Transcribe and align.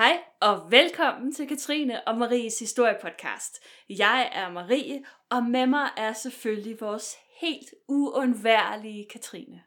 Hej 0.00 0.22
og 0.40 0.70
velkommen 0.70 1.34
til 1.34 1.48
Katrine 1.48 2.08
og 2.08 2.18
Maries 2.18 2.58
historiepodcast. 2.58 3.62
Jeg 3.88 4.30
er 4.32 4.50
Marie, 4.50 5.04
og 5.30 5.42
med 5.42 5.66
mig 5.66 5.90
er 5.96 6.12
selvfølgelig 6.12 6.80
vores 6.80 7.16
helt 7.40 7.74
uundværlige 7.88 9.06
Katrine. 9.10 9.62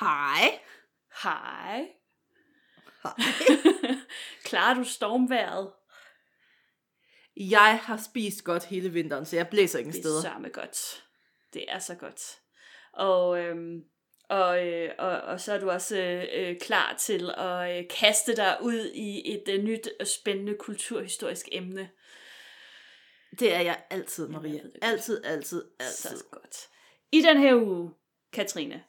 Hej. 0.00 0.60
Hej. 1.22 1.88
Hej. 3.02 3.12
Klarer 4.48 4.74
du 4.74 4.84
stormværet? 4.84 5.72
Jeg 7.36 7.80
har 7.82 7.96
spist 7.96 8.44
godt 8.44 8.64
hele 8.64 8.92
vinteren, 8.92 9.26
så 9.26 9.36
jeg 9.36 9.48
blæser 9.48 9.78
ingen 9.78 9.92
Det 9.92 9.98
er 9.98 10.02
steder. 10.02 10.48
godt. 10.52 11.04
Det 11.52 11.64
er 11.68 11.78
så 11.78 11.94
godt. 11.94 12.22
Og, 12.92 13.38
øhm, 13.38 13.84
og, 14.28 14.66
øh, 14.66 14.90
og, 14.98 15.20
og 15.20 15.40
så 15.40 15.52
er 15.52 15.58
du 15.58 15.70
også 15.70 16.26
øh, 16.34 16.58
klar 16.58 16.94
til 16.98 17.30
at 17.36 17.78
øh, 17.78 17.88
kaste 17.88 18.36
dig 18.36 18.58
ud 18.62 18.90
i 18.94 19.34
et 19.34 19.48
øh, 19.48 19.62
nyt 19.62 19.88
og 20.00 20.06
spændende 20.06 20.54
kulturhistorisk 20.54 21.48
emne. 21.52 21.90
Det 23.38 23.54
er 23.54 23.60
jeg 23.60 23.82
altid, 23.90 24.28
Maria. 24.28 24.52
jeg 24.52 24.62
altid, 24.82 25.24
altid, 25.24 25.64
altid. 25.80 26.18
Så 26.18 26.24
godt. 26.30 26.56
I 27.12 27.22
den 27.22 27.38
her 27.38 27.54
uge, 27.54 27.90
Katrine, 28.32 28.84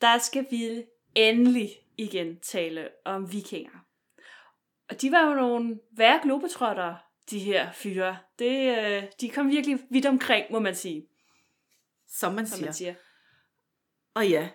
der 0.00 0.18
skal 0.18 0.46
vi 0.50 0.84
endelig 1.14 1.70
igen 1.96 2.40
tale 2.40 2.88
om 3.04 3.32
vikinger. 3.32 3.84
Og 4.88 5.02
de 5.02 5.12
var 5.12 5.28
jo 5.28 5.34
nogle 5.34 5.78
værre 5.96 6.20
globetrotter, 6.22 6.94
de 7.30 7.38
her 7.38 7.72
fyre. 7.72 8.18
Det, 8.38 8.78
øh, 8.78 9.02
de 9.20 9.30
kom 9.30 9.50
virkelig 9.50 9.78
vidt 9.90 10.06
omkring, 10.06 10.46
må 10.50 10.58
man 10.58 10.74
sige. 10.74 11.08
Som 12.08 12.34
man 12.34 12.46
Som 12.46 12.56
siger. 12.56 12.66
man 12.66 12.74
siger. 12.74 12.94
Og 14.14 14.28
ja, 14.28 14.48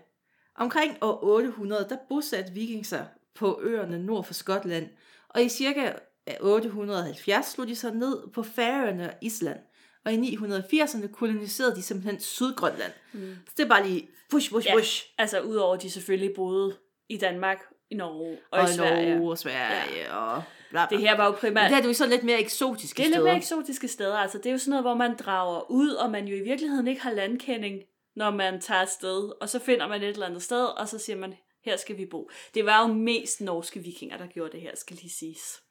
omkring 0.57 0.97
år 1.01 1.19
800, 1.23 1.85
der 1.89 1.97
bosatte 2.09 2.51
viking 2.53 2.85
sig 2.85 3.07
på 3.35 3.59
øerne 3.63 3.99
nord 4.05 4.23
for 4.23 4.33
Skotland. 4.33 4.87
Og 5.29 5.41
i 5.43 5.49
cirka 5.49 5.91
870 6.39 7.45
slog 7.45 7.67
de 7.67 7.75
sig 7.75 7.93
ned 7.93 8.17
på 8.33 8.43
Færøerne 8.43 9.09
og 9.09 9.13
Island. 9.21 9.59
Og 10.05 10.13
i 10.13 10.17
980'erne 10.17 11.07
koloniserede 11.07 11.75
de 11.75 11.81
simpelthen 11.81 12.19
Sydgrønland. 12.19 12.91
Mm. 13.13 13.35
Så 13.47 13.53
det 13.57 13.63
er 13.63 13.67
bare 13.69 13.87
lige 13.87 14.09
push, 14.31 14.51
push, 14.51 14.67
Ja. 14.67 14.75
push. 14.75 15.05
Altså 15.17 15.41
udover 15.41 15.75
at 15.75 15.81
de 15.81 15.91
selvfølgelig 15.91 16.35
boede 16.35 16.77
i 17.09 17.17
Danmark, 17.17 17.57
i 17.91 17.95
Norge 17.95 18.37
og, 18.51 18.59
Og, 18.59 18.69
i 18.69 18.73
Sverige. 18.73 19.15
Norge 19.15 19.31
og 19.31 19.37
Sverige 19.37 20.03
ja. 20.07 20.15
og 20.15 20.43
bla, 20.69 20.85
bla, 20.87 20.97
Det 20.97 21.07
her 21.07 21.17
var 21.17 21.25
jo 21.25 21.31
Men 21.31 21.39
primært... 21.39 21.71
det 21.71 21.79
er 21.83 21.87
jo 21.87 21.93
sådan 21.93 22.11
lidt 22.11 22.23
mere 22.23 22.39
eksotiske 22.39 22.97
Det 22.97 23.03
er 23.03 23.07
lidt 23.07 23.13
steder. 23.15 23.25
mere 23.25 23.37
eksotiske 23.37 23.87
steder. 23.87 24.17
Altså, 24.17 24.37
det 24.37 24.45
er 24.45 24.51
jo 24.51 24.57
sådan 24.57 24.69
noget, 24.69 24.83
hvor 24.83 24.93
man 24.95 25.15
drager 25.17 25.71
ud, 25.71 25.89
og 25.89 26.11
man 26.11 26.27
jo 26.27 26.35
i 26.35 26.41
virkeligheden 26.41 26.87
ikke 26.87 27.01
har 27.01 27.11
landkending, 27.11 27.81
når 28.15 28.31
man 28.31 28.61
tager 28.61 28.81
afsted. 28.81 29.41
Og 29.41 29.49
så 29.49 29.59
finder 29.59 29.87
man 29.87 30.01
et 30.01 30.07
eller 30.09 30.25
andet 30.25 30.43
sted, 30.43 30.65
og 30.65 30.87
så 30.87 30.99
siger 30.99 31.17
man, 31.17 31.35
her 31.65 31.77
skal 31.77 31.97
vi 31.97 32.05
bo. 32.05 32.29
Det 32.53 32.65
var 32.65 32.87
jo 32.87 32.93
mest 32.93 33.41
norske 33.41 33.79
vikinger, 33.79 34.17
der 34.17 34.27
gjorde 34.27 34.51
det 34.51 34.61
her, 34.61 34.75
skal 34.75 34.95
lige 34.95 35.13
siges. 35.19 35.61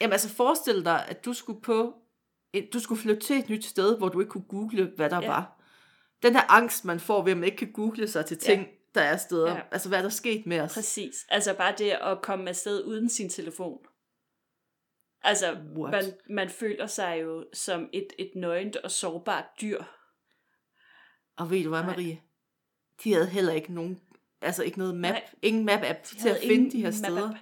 Jamen 0.00 0.12
altså 0.12 0.28
forestil 0.28 0.84
dig, 0.84 1.06
at 1.08 1.24
du 1.24 1.32
skulle 1.32 1.60
på 1.62 1.94
et, 2.52 2.68
du 2.72 2.80
skulle 2.80 3.00
flytte 3.00 3.20
til 3.22 3.38
et 3.38 3.48
nyt 3.48 3.64
sted, 3.64 3.98
hvor 3.98 4.08
du 4.08 4.20
ikke 4.20 4.30
kunne 4.30 4.44
google, 4.48 4.92
hvad 4.96 5.10
der 5.10 5.20
Ja. 5.22 5.26
var. 5.28 5.60
Den 6.22 6.34
der 6.34 6.52
angst, 6.52 6.84
man 6.84 7.00
får 7.00 7.22
ved, 7.22 7.32
at 7.32 7.38
man 7.38 7.44
ikke 7.44 7.56
kan 7.56 7.72
google 7.72 8.08
sig 8.08 8.26
til 8.26 8.38
ting, 8.38 8.62
ja. 8.62 8.68
der 8.94 9.00
er 9.00 9.16
steder. 9.16 9.48
Ja. 9.50 9.54
Ja. 9.54 9.62
Altså 9.72 9.88
hvad 9.88 9.98
er 9.98 10.02
der 10.02 10.08
sket 10.08 10.46
med 10.46 10.60
os? 10.60 10.74
Præcis. 10.74 11.14
Altså 11.28 11.54
bare 11.54 11.74
det 11.78 11.90
at 11.90 12.22
komme 12.22 12.48
afsted 12.48 12.84
uden 12.84 13.08
sin 13.08 13.30
telefon. 13.30 13.78
Altså, 15.22 15.56
What? 15.76 15.90
man, 15.92 16.04
man 16.30 16.48
føler 16.50 16.86
sig 16.86 17.18
jo 17.22 17.44
som 17.52 17.88
et, 17.92 18.06
et 18.18 18.30
nøgent 18.36 18.76
og 18.76 18.90
sårbart 18.90 19.44
dyr. 19.60 19.82
Og 21.36 21.50
ved 21.50 21.62
du 21.62 21.68
hvad, 21.68 21.80
Nej. 21.82 21.90
Marie? 21.90 22.20
De 23.04 23.12
havde 23.12 23.26
heller 23.26 23.52
ikke 23.52 23.74
nogen, 23.74 24.00
altså 24.40 24.62
ikke 24.62 24.78
noget 24.78 24.96
map, 24.96 25.12
Nej. 25.12 25.24
Ingen 25.42 25.64
map-app 25.70 26.10
De 26.10 26.16
til 26.20 26.28
at 26.28 26.40
finde 26.46 26.70
de 26.70 26.80
her 26.80 26.90
map-app. 26.90 26.96
steder. 26.96 27.34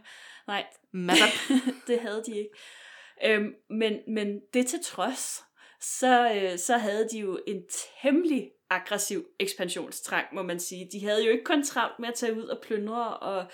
Nej, 0.46 0.66
Map-app. 0.92 1.52
det 1.88 2.00
havde 2.00 2.22
de 2.26 2.36
ikke. 2.38 2.50
Øhm, 3.24 3.54
men, 3.70 3.98
men 4.08 4.40
det 4.54 4.66
til 4.66 4.78
trods, 4.84 5.44
så, 5.80 6.32
øh, 6.34 6.58
så 6.58 6.76
havde 6.76 7.08
de 7.12 7.18
jo 7.18 7.40
en 7.46 7.62
temmelig 8.02 8.50
aggressiv 8.70 9.26
ekspansionstrang, 9.38 10.26
må 10.34 10.42
man 10.42 10.60
sige. 10.60 10.88
De 10.92 11.04
havde 11.06 11.24
jo 11.24 11.30
ikke 11.32 11.44
kun 11.44 11.64
travlt 11.64 11.98
med 11.98 12.08
at 12.08 12.14
tage 12.14 12.34
ud 12.34 12.44
og 12.44 12.58
plyndre 12.62 13.16
og, 13.18 13.50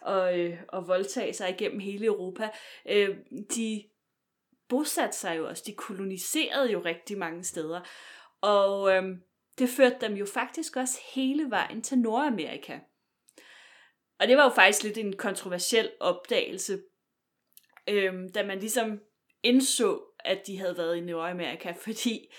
og, 0.00 0.38
øh, 0.38 0.58
og 0.68 0.88
voldtage 0.88 1.32
sig 1.34 1.50
igennem 1.50 1.80
hele 1.80 2.06
Europa. 2.06 2.48
Øh, 2.88 3.16
de 3.56 3.84
bosatte 4.68 5.16
sig 5.18 5.36
jo 5.38 5.48
også, 5.48 5.62
de 5.66 5.72
koloniserede 5.74 6.72
jo 6.72 6.82
rigtig 6.84 7.18
mange 7.18 7.44
steder. 7.44 7.80
Og 8.40 8.92
øh, 8.94 9.02
det 9.60 9.68
førte 9.68 9.96
dem 10.00 10.14
jo 10.14 10.26
faktisk 10.26 10.76
også 10.76 10.98
hele 11.14 11.50
vejen 11.50 11.82
til 11.82 11.98
Nordamerika. 11.98 12.78
Og 14.20 14.28
det 14.28 14.36
var 14.36 14.42
jo 14.44 14.50
faktisk 14.50 14.82
lidt 14.82 14.98
en 14.98 15.16
kontroversiel 15.16 15.90
opdagelse, 16.00 16.78
øhm, 17.88 18.32
da 18.32 18.42
man 18.46 18.58
ligesom 18.60 19.00
indså, 19.42 20.00
at 20.24 20.46
de 20.46 20.58
havde 20.58 20.76
været 20.76 20.96
i 20.96 21.00
Nordamerika, 21.00 21.72
fordi 21.84 22.32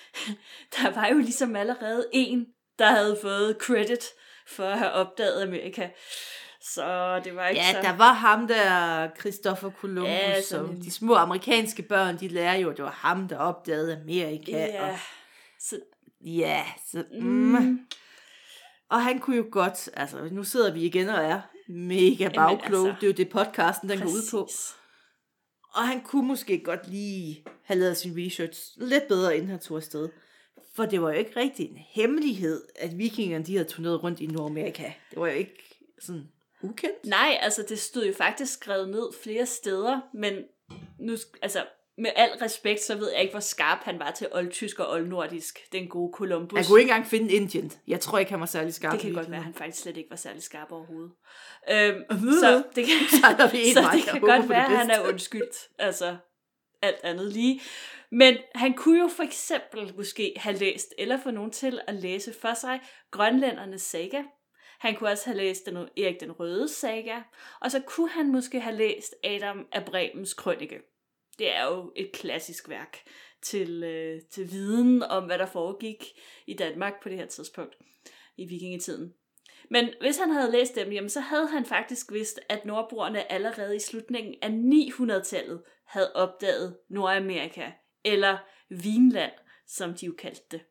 der 0.75 0.93
var 0.95 1.07
jo 1.07 1.17
ligesom 1.17 1.55
allerede 1.55 2.09
en, 2.13 2.47
der 2.79 2.85
havde 2.85 3.17
fået 3.21 3.57
credit 3.61 4.05
for 4.47 4.63
at 4.65 4.77
have 4.79 4.91
opdaget 4.91 5.41
Amerika. 5.41 5.89
Så 6.61 7.19
det 7.23 7.35
var 7.35 7.47
ikke 7.47 7.61
Ja, 7.61 7.71
så... 7.71 7.81
der 7.81 7.97
var 7.97 8.13
ham 8.13 8.47
der, 8.47 9.09
Christopher 9.19 9.69
Columbus, 9.71 10.09
Ja, 10.09 10.41
som 10.41 10.69
en- 10.69 10.81
de 10.81 10.91
små 10.91 11.15
amerikanske 11.15 11.81
børn, 11.83 12.19
de 12.19 12.27
lærer 12.27 12.55
jo, 12.55 12.69
at 12.69 12.77
det 12.77 12.85
var 12.85 12.91
ham, 12.91 13.27
der 13.27 13.37
opdagede 13.37 13.97
Amerika. 14.01 14.51
Ja, 14.51 14.91
Og, 14.91 14.97
så, 15.59 15.79
ja, 16.25 16.65
så, 16.91 17.03
mm. 17.11 17.27
mm, 17.27 17.79
Og 18.89 19.03
han 19.03 19.19
kunne 19.19 19.35
jo 19.35 19.45
godt, 19.51 19.89
altså 19.93 20.29
nu 20.31 20.43
sidder 20.43 20.73
vi 20.73 20.83
igen 20.85 21.09
og 21.09 21.23
er 21.23 21.41
mega 21.69 22.15
Jamen, 22.19 22.35
bagkloge, 22.35 22.89
altså, 22.89 23.01
det 23.01 23.03
er 23.03 23.11
jo 23.11 23.17
det 23.17 23.29
podcasten, 23.29 23.89
den 23.89 23.99
går 23.99 24.05
ud 24.07 24.31
på. 24.31 24.43
præcis. 24.43 24.75
Og 25.73 25.87
han 25.87 26.01
kunne 26.01 26.27
måske 26.27 26.63
godt 26.63 26.87
lige 26.87 27.45
have 27.63 27.79
lavet 27.79 27.97
sin 27.97 28.25
research 28.25 28.61
lidt 28.77 29.07
bedre, 29.07 29.35
inden 29.35 29.49
han 29.49 29.59
tog 29.59 29.77
afsted. 29.77 30.09
For 30.75 30.85
det 30.85 31.01
var 31.01 31.11
jo 31.11 31.17
ikke 31.17 31.39
rigtig 31.39 31.69
en 31.69 31.77
hemmelighed, 31.77 32.61
at 32.75 32.97
vikingerne 32.97 33.45
de 33.45 33.55
havde 33.55 33.69
turneret 33.69 34.03
rundt 34.03 34.19
i 34.19 34.27
Nordamerika. 34.27 34.91
Det 35.09 35.19
var 35.19 35.27
jo 35.27 35.33
ikke 35.33 35.77
sådan 35.99 36.27
ukendt. 36.61 37.05
Nej, 37.05 37.37
altså 37.41 37.65
det 37.69 37.79
stod 37.79 38.05
jo 38.05 38.13
faktisk 38.13 38.53
skrevet 38.53 38.89
ned 38.89 39.07
flere 39.23 39.45
steder, 39.45 40.01
men 40.13 40.33
nu, 40.99 41.17
altså 41.41 41.65
med 41.97 42.11
al 42.15 42.29
respekt, 42.41 42.81
så 42.81 42.95
ved 42.95 43.11
jeg 43.11 43.21
ikke, 43.21 43.33
hvor 43.33 43.39
skarp 43.39 43.79
han 43.83 43.99
var 43.99 44.11
til 44.11 44.27
oldtysk 44.31 44.79
og 44.79 44.91
oldnordisk, 44.91 45.59
den 45.71 45.87
gode 45.87 46.11
Columbus. 46.13 46.57
Han 46.57 46.65
kunne 46.65 46.79
ikke 46.79 46.91
engang 46.91 47.07
finde 47.07 47.33
Indien. 47.33 47.71
Jeg 47.87 47.99
tror 47.99 48.19
ikke, 48.19 48.31
han 48.31 48.39
var 48.39 48.45
særlig 48.45 48.73
skarp. 48.73 48.93
det 48.93 49.01
kan 49.01 49.13
godt 49.13 49.31
være, 49.31 49.37
at 49.37 49.43
han 49.43 49.53
faktisk 49.53 49.83
slet 49.83 49.97
ikke 49.97 50.09
var 50.09 50.15
særlig 50.15 50.43
skarp 50.43 50.71
overhovedet. 50.71 51.11
Øhm, 51.69 52.03
Øh. 52.11 52.17
så 52.41 52.63
det 52.75 52.85
kan, 52.85 52.95
Så 53.21 53.49
vi 53.51 53.71
så 53.73 53.89
det 53.93 54.03
kan 54.11 54.21
godt 54.21 54.49
være, 54.49 54.65
at 54.65 54.77
han 54.77 54.89
er 54.89 55.07
undskyldt. 55.07 55.57
Altså, 55.79 56.17
alt 56.81 56.99
andet 57.03 57.33
lige. 57.33 57.61
Men 58.11 58.37
han 58.55 58.73
kunne 58.73 58.99
jo 58.99 59.07
for 59.07 59.23
eksempel 59.23 59.93
måske 59.97 60.33
have 60.37 60.55
læst, 60.55 60.93
eller 60.97 61.19
få 61.23 61.31
nogen 61.31 61.51
til 61.51 61.79
at 61.87 61.95
læse 61.95 62.33
for 62.41 62.53
sig, 62.53 62.79
Grønlændernes 63.11 63.81
saga. 63.81 64.21
Han 64.79 64.95
kunne 64.95 65.09
også 65.09 65.25
have 65.25 65.37
læst 65.37 65.65
den, 65.65 65.77
Erik 65.77 66.19
den 66.19 66.31
Røde 66.31 66.67
saga. 66.69 67.21
Og 67.61 67.71
så 67.71 67.79
kunne 67.79 68.09
han 68.09 68.31
måske 68.31 68.59
have 68.59 68.75
læst 68.75 69.15
Adam 69.23 69.67
af 69.71 69.85
Bremens 69.85 70.33
krønike. 70.33 70.79
Det 71.41 71.55
er 71.55 71.65
jo 71.65 71.91
et 71.95 72.11
klassisk 72.11 72.69
værk 72.69 72.97
til, 73.41 73.83
øh, 73.83 74.21
til 74.31 74.51
viden 74.51 75.03
om, 75.03 75.25
hvad 75.25 75.37
der 75.37 75.45
foregik 75.45 76.05
i 76.47 76.53
Danmark 76.53 77.03
på 77.03 77.09
det 77.09 77.17
her 77.17 77.25
tidspunkt 77.25 77.75
i 78.37 78.45
vikingetiden. 78.45 79.13
Men 79.69 79.89
hvis 80.01 80.17
han 80.17 80.29
havde 80.29 80.51
læst 80.51 80.75
dem, 80.75 80.91
jamen, 80.91 81.09
så 81.09 81.19
havde 81.19 81.47
han 81.47 81.65
faktisk 81.65 82.11
vidst, 82.11 82.39
at 82.49 82.65
nordboerne 82.65 83.31
allerede 83.31 83.75
i 83.75 83.79
slutningen 83.79 84.35
af 84.41 84.49
900-tallet 84.49 85.63
havde 85.85 86.13
opdaget 86.13 86.77
Nordamerika, 86.89 87.71
eller 88.05 88.37
Vinland, 88.69 89.33
som 89.67 89.93
de 89.93 90.05
jo 90.05 90.13
kaldte 90.17 90.45
det. 90.51 90.61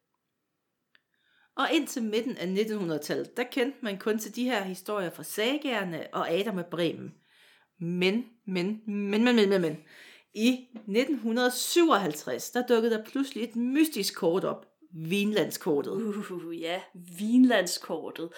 Og 1.56 1.72
indtil 1.72 2.02
midten 2.02 2.36
af 2.36 2.46
1900-tallet, 2.46 3.36
der 3.36 3.42
kendte 3.42 3.78
man 3.82 3.98
kun 3.98 4.18
til 4.18 4.36
de 4.36 4.44
her 4.44 4.64
historier 4.64 5.10
fra 5.10 5.22
sagerne 5.22 6.06
og 6.12 6.30
Adam 6.30 6.58
af 6.58 6.66
Bremen. 6.66 7.14
Men, 7.80 8.24
men, 8.46 8.82
men, 8.86 9.24
men, 9.24 9.36
men, 9.36 9.48
men, 9.48 9.60
men. 9.60 9.84
I 10.34 10.68
1957, 10.74 12.50
der 12.50 12.66
dukkede 12.66 12.94
der 12.94 13.04
pludselig 13.04 13.44
et 13.44 13.56
mystisk 13.56 14.16
kort 14.16 14.44
op. 14.44 14.66
Vinlandskortet. 14.92 15.92
Uh, 15.92 16.60
ja, 16.60 16.80
Vinlandskortet. 17.18 18.30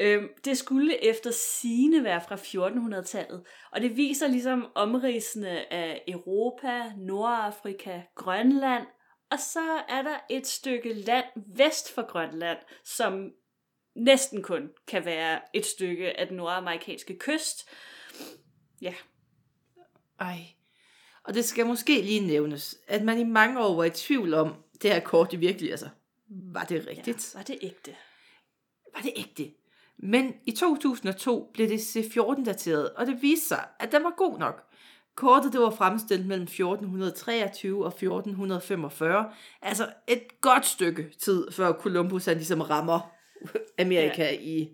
Øhm, 0.00 0.28
det 0.44 0.58
skulle 0.58 1.04
efter 1.04 1.30
sine 1.30 2.04
være 2.04 2.20
fra 2.20 2.36
1400-tallet, 2.36 3.46
og 3.72 3.80
det 3.80 3.96
viser 3.96 4.26
ligesom 4.26 4.66
omridsene 4.74 5.72
af 5.72 6.04
Europa, 6.08 6.92
Nordafrika, 6.96 8.02
Grønland, 8.14 8.86
og 9.30 9.38
så 9.38 9.82
er 9.88 10.02
der 10.02 10.18
et 10.30 10.46
stykke 10.46 10.92
land 10.92 11.26
vest 11.56 11.94
for 11.94 12.06
Grønland, 12.06 12.58
som 12.84 13.30
næsten 13.96 14.42
kun 14.42 14.68
kan 14.86 15.04
være 15.04 15.40
et 15.54 15.66
stykke 15.66 16.20
af 16.20 16.26
den 16.26 16.36
nordamerikanske 16.36 17.18
kyst. 17.18 17.68
Ja, 18.82 18.94
Ej. 20.20 20.57
Og 21.28 21.34
det 21.34 21.44
skal 21.44 21.66
måske 21.66 22.00
lige 22.00 22.26
nævnes, 22.26 22.78
at 22.86 23.04
man 23.04 23.18
i 23.18 23.24
mange 23.24 23.60
år 23.60 23.76
var 23.76 23.84
i 23.84 23.90
tvivl 23.90 24.34
om, 24.34 24.54
det 24.82 24.92
her 24.92 25.00
kort 25.00 25.30
det 25.30 25.40
virkelig, 25.40 25.70
altså, 25.70 25.88
var 26.28 26.64
det 26.64 26.86
rigtigt? 26.86 27.34
ja 27.34 27.38
var 27.38 27.42
det 27.44 27.58
ægte? 27.62 27.94
Var 28.94 29.02
det 29.02 29.12
ægte? 29.16 29.50
Men 29.98 30.34
i 30.46 30.50
2002 30.50 31.50
blev 31.54 31.68
det 31.68 31.78
C14 31.78 32.44
dateret, 32.44 32.90
og 32.90 33.06
det 33.06 33.22
viste 33.22 33.48
sig, 33.48 33.64
at 33.80 33.92
den 33.92 34.04
var 34.04 34.14
god 34.16 34.38
nok. 34.38 34.62
kortet 35.14 35.52
det 35.52 35.60
var 35.60 35.70
fremstillet 35.70 36.26
mellem 36.26 36.42
1423 36.42 37.84
og 37.84 37.88
1445. 37.88 39.32
Altså 39.62 39.88
et 40.06 40.40
godt 40.40 40.66
stykke 40.66 41.14
tid, 41.18 41.50
før 41.52 41.72
Columbus 41.72 42.24
han 42.24 42.36
ligesom 42.36 42.60
rammer 42.60 43.14
Amerika 43.78 44.24
ja. 44.24 44.38
i 44.40 44.68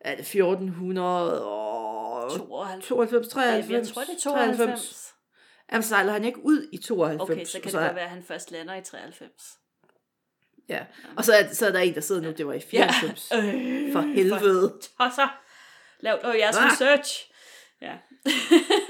er 0.00 0.10
det 0.10 0.20
1400 0.20 1.44
og 1.44 2.30
92. 2.30 2.86
92, 2.86 3.28
93, 3.28 3.70
jeg 3.70 3.86
tror, 3.86 4.02
det 4.02 4.10
er 4.10 4.54
92. 4.56 5.11
Jamen, 5.72 5.82
sejler 5.82 6.12
han 6.12 6.24
ikke 6.24 6.44
ud 6.44 6.68
i 6.72 6.76
92? 6.76 7.30
Okay, 7.30 7.44
så 7.44 7.52
kan 7.60 7.72
det 7.72 7.80
godt 7.80 7.94
være, 7.94 8.04
at 8.04 8.10
han 8.10 8.22
først 8.22 8.50
lander 8.50 8.74
i 8.74 8.82
93. 8.82 9.58
Ja, 10.68 10.84
og 11.16 11.24
så 11.24 11.32
er, 11.32 11.48
så 11.52 11.66
er 11.66 11.70
der 11.72 11.78
en, 11.78 11.94
der 11.94 12.00
sidder 12.00 12.20
nu, 12.22 12.30
det 12.30 12.46
var 12.46 12.52
i 12.52 12.60
94. 12.60 13.30
Ja. 13.30 13.36
Øh, 13.38 13.92
For 13.92 14.00
helvede. 14.00 14.68
Tosser. 15.00 15.38
Lav 16.00 16.18
dog 16.22 16.38
jeres 16.38 16.56
Ah. 16.56 16.64
research. 16.72 17.31
Ja. 17.82 17.96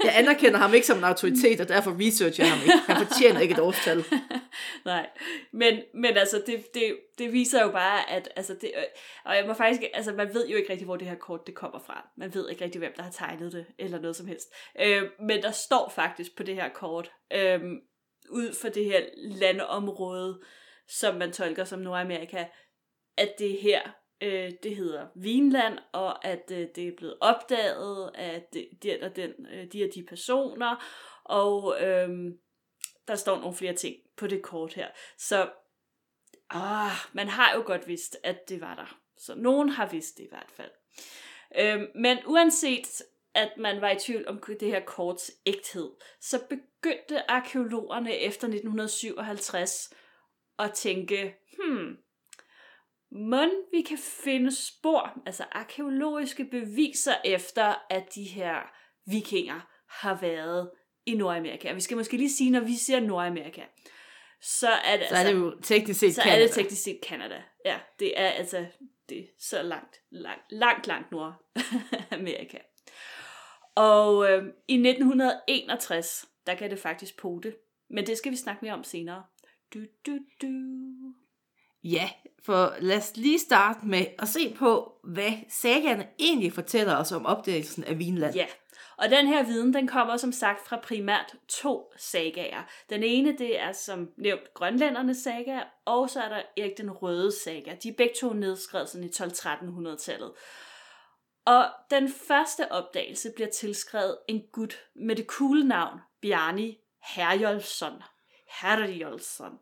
Jeg 0.03 0.17
anerkender 0.17 0.59
ham 0.59 0.73
ikke 0.73 0.87
som 0.87 0.97
en 0.97 1.03
autoritet, 1.03 1.61
og 1.61 1.67
derfor 1.67 1.95
researcher 2.07 2.45
jeg 2.45 2.53
ham 2.53 2.63
ikke. 2.63 2.77
Han 2.77 3.07
fortjener 3.07 3.39
ikke 3.39 3.53
et 3.53 3.59
årstal. 3.59 4.03
Nej, 4.85 5.09
men, 5.53 5.81
men 5.93 6.17
altså, 6.17 6.43
det, 6.45 6.73
det, 6.73 6.97
det 7.17 7.33
viser 7.33 7.63
jo 7.63 7.71
bare, 7.71 8.09
at, 8.09 8.29
altså, 8.35 8.53
det, 8.61 8.71
øh, 8.77 8.83
og 9.25 9.35
jeg 9.35 9.47
må 9.47 9.53
faktisk, 9.53 9.81
altså, 9.93 10.11
man 10.11 10.33
ved 10.33 10.47
jo 10.47 10.57
ikke 10.57 10.69
rigtig, 10.69 10.85
hvor 10.85 10.95
det 10.95 11.07
her 11.07 11.15
kort, 11.15 11.47
det 11.47 11.55
kommer 11.55 11.79
fra. 11.79 12.09
Man 12.17 12.33
ved 12.33 12.49
ikke 12.49 12.65
rigtig, 12.65 12.79
hvem 12.79 12.93
der 12.95 13.03
har 13.03 13.11
tegnet 13.11 13.51
det, 13.51 13.65
eller 13.79 13.99
noget 13.99 14.15
som 14.15 14.27
helst. 14.27 14.47
Øh, 14.79 15.03
men 15.19 15.41
der 15.41 15.51
står 15.51 15.91
faktisk 15.95 16.37
på 16.37 16.43
det 16.43 16.55
her 16.55 16.69
kort, 16.69 17.11
øh, 17.33 17.61
ud 18.29 18.55
for 18.61 18.69
det 18.69 18.85
her 18.85 19.01
landområde, 19.15 20.41
som 20.87 21.15
man 21.15 21.31
tolker 21.31 21.63
som 21.63 21.79
Nordamerika, 21.79 22.45
at 23.17 23.33
det 23.39 23.57
her, 23.61 23.81
øh, 24.23 24.51
det 24.63 24.75
hedder 24.75 25.07
Vinland, 25.15 25.79
og 25.91 26.25
at 26.25 26.51
øh, 26.51 26.67
det 26.75 26.87
er 26.87 26.95
blevet 26.97 27.17
opdaget 27.21 28.11
af 28.15 28.45
de, 28.53 28.67
de, 28.83 28.99
og 29.01 29.15
den, 29.15 29.31
øh, 29.53 29.67
de 29.67 29.83
og 29.83 29.89
de 29.95 30.03
personer, 30.03 30.83
og 31.23 31.81
øh, 31.81 32.09
der 33.07 33.15
står 33.15 33.39
nogle 33.39 33.55
flere 33.55 33.73
ting 33.73 33.95
på 34.17 34.27
det 34.27 34.41
kort 34.41 34.73
her. 34.73 34.87
Så 35.17 35.49
ah, 36.49 36.91
man 37.13 37.27
har 37.27 37.55
jo 37.55 37.63
godt 37.65 37.87
vidst, 37.87 38.17
at 38.23 38.49
det 38.49 38.61
var 38.61 38.75
der. 38.75 38.97
Så 39.17 39.35
nogen 39.35 39.69
har 39.69 39.89
vidst 39.89 40.17
det 40.17 40.23
i 40.23 40.29
hvert 40.29 40.51
fald. 40.51 40.71
Øh, 41.59 41.87
men 41.95 42.17
uanset 42.25 43.03
at 43.33 43.51
man 43.57 43.81
var 43.81 43.89
i 43.91 43.99
tvivl 43.99 44.27
om 44.27 44.43
det 44.59 44.67
her 44.67 44.79
korts 44.79 45.31
ægthed, 45.45 45.91
så 46.21 46.39
begyndte 46.49 47.31
arkeologerne 47.31 48.17
efter 48.17 48.47
1957 48.47 49.93
at 50.59 50.73
tænke, 50.73 51.35
hmm, 51.57 51.97
må 53.15 53.45
vi 53.71 53.81
kan 53.81 53.97
finde 53.97 54.55
spor, 54.55 55.21
altså 55.25 55.43
arkeologiske 55.51 56.45
beviser 56.45 57.15
efter, 57.25 57.75
at 57.89 58.15
de 58.15 58.23
her 58.23 58.55
vikinger 59.05 59.59
har 59.89 60.19
været 60.21 60.71
i 61.05 61.15
Nordamerika. 61.15 61.69
Og 61.69 61.75
vi 61.75 61.81
skal 61.81 61.97
måske 61.97 62.17
lige 62.17 62.31
sige, 62.31 62.49
når 62.49 62.59
vi 62.59 62.75
siger 62.75 62.99
Nordamerika, 62.99 63.61
så 64.41 64.69
er 64.69 64.97
det, 64.97 65.07
Så 65.09 65.15
er 65.15 65.23
det 65.23 65.33
jo 65.33 65.59
teknisk 65.61 65.99
set 65.99 66.15
så 66.15 66.21
er 66.21 66.25
Canada. 66.25 66.43
det 66.43 66.51
teknisk 66.51 66.83
set 66.83 66.99
Canada. 67.03 67.43
Ja, 67.65 67.79
det 67.99 68.19
er 68.19 68.29
altså 68.29 68.65
det 69.09 69.19
er 69.19 69.23
så 69.39 69.61
langt, 69.61 70.01
langt, 70.11 70.51
langt, 70.51 70.87
langt 70.87 71.11
Nordamerika. 71.11 72.57
Og 73.75 74.31
øh, 74.31 74.43
i 74.67 74.73
1961, 74.73 76.25
der 76.47 76.55
kan 76.55 76.69
det 76.69 76.79
faktisk 76.79 77.17
pote. 77.17 77.55
Men 77.89 78.07
det 78.07 78.17
skal 78.17 78.31
vi 78.31 78.37
snakke 78.37 78.65
mere 78.65 78.73
om 78.73 78.83
senere. 78.83 79.23
Du, 79.73 79.79
du, 80.05 80.19
du. 80.41 80.47
Ja, 81.83 82.09
for 82.45 82.75
lad 82.79 82.97
os 82.97 83.11
lige 83.15 83.39
starte 83.39 83.85
med 83.85 84.05
at 84.19 84.27
se 84.27 84.55
på, 84.59 84.93
hvad 85.03 85.31
sagerne 85.49 86.07
egentlig 86.19 86.53
fortæller 86.53 86.95
os 86.95 87.11
om 87.11 87.25
opdagelsen 87.25 87.83
af 87.83 87.99
Vinland. 87.99 88.35
Ja, 88.35 88.45
og 88.97 89.09
den 89.09 89.27
her 89.27 89.43
viden, 89.43 89.73
den 89.73 89.87
kommer 89.87 90.17
som 90.17 90.31
sagt 90.31 90.67
fra 90.67 90.77
primært 90.83 91.35
to 91.47 91.93
sagaer. 91.97 92.63
Den 92.89 93.03
ene, 93.03 93.37
det 93.37 93.59
er 93.59 93.71
som 93.71 94.11
nævnt 94.17 94.53
grønlændernes 94.53 95.17
saga, 95.17 95.59
og 95.85 96.09
så 96.09 96.21
er 96.21 96.29
der 96.29 96.41
Erik 96.57 96.77
den 96.77 96.91
Røde 96.91 97.31
saga. 97.43 97.75
De 97.83 97.89
er 97.89 97.93
begge 97.97 98.13
to 98.19 98.33
nedskrevet 98.33 98.89
sådan 98.89 99.07
i 99.07 99.09
12-1300-tallet. 99.09 100.31
Og 101.45 101.65
den 101.91 102.09
første 102.27 102.71
opdagelse 102.71 103.31
bliver 103.35 103.49
tilskrevet 103.49 104.17
en 104.27 104.43
gut 104.51 104.79
med 104.95 105.15
det 105.15 105.25
cool 105.25 105.65
navn 105.65 105.99
Bjarni 106.21 106.77
Herjolfsson. 107.15 108.03
Herjolfsson. 108.61 109.59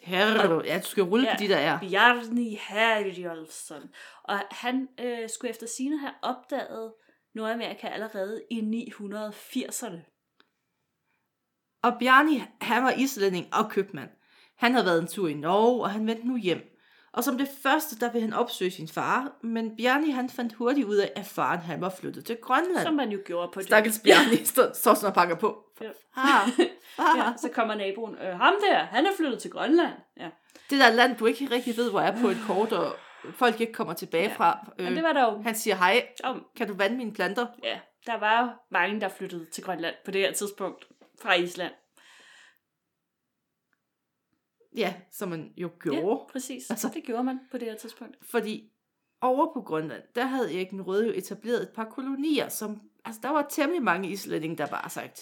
Her 0.00 0.26
er 0.26 0.48
du, 0.48 0.62
ja, 0.64 0.78
du 0.78 0.86
skal 0.86 1.02
rulle 1.02 1.28
ja. 1.28 1.34
på 1.34 1.38
de 1.38 1.48
der 1.48 1.56
er. 1.56 1.78
Bjarni 1.80 2.58
Herjolfsson. 2.68 3.90
Og 4.24 4.38
han 4.50 4.88
øh, 5.00 5.28
skulle 5.28 5.50
efter 5.50 5.66
sine 5.66 5.98
have 5.98 6.12
opdaget 6.22 6.92
Nordamerika 7.34 7.86
allerede 7.86 8.42
i 8.50 8.86
980'erne. 8.88 9.98
Og 11.82 11.92
Bjarni, 12.00 12.42
han 12.60 12.82
var 12.82 12.90
islænding 12.90 13.54
og 13.54 13.70
købmand. 13.70 14.10
Han 14.56 14.72
havde 14.72 14.86
været 14.86 15.02
en 15.02 15.08
tur 15.08 15.28
i 15.28 15.34
Norge, 15.34 15.82
og 15.82 15.90
han 15.90 16.06
vendte 16.06 16.28
nu 16.28 16.36
hjem. 16.36 16.77
Og 17.18 17.24
som 17.24 17.38
det 17.38 17.48
første, 17.62 17.98
der 18.00 18.12
ville 18.12 18.28
han 18.28 18.32
opsøge 18.38 18.70
sin 18.70 18.88
far, 18.88 19.32
men 19.42 19.76
Bjarni 19.76 20.10
han 20.10 20.30
fandt 20.30 20.52
hurtigt 20.54 20.86
ud 20.86 20.96
af, 20.96 21.12
at 21.16 21.26
faren 21.26 21.58
han 21.60 21.80
var 21.80 21.88
flyttet 21.88 22.24
til 22.24 22.36
Grønland. 22.42 22.86
Som 22.86 22.94
man 22.94 23.10
jo 23.10 23.18
gjorde 23.24 23.50
på 23.54 23.60
det. 23.60 23.66
Stakkels 23.66 23.98
Bjarni 24.04 24.44
står 24.54 24.72
sådan 24.94 25.06
og 25.08 25.14
pakker 25.14 25.34
på. 25.36 25.64
Ja. 25.80 25.88
Far, 26.14 26.50
far. 26.96 27.16
Ja, 27.24 27.32
så 27.36 27.48
kommer 27.54 27.74
naboen, 27.74 28.14
øh, 28.14 28.38
ham 28.40 28.54
der, 28.70 28.78
han 28.78 29.06
er 29.06 29.10
flyttet 29.16 29.38
til 29.42 29.50
Grønland. 29.50 29.92
Ja. 30.20 30.28
Det 30.70 30.78
der 30.80 30.90
land, 30.90 31.16
du 31.16 31.26
ikke 31.26 31.48
rigtig 31.50 31.76
ved, 31.76 31.90
hvor 31.90 32.00
er 32.00 32.20
på 32.20 32.28
et 32.28 32.38
kort, 32.46 32.72
og 32.72 32.92
folk 33.34 33.60
ikke 33.60 33.72
kommer 33.72 33.94
tilbage 33.94 34.28
Ja. 34.28 34.34
fra. 34.34 34.58
Men 34.78 34.94
det 34.96 35.02
var 35.02 35.12
der 35.12 35.22
jo, 35.32 35.42
Han 35.42 35.54
siger 35.54 35.76
hej, 35.76 36.06
kan 36.56 36.68
du 36.68 36.74
vande 36.74 36.96
mine 36.96 37.12
planter? 37.12 37.46
ja, 37.64 37.78
der 38.06 38.18
var 38.18 38.42
jo 38.42 38.48
mange, 38.70 39.00
der 39.00 39.08
flyttede 39.08 39.46
til 39.52 39.64
Grønland 39.64 39.94
på 40.04 40.10
det 40.10 40.20
her 40.20 40.32
tidspunkt 40.32 40.84
fra 41.22 41.34
Island. 41.34 41.72
Ja, 44.76 44.94
som 45.12 45.28
man 45.28 45.52
jo 45.56 45.68
Ja, 45.68 45.90
gjorde. 45.90 46.20
præcis. 46.32 46.70
Altså-. 46.70 46.90
Det 46.94 47.04
gjorde 47.04 47.24
man 47.24 47.40
på 47.50 47.58
det 47.58 47.68
her 47.68 47.76
tidspunkt. 47.76 48.16
Fordi 48.30 48.70
over 49.20 49.52
på 49.54 49.60
Grønland, 49.62 50.02
der 50.14 50.24
havde 50.24 50.54
Erik 50.56 50.70
den 50.70 50.82
Røde 50.82 51.06
jo 51.06 51.12
etableret 51.12 51.62
et 51.62 51.68
par 51.74 51.84
kolonier, 51.84 52.48
som, 52.48 52.80
altså 53.04 53.20
der 53.22 53.30
var 53.30 53.46
temmelig 53.50 53.82
mange 53.82 54.10
islændinge, 54.10 54.56
der 54.56 54.66
bare 54.66 54.90
sagt, 54.90 55.20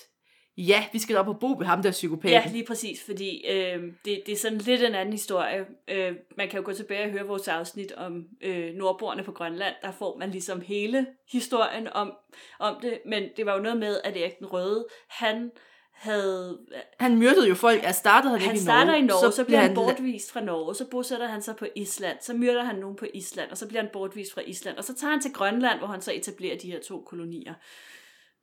ja, 0.57 0.85
vi 0.93 0.99
skal 0.99 1.17
op 1.17 1.29
og 1.29 1.41
bo 1.41 1.47
ved 1.59 1.67
ham 1.67 1.83
der 1.83 1.91
psykopaten. 1.91 2.31
Ja, 2.31 2.53
lige 2.53 2.65
præcis, 2.67 3.05
fordi 3.05 3.45
øh, 3.51 3.83
det, 4.05 4.23
det 4.27 4.29
er 4.33 4.37
sådan 4.37 4.59
lidt 4.59 4.83
en 4.83 4.95
anden 4.95 5.13
historie. 5.13 5.67
Øh, 5.89 6.17
man 6.37 6.49
kan 6.49 6.61
jo 6.61 6.65
gå 6.67 6.73
tilbage 6.73 7.05
og 7.05 7.11
høre 7.11 7.27
vores 7.27 7.49
afsnit 7.49 7.93
om 7.93 8.25
øh, 8.41 8.75
nordboerne 8.75 9.23
på 9.23 9.33
Grønland. 9.33 9.75
Der 9.83 9.91
får 9.93 10.19
man 10.19 10.31
ligesom 10.31 10.61
hele 10.61 11.07
historien 11.33 11.89
om, 11.89 12.13
om 12.59 12.77
det, 12.83 13.01
men 13.07 13.23
det 13.37 13.47
var 13.47 13.57
jo 13.57 13.63
noget 13.63 13.79
med, 13.79 14.01
at 14.05 14.17
Erik 14.17 14.39
den 14.39 14.47
Røde, 14.47 14.87
han 15.09 15.51
havde 15.97 16.59
Han 17.01 17.17
myrdede 17.19 17.49
jo 17.49 17.55
folk, 17.55 17.83
altså 17.85 17.99
startede 17.99 18.33
han, 18.33 18.41
han 18.41 18.51
ikke 18.51 18.61
i 18.61 18.63
starter 18.65 18.87
Norge. 18.87 18.99
i 18.99 19.03
Norge, 19.03 19.33
så, 19.33 19.37
så 19.37 19.45
bliver 19.45 19.61
han 19.61 19.71
la- 19.71 19.75
bortvist 19.75 20.33
fra 20.33 20.41
Norge, 20.41 20.75
så 20.75 20.85
bosætter 20.91 21.27
han 21.27 21.43
sig 21.43 21.57
på 21.57 21.67
Island, 21.77 22.17
så 22.21 22.35
myrder 22.35 22.65
han 22.65 22.77
nogen 22.77 22.97
på 22.97 23.07
Island, 23.15 23.51
og 23.51 23.59
så 23.59 23.69
bliver 23.69 23.81
han 23.83 23.91
bortvist 23.93 24.35
fra 24.35 24.41
Island, 24.47 24.77
og 24.77 24.85
så 24.85 24.95
tager 24.95 25.11
han 25.11 25.21
til 25.23 25.33
Grønland, 25.33 25.79
hvor 25.79 25.87
han 25.89 26.01
så 26.03 26.13
etablerer 26.13 26.59
de 26.59 26.71
her 26.71 26.81
to 26.81 27.01
kolonier. 27.01 27.55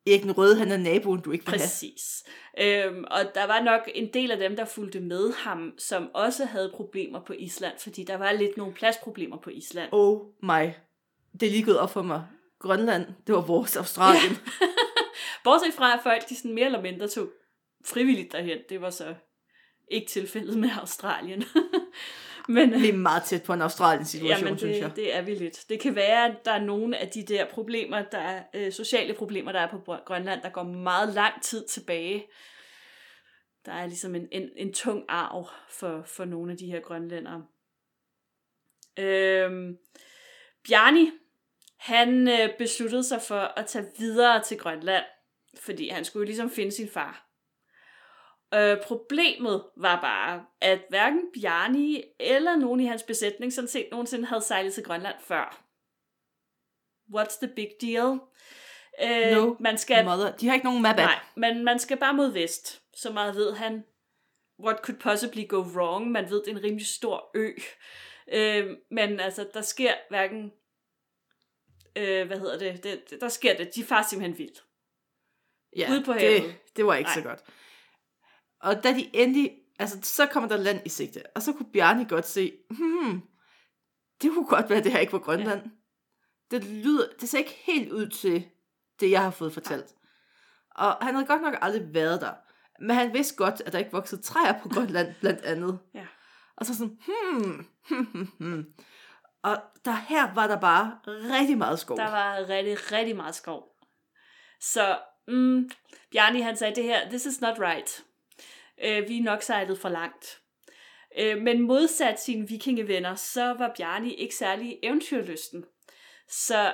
Erik 0.08 0.24
den 0.24 0.32
Røde, 0.38 0.56
han 0.58 0.72
er 0.72 0.78
naboen, 0.78 1.22
du 1.22 1.32
ikke 1.32 1.46
vil 1.46 1.52
have. 1.52 1.60
Præcis. 1.60 2.24
Øhm, 2.62 3.04
og 3.12 3.20
der 3.36 3.48
var 3.48 3.62
nok 3.62 3.90
en 3.96 4.14
del 4.14 4.32
af 4.32 4.38
dem, 4.38 4.56
der 4.56 4.66
fulgte 4.66 5.00
med 5.00 5.34
ham, 5.34 5.74
som 5.78 6.10
også 6.14 6.46
havde 6.46 6.72
problemer 6.76 7.20
på 7.20 7.34
Island, 7.34 7.74
fordi 7.80 8.04
der 8.04 8.18
var 8.18 8.32
lidt 8.32 8.58
nogle 8.58 8.74
pladsproblemer 8.74 9.38
på 9.38 9.50
Island. 9.50 9.90
Oh 9.92 10.20
my. 10.44 10.70
Det 11.40 11.48
er 11.48 11.52
lige 11.52 11.64
gået 11.64 11.80
op 11.80 11.90
for 11.92 12.02
mig. 12.02 12.24
Grønland, 12.60 13.06
det 13.28 13.36
var 13.36 13.42
vores 13.42 13.78
Australien. 13.78 14.38
Bortset 15.44 15.74
fra, 15.74 15.94
at 15.94 16.00
folk 16.04 16.30
de 16.30 16.36
sådan 16.38 16.54
mere 16.54 16.66
eller 16.66 16.82
mindre 16.82 17.08
tog 17.08 17.28
frivilligt 17.86 18.32
derhen. 18.32 18.58
Det 18.70 18.82
var 18.82 18.90
så 18.90 19.16
ikke 19.88 20.08
tilfældet 20.08 20.58
med 20.58 20.70
Australien. 20.80 21.44
Men, 22.48 22.82
Vi 22.82 22.90
er 22.90 22.94
meget 22.94 23.24
tæt 23.24 23.44
på 23.44 23.54
en 23.54 23.62
Australien 23.62 24.06
situation, 24.06 24.46
Jamen, 24.46 24.58
synes 24.58 24.78
jeg. 24.78 24.90
det, 24.90 24.96
det 24.96 25.16
er 25.16 25.22
vi 25.22 25.36
lidt. 25.36 25.66
Det 25.70 25.80
kan 25.80 25.96
være, 25.96 26.26
at 26.26 26.46
der 26.46 26.52
er 26.52 26.62
nogle 26.62 26.98
af 26.98 27.08
de 27.08 27.24
der 27.24 27.46
problemer, 27.46 28.02
der 28.02 28.18
er, 28.18 28.44
øh, 28.54 28.72
sociale 28.72 29.14
problemer, 29.14 29.52
der 29.52 29.60
er 29.60 29.70
på 29.72 29.96
Grønland, 30.06 30.42
der 30.42 30.50
går 30.50 30.64
meget 30.64 31.14
lang 31.14 31.42
tid 31.42 31.68
tilbage. 31.68 32.26
Der 33.66 33.72
er 33.72 33.86
ligesom 33.86 34.16
en, 34.16 34.28
en, 34.32 34.50
en 34.56 34.74
tung 34.74 35.06
arv 35.08 35.50
for, 35.70 36.04
for 36.06 36.26
nogle 36.26 36.52
af 36.52 36.58
de 36.58 36.66
her 36.66 36.80
grønlændere. 36.80 37.46
Øhm, 39.00 39.78
Bjarni, 40.68 41.12
han 41.78 42.28
øh, 42.28 42.50
besluttede 42.58 43.04
sig 43.04 43.22
for 43.22 43.40
at 43.40 43.66
tage 43.66 43.86
videre 43.98 44.44
til 44.44 44.58
Grønland, 44.58 45.06
fordi 45.60 45.90
han 45.90 46.06
skulle 46.06 46.22
jo 46.22 46.26
ligesom 46.26 46.50
finde 46.50 46.72
sin 46.72 46.90
far. 46.90 47.23
Øh, 48.54 48.78
problemet 48.84 49.64
var 49.78 50.02
bare, 50.02 50.46
at 50.62 50.82
hverken 50.90 51.22
Bjarni 51.34 52.04
eller 52.20 52.56
nogen 52.56 52.80
i 52.80 52.86
hans 52.86 53.04
besætning 53.04 53.54
sådan 53.54 53.68
set 53.68 53.88
nogensinde 53.92 54.26
havde 54.26 54.42
sejlet 54.42 54.74
til 54.74 54.84
Grønland 54.84 55.16
før. 55.20 55.64
What's 57.16 57.40
the 57.46 57.56
big 57.56 57.70
deal? 57.82 58.20
Øh, 59.04 59.38
No 59.38 59.56
man 59.60 59.78
skal, 59.78 60.06
Mother. 60.06 60.36
De 60.38 60.48
har 60.48 60.54
ikke 60.54 60.66
nogen 60.66 60.82
map 60.82 60.96
nej, 60.96 61.20
men 61.36 61.64
man 61.64 61.80
skal 61.80 61.98
bare 61.98 62.14
mod 62.14 62.32
vest. 62.32 62.82
Så 62.96 63.12
meget 63.12 63.36
ved 63.36 63.54
han, 63.54 63.84
what 64.60 64.78
could 64.84 65.00
possibly 65.00 65.48
go 65.48 65.58
wrong. 65.58 66.12
Man 66.12 66.30
ved, 66.30 66.44
det 66.44 66.48
er 66.48 66.56
en 66.58 66.64
rimelig 66.64 66.88
stor 66.88 67.32
ø. 67.36 67.52
Øh, 68.28 68.78
men 68.92 69.20
altså, 69.20 69.48
der 69.54 69.62
sker 69.62 69.94
hverken, 70.10 70.52
øh, 71.96 72.28
hvad 72.28 72.40
hedder 72.40 72.58
det, 72.58 72.84
det, 72.84 73.22
der 73.22 73.30
sker 73.30 73.58
det, 73.58 73.76
de 73.76 73.84
far 73.84 74.06
simpelthen 74.10 74.38
vildt. 74.38 74.64
Ja, 75.78 75.92
Ude 75.92 76.04
på 76.04 76.14
det, 76.14 76.22
havet. 76.22 76.56
det 76.76 76.86
var 76.86 76.96
ikke 76.96 77.08
Nej. 77.08 77.16
så 77.16 77.22
godt. 77.22 77.44
Og 78.64 78.84
da 78.84 78.94
de 78.94 79.16
endelig, 79.16 79.52
altså 79.80 79.98
så 80.04 80.26
kommer 80.26 80.50
der 80.50 80.58
land 80.58 80.82
i 80.86 80.90
sigte, 80.90 81.24
og 81.36 81.42
så 81.42 81.54
kunne 81.54 81.72
Bjarne 81.74 82.06
godt 82.06 82.28
se, 82.28 82.54
hmm, 82.70 83.22
det 84.22 84.32
kunne 84.32 84.48
godt 84.48 84.70
være, 84.70 84.78
at 84.78 84.84
det 84.84 84.92
her 84.92 85.00
ikke 85.00 85.14
var 85.14 85.20
Grønland. 85.20 85.62
Ja. 85.64 85.70
Det 86.52 86.64
lyder, 86.64 87.08
det 87.22 87.30
ser 87.30 87.38
ikke 87.38 87.62
helt 87.64 87.92
ud 87.92 88.08
til 88.08 88.46
det, 89.00 89.12
jeg 89.12 89.22
har 89.22 89.32
fået 89.32 89.54
fortalt. 89.54 89.96
Og 90.76 90.98
han 91.02 91.14
havde 91.16 91.28
godt 91.28 91.42
nok 91.42 91.56
aldrig 91.62 91.94
været 91.94 92.22
der, 92.22 92.34
men 92.80 92.96
han 92.96 93.14
vidste 93.14 93.36
godt, 93.36 93.62
at 93.66 93.74
der 93.74 93.80
ikke 93.80 93.92
voksede 93.92 94.22
træer 94.22 94.62
på 94.62 94.70
Grønland, 94.70 95.14
blandt 95.22 95.42
andet. 95.42 95.80
Ja. 95.94 96.06
Og 96.58 96.66
så 96.66 96.78
sådan, 96.78 97.00
hmm, 97.06 97.66
hmm, 97.90 98.06
hmm, 98.06 98.28
hmm. 98.40 98.66
Og 99.44 99.58
der 99.86 99.96
her 99.96 100.34
var 100.34 100.48
der 100.48 100.60
bare 100.60 101.00
rigtig 101.06 101.58
meget 101.58 101.80
skov. 101.80 101.98
Der 101.98 102.12
var 102.12 102.50
rigtig, 102.50 102.92
rigtig 102.92 103.16
meget 103.16 103.36
skov. 103.36 103.76
Så 104.60 105.00
mm, 105.28 105.70
Bjarni 106.12 106.42
han 106.42 106.58
sagde, 106.58 106.76
det 106.76 106.84
her, 106.84 107.10
this 107.10 107.26
is 107.26 107.42
not 107.42 107.60
right. 107.60 108.04
Øh, 108.84 109.10
vi 109.10 109.18
er 109.18 109.24
nok 109.24 109.42
sejlet 109.42 109.80
for 109.80 109.90
langt. 109.90 110.40
Øh, 111.20 111.42
men 111.42 111.62
modsat 111.62 112.22
sine 112.22 112.48
vikingevenner, 112.48 113.16
så 113.16 113.54
var 113.54 113.74
Bjarni 113.78 114.14
ikke 114.14 114.36
særlig 114.36 114.80
eventyrlysten. 114.84 115.66
Så 116.30 116.74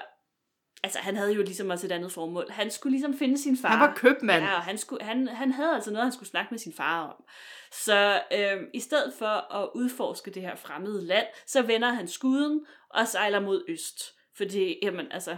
altså, 0.83 0.99
han 0.99 1.15
havde 1.15 1.33
jo 1.33 1.41
ligesom 1.41 1.69
også 1.69 1.87
et 1.87 1.91
andet 1.91 2.11
formål. 2.11 2.45
Han 2.49 2.71
skulle 2.71 2.91
ligesom 2.91 3.17
finde 3.17 3.37
sin 3.37 3.57
far. 3.57 3.69
Han 3.69 3.79
var 3.79 3.93
købmand. 3.95 4.43
Ja, 4.43 4.55
og 4.55 4.61
han, 4.61 4.77
skulle, 4.77 5.03
han, 5.03 5.27
han 5.27 5.51
havde 5.51 5.75
altså 5.75 5.91
noget, 5.91 6.05
han 6.05 6.13
skulle 6.13 6.29
snakke 6.29 6.47
med 6.51 6.59
sin 6.59 6.73
far 6.73 7.07
om. 7.07 7.23
Så 7.71 8.21
øh, 8.33 8.63
i 8.73 8.79
stedet 8.79 9.13
for 9.19 9.55
at 9.55 9.69
udforske 9.75 10.31
det 10.31 10.41
her 10.41 10.55
fremmede 10.55 11.05
land, 11.05 11.27
så 11.47 11.61
vender 11.61 11.89
han 11.89 12.07
skuden 12.07 12.65
og 12.89 13.07
sejler 13.07 13.39
mod 13.39 13.65
øst. 13.67 14.15
Fordi, 14.37 14.79
jamen, 14.83 15.11
altså, 15.11 15.37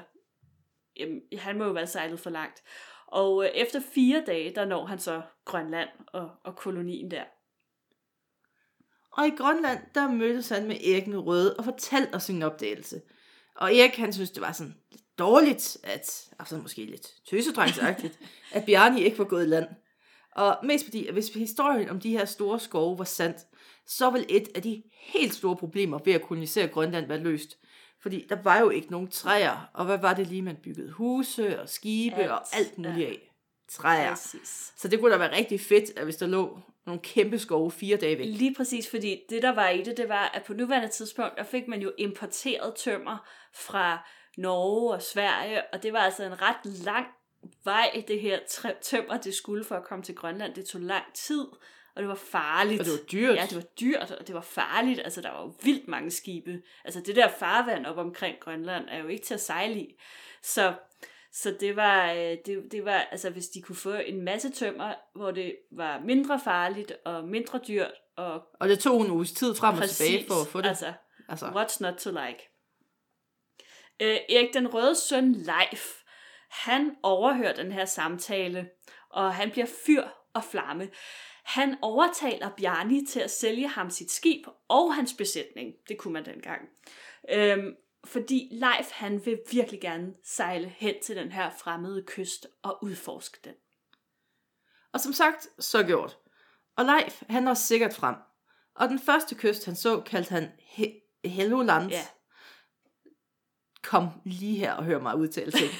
jamen, 0.97 1.21
han 1.37 1.57
må 1.57 1.63
jo 1.63 1.71
være 1.71 1.87
sejlet 1.87 2.19
for 2.19 2.29
langt. 2.29 2.63
Og 3.11 3.45
øh, 3.45 3.49
efter 3.49 3.81
fire 3.93 4.23
dage, 4.27 4.55
der 4.55 4.65
når 4.65 4.85
han 4.85 4.99
så 4.99 5.21
Grønland 5.45 5.89
og, 6.07 6.29
og 6.43 6.55
kolonien 6.55 7.11
der. 7.11 7.23
Og 9.11 9.27
i 9.27 9.35
Grønland, 9.37 9.79
der 9.95 10.11
mødtes 10.11 10.49
han 10.49 10.67
med 10.67 10.75
Erik 10.75 11.05
den 11.05 11.19
Røde 11.19 11.55
og 11.57 11.65
fortalte 11.65 12.15
os 12.15 12.23
sin 12.23 12.43
opdagelse. 12.43 13.01
Og 13.55 13.75
Erik, 13.75 13.95
han 13.95 14.13
synes, 14.13 14.31
det 14.31 14.41
var 14.41 14.51
sådan 14.51 14.75
lidt 14.91 15.03
dårligt, 15.19 15.77
at, 15.83 16.29
altså 16.39 16.57
måske 16.57 16.85
lidt 16.85 17.07
tøsedrengsagtigt, 17.29 18.19
at 18.53 18.65
Bjarni 18.65 19.03
ikke 19.03 19.19
var 19.19 19.25
gået 19.25 19.45
i 19.45 19.47
land. 19.47 19.67
Og 20.35 20.57
mest 20.63 20.85
fordi, 20.85 21.07
at 21.07 21.13
hvis 21.13 21.29
historien 21.29 21.89
om 21.89 21.99
de 21.99 22.09
her 22.09 22.25
store 22.25 22.59
skove 22.59 22.97
var 22.97 23.03
sandt, 23.03 23.37
så 23.87 24.09
vil 24.09 24.25
et 24.29 24.49
af 24.55 24.61
de 24.61 24.83
helt 24.91 25.33
store 25.33 25.55
problemer 25.55 25.99
ved 26.05 26.13
at 26.13 26.21
kolonisere 26.21 26.67
Grønland 26.67 27.07
være 27.07 27.23
løst. 27.23 27.57
Fordi 28.01 28.25
der 28.29 28.41
var 28.43 28.59
jo 28.59 28.69
ikke 28.69 28.91
nogen 28.91 29.07
træer, 29.07 29.69
og 29.73 29.85
hvad 29.85 29.97
var 29.97 30.13
det 30.13 30.27
lige, 30.27 30.41
man 30.41 30.55
byggede 30.55 30.91
huse 30.91 31.61
og 31.61 31.69
skibe 31.69 32.15
Alt, 32.15 32.31
og 32.31 32.41
alt 32.53 32.77
muligt 32.77 32.97
ja. 32.97 33.05
af? 33.05 33.31
Træer. 33.69 34.09
Præcis. 34.09 34.73
Så 34.77 34.87
det 34.87 34.99
kunne 34.99 35.11
da 35.11 35.17
være 35.17 35.35
rigtig 35.35 35.61
fedt, 35.61 35.97
at 35.97 36.03
hvis 36.03 36.15
der 36.15 36.27
lå 36.27 36.59
nogle 36.85 37.01
kæmpe 37.01 37.39
skove 37.39 37.71
fire 37.71 37.97
dage 37.97 38.17
væk. 38.17 38.25
Lige 38.27 38.55
præcis, 38.55 38.89
fordi 38.89 39.21
det 39.29 39.41
der 39.41 39.49
var 39.49 39.69
i 39.69 39.83
det, 39.83 39.97
det 39.97 40.09
var, 40.09 40.31
at 40.33 40.43
på 40.43 40.53
nuværende 40.53 40.87
tidspunkt, 40.87 41.37
der 41.37 41.43
fik 41.43 41.67
man 41.67 41.81
jo 41.81 41.91
importeret 41.97 42.75
tømmer 42.75 43.27
fra 43.53 44.09
Norge 44.37 44.93
og 44.93 45.01
Sverige, 45.01 45.73
og 45.73 45.83
det 45.83 45.93
var 45.93 45.99
altså 45.99 46.23
en 46.23 46.41
ret 46.41 46.65
lang 46.65 47.05
vej, 47.63 48.03
det 48.07 48.21
her 48.21 48.39
tømmer, 48.81 49.17
det 49.17 49.33
skulle 49.33 49.63
for 49.63 49.75
at 49.75 49.83
komme 49.83 50.03
til 50.03 50.15
Grønland. 50.15 50.53
Det 50.53 50.65
tog 50.65 50.81
lang 50.81 51.03
tid, 51.13 51.45
og 51.95 52.01
det 52.01 52.07
var 52.09 52.15
farligt. 52.15 52.79
Og 52.79 52.85
det 52.85 52.93
var 52.93 53.05
dyrt. 53.11 53.35
Ja, 53.35 53.45
det 53.49 53.55
var 53.55 53.63
dyrt, 53.79 54.11
og 54.19 54.27
det 54.27 54.35
var 54.35 54.41
farligt. 54.41 54.99
Altså, 54.99 55.21
der 55.21 55.31
var 55.31 55.41
jo 55.41 55.53
vildt 55.63 55.87
mange 55.87 56.11
skibe. 56.11 56.61
Altså, 56.85 57.01
det 57.01 57.15
der 57.15 57.27
farvand 57.27 57.85
op 57.85 57.97
omkring 57.97 58.39
Grønland 58.39 58.85
er 58.89 58.97
jo 58.97 59.07
ikke 59.07 59.25
til 59.25 59.33
at 59.33 59.41
sejle 59.41 59.79
i. 59.79 60.01
Så, 60.43 60.73
så 61.33 61.55
det 61.59 61.75
var, 61.75 62.11
øh, 62.11 62.37
det, 62.45 62.63
det 62.71 62.85
var, 62.85 63.07
altså, 63.11 63.29
hvis 63.29 63.47
de 63.47 63.61
kunne 63.61 63.75
få 63.75 63.93
en 63.93 64.21
masse 64.21 64.51
tømmer, 64.51 64.93
hvor 65.15 65.31
det 65.31 65.55
var 65.71 65.99
mindre 65.99 66.39
farligt 66.43 66.93
og 67.05 67.23
mindre 67.27 67.59
dyrt, 67.67 67.91
og 68.17 68.41
Og 68.59 68.69
det 68.69 68.79
tog 68.79 69.01
en 69.01 69.11
uges 69.11 69.31
tid 69.31 69.55
frem 69.55 69.77
og 69.77 69.89
tilbage 69.89 70.25
for 70.27 70.41
at 70.41 70.47
få 70.47 70.61
det. 70.61 70.67
Altså, 70.67 70.93
Altså, 71.29 71.45
what's 71.45 71.77
not 71.79 71.93
to 71.93 72.09
like? 72.09 72.49
Øh, 73.99 74.17
Erik 74.29 74.53
den 74.53 74.73
røde 74.73 74.95
søn 74.95 75.33
Leif, 75.33 75.85
han 76.49 76.95
overhører 77.03 77.53
den 77.53 77.71
her 77.71 77.85
samtale, 77.85 78.69
og 79.09 79.35
han 79.35 79.51
bliver 79.51 79.67
fyr 79.85 80.03
og 80.33 80.43
flamme. 80.43 80.89
Han 81.51 81.77
overtaler 81.81 82.49
Bjarni 82.57 83.05
til 83.05 83.19
at 83.19 83.31
sælge 83.31 83.67
ham 83.67 83.89
sit 83.89 84.11
skib 84.11 84.45
og 84.67 84.95
hans 84.95 85.13
besætning. 85.13 85.73
Det 85.87 85.97
kunne 85.97 86.13
man 86.13 86.25
dengang. 86.25 86.61
Øhm, 87.29 87.75
fordi 88.05 88.49
Leif, 88.51 88.91
han 88.91 89.25
vil 89.25 89.39
virkelig 89.51 89.81
gerne 89.81 90.13
sejle 90.23 90.67
hen 90.69 90.95
til 91.03 91.15
den 91.15 91.31
her 91.31 91.49
fremmede 91.49 92.03
kyst 92.07 92.47
og 92.63 92.83
udforske 92.83 93.39
den. 93.43 93.53
og 94.93 94.99
som 94.99 95.13
sagt, 95.13 95.47
så 95.59 95.83
gjort. 95.83 96.17
Og 96.75 96.85
Leif, 96.85 97.23
han 97.29 97.45
var 97.45 97.53
sikkert 97.53 97.93
frem. 97.93 98.15
Og 98.75 98.89
den 98.89 98.99
første 98.99 99.35
kyst, 99.35 99.65
han 99.65 99.75
så, 99.75 100.01
kaldte 100.01 100.29
han 100.29 100.51
He- 100.59 101.21
Helgoland. 101.29 101.89
Ja. 101.89 102.07
Kom 103.83 104.07
lige 104.25 104.57
her 104.57 104.73
og 104.73 104.83
hør 104.83 104.99
mig 104.99 105.15
udtale 105.17 105.51
ting. 105.51 105.71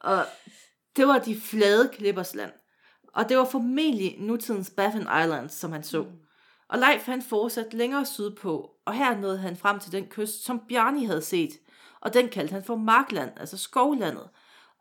og 0.00 0.24
det 0.96 1.06
var 1.06 1.18
de 1.18 1.40
flade 1.40 1.90
klippers 1.94 2.34
land. 2.34 2.52
Og 3.14 3.28
det 3.28 3.36
var 3.38 3.44
formentlig 3.44 4.16
nutidens 4.18 4.70
Baffin 4.76 5.02
Islands, 5.22 5.52
som 5.52 5.72
han 5.72 5.82
så. 5.82 6.02
Mm. 6.02 6.18
Og 6.68 6.78
Leif 6.78 7.06
han 7.06 7.22
fortsatte 7.22 7.76
længere 7.76 8.06
sydpå, 8.06 8.70
og 8.84 8.94
her 8.94 9.16
nåede 9.16 9.38
han 9.38 9.56
frem 9.56 9.80
til 9.80 9.92
den 9.92 10.06
kyst, 10.06 10.44
som 10.44 10.62
Bjarni 10.68 11.04
havde 11.04 11.22
set. 11.22 11.50
Og 12.00 12.14
den 12.14 12.28
kaldte 12.28 12.52
han 12.52 12.64
for 12.64 12.76
Markland, 12.76 13.30
altså 13.40 13.58
skovlandet. 13.58 14.28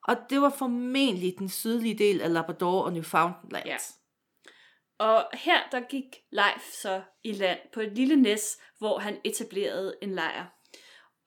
Og 0.03 0.15
det 0.29 0.41
var 0.41 0.49
formentlig 0.49 1.35
den 1.39 1.49
sydlige 1.49 1.97
del 1.97 2.21
af 2.21 2.33
Labrador 2.33 2.81
og 2.81 2.93
Newfoundland. 2.93 3.65
Ja. 3.65 3.77
Og 4.99 5.25
her 5.33 5.59
der 5.71 5.79
gik 5.79 6.05
Leif 6.31 6.71
så 6.81 7.01
i 7.23 7.31
land 7.31 7.59
på 7.73 7.79
et 7.79 7.91
lille 7.95 8.15
næs, 8.15 8.57
hvor 8.77 8.99
han 8.99 9.17
etablerede 9.23 9.95
en 10.01 10.09
lejr. 10.09 10.45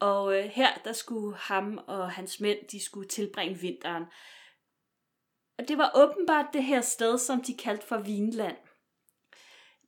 Og 0.01 0.39
øh, 0.39 0.45
her 0.45 0.71
der 0.85 0.93
skulle 0.93 1.37
ham 1.37 1.79
og 1.87 2.11
hans 2.11 2.41
mænd, 2.41 2.59
de 2.73 2.85
skulle 2.85 3.09
tilbringe 3.09 3.59
vinteren. 3.59 4.05
Og 5.59 5.69
det 5.69 5.79
var 5.79 5.91
åbenbart 5.95 6.47
det 6.53 6.65
her 6.65 6.81
sted, 6.81 7.19
som 7.19 7.43
de 7.43 7.55
kaldte 7.55 7.87
for 7.87 7.99
Vinland. 7.99 8.57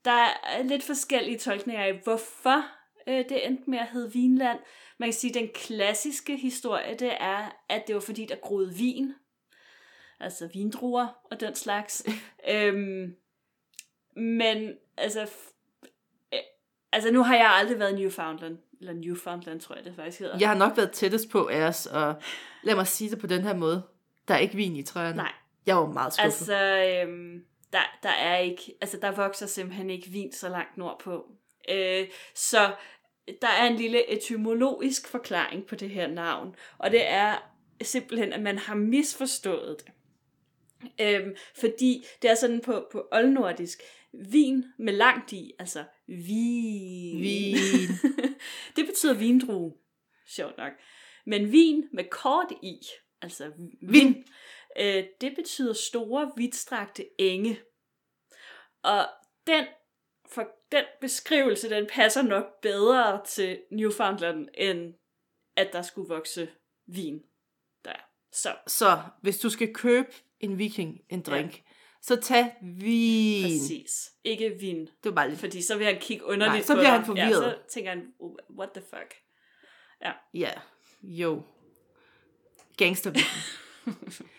Der 0.05 0.27
er 0.45 0.63
lidt 0.63 0.83
forskellige 0.83 1.39
tolkninger 1.39 1.85
af, 1.85 2.01
hvorfor 2.05 2.65
øh, 3.07 3.25
det 3.29 3.47
endte 3.47 3.71
med 3.71 3.79
at 3.79 3.89
hedde 3.89 4.13
Vinland. 4.13 4.59
Man 4.99 5.07
kan 5.07 5.15
sige, 5.15 5.31
at 5.31 5.35
den 5.35 5.49
klassiske 5.55 6.37
historie, 6.37 6.97
det 6.99 7.13
er, 7.21 7.65
at 7.69 7.87
det 7.87 7.95
var 7.95 8.01
fordi, 8.01 8.27
der 8.27 8.37
groede 8.37 8.75
vin. 8.75 9.15
Altså 10.21 10.49
vindruer 10.55 11.07
og 11.31 11.41
den 11.41 11.55
slags. 11.55 12.05
øhm, 12.51 13.17
men 14.17 14.75
altså, 14.97 15.21
øh, 16.35 16.39
altså 16.93 17.11
nu 17.11 17.23
har 17.23 17.37
jeg 17.37 17.51
aldrig 17.51 17.79
været 17.79 17.93
i 17.93 18.03
Newfoundland. 18.03 18.59
Eller 18.81 18.93
Newfoundland, 18.93 19.61
tror 19.61 19.75
jeg 19.75 19.85
det 19.85 19.95
faktisk 19.97 20.19
hedder. 20.19 20.39
Jeg 20.41 20.49
har 20.49 20.57
nok 20.57 20.77
været 20.77 20.93
tættest 20.93 21.31
på 21.31 21.49
af 21.49 21.63
os, 21.63 21.87
og 21.87 22.15
lad 22.63 22.75
mig 22.75 22.87
sige 22.87 23.11
det 23.11 23.19
på 23.19 23.27
den 23.27 23.43
her 23.43 23.55
måde. 23.55 23.83
Der 24.29 24.35
er 24.35 24.39
ikke 24.39 24.57
vin 24.57 24.77
i 24.77 24.83
træerne. 24.83 25.17
Nej, 25.17 25.33
Jeg 25.67 25.77
var 25.77 25.87
meget 25.87 26.13
skuffet. 26.13 26.25
Altså... 26.25 27.05
øhm, 27.07 27.45
der, 27.73 27.99
der 28.03 28.09
er 28.09 28.39
ikke, 28.39 28.75
altså 28.81 28.99
der 29.03 29.11
vokser 29.11 29.47
simpelthen 29.47 29.91
ikke 29.91 30.11
vin 30.11 30.33
så 30.33 30.49
langt 30.49 30.77
nordpå. 30.77 31.27
Øh, 31.71 32.09
så 32.35 32.75
der 33.43 33.49
er 33.49 33.67
en 33.67 33.77
lille 33.77 34.13
etymologisk 34.13 35.09
forklaring 35.09 35.67
på 35.67 35.75
det 35.75 35.91
her 35.91 36.07
navn, 36.07 36.55
og 36.79 36.91
det 36.91 37.07
er 37.07 37.53
simpelthen, 37.83 38.33
at 38.33 38.41
man 38.41 38.59
har 38.59 38.75
misforstået 38.75 39.77
det. 39.79 39.93
Øhm, 41.01 41.37
fordi 41.61 42.05
det 42.23 42.31
er 42.31 42.35
sådan 42.35 42.61
på, 42.61 42.87
på 42.93 43.09
oldnordisk, 43.13 43.83
vin 44.13 44.65
med 44.79 44.93
langt 44.93 45.33
i, 45.33 45.53
altså 45.59 45.85
vin. 46.07 47.23
Vin. 47.23 47.57
det 48.77 48.87
betyder 48.87 49.15
vindrue, 49.15 49.75
sjovt 50.27 50.57
nok. 50.57 50.73
Men 51.27 51.53
vin 51.53 51.85
med 51.93 52.05
kort 52.11 52.53
i, 52.63 52.79
altså 53.23 53.53
vin, 53.83 54.25
øh, 54.81 55.05
det 55.21 55.35
betyder 55.37 55.73
store, 55.73 56.33
vidtstrakte 56.37 57.21
enge. 57.21 57.61
Og 58.83 59.07
den, 59.47 59.67
for 60.31 60.49
den 60.73 60.85
beskrivelse, 61.01 61.71
den 61.71 61.87
passer 61.93 62.23
nok 62.23 62.61
bedre 62.63 63.25
til 63.27 63.63
Newfoundland, 63.71 64.49
end 64.55 64.95
at 65.57 65.73
der 65.73 65.83
skulle 65.83 66.09
vokse 66.09 66.49
vin 66.87 67.23
der. 67.85 68.09
Så, 68.33 68.57
Så 68.67 68.99
hvis 69.23 69.39
du 69.39 69.51
skal 69.51 69.75
købe 69.75 70.09
en 70.41 70.59
viking 70.59 71.01
en 71.09 71.23
drink, 71.23 71.57
ja. 71.57 71.63
så 72.03 72.17
tag 72.17 72.55
vin. 72.63 73.45
præcis. 73.45 74.13
Ikke 74.25 74.57
vin. 74.61 74.81
Det 74.81 74.91
var 75.05 75.11
bare 75.11 75.29
lidt... 75.29 75.41
Fordi 75.41 75.63
så 75.63 75.77
vil 75.77 75.87
han 75.87 76.01
kigge 76.01 76.25
underligt 76.25 76.53
Nej, 76.53 76.63
så 76.63 76.75
bliver 76.75 76.91
han 76.91 77.05
forvirret. 77.05 77.29
Ja, 77.29 77.35
så 77.35 77.59
tænker 77.69 77.91
han, 77.91 78.13
what 78.59 78.71
the 78.75 78.83
fuck. 78.83 79.15
Ja, 80.35 80.53
jo. 81.03 81.43
Gangster 82.77 83.13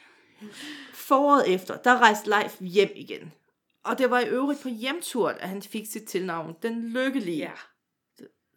Foråret 0.93 1.53
efter, 1.53 1.77
der 1.77 1.97
rejste 1.97 2.29
Leif 2.29 2.55
hjem 2.59 2.91
igen. 2.95 3.33
Og 3.83 3.97
det 3.97 4.09
var 4.09 4.19
i 4.19 4.29
øvrigt 4.29 4.61
på 4.61 4.69
hjemturen, 4.69 5.35
at 5.39 5.49
han 5.49 5.61
fik 5.61 5.85
sit 5.85 6.03
tilnavn, 6.03 6.55
Den 6.61 6.89
Lykkelige. 6.89 7.37
Ja. 7.37 7.51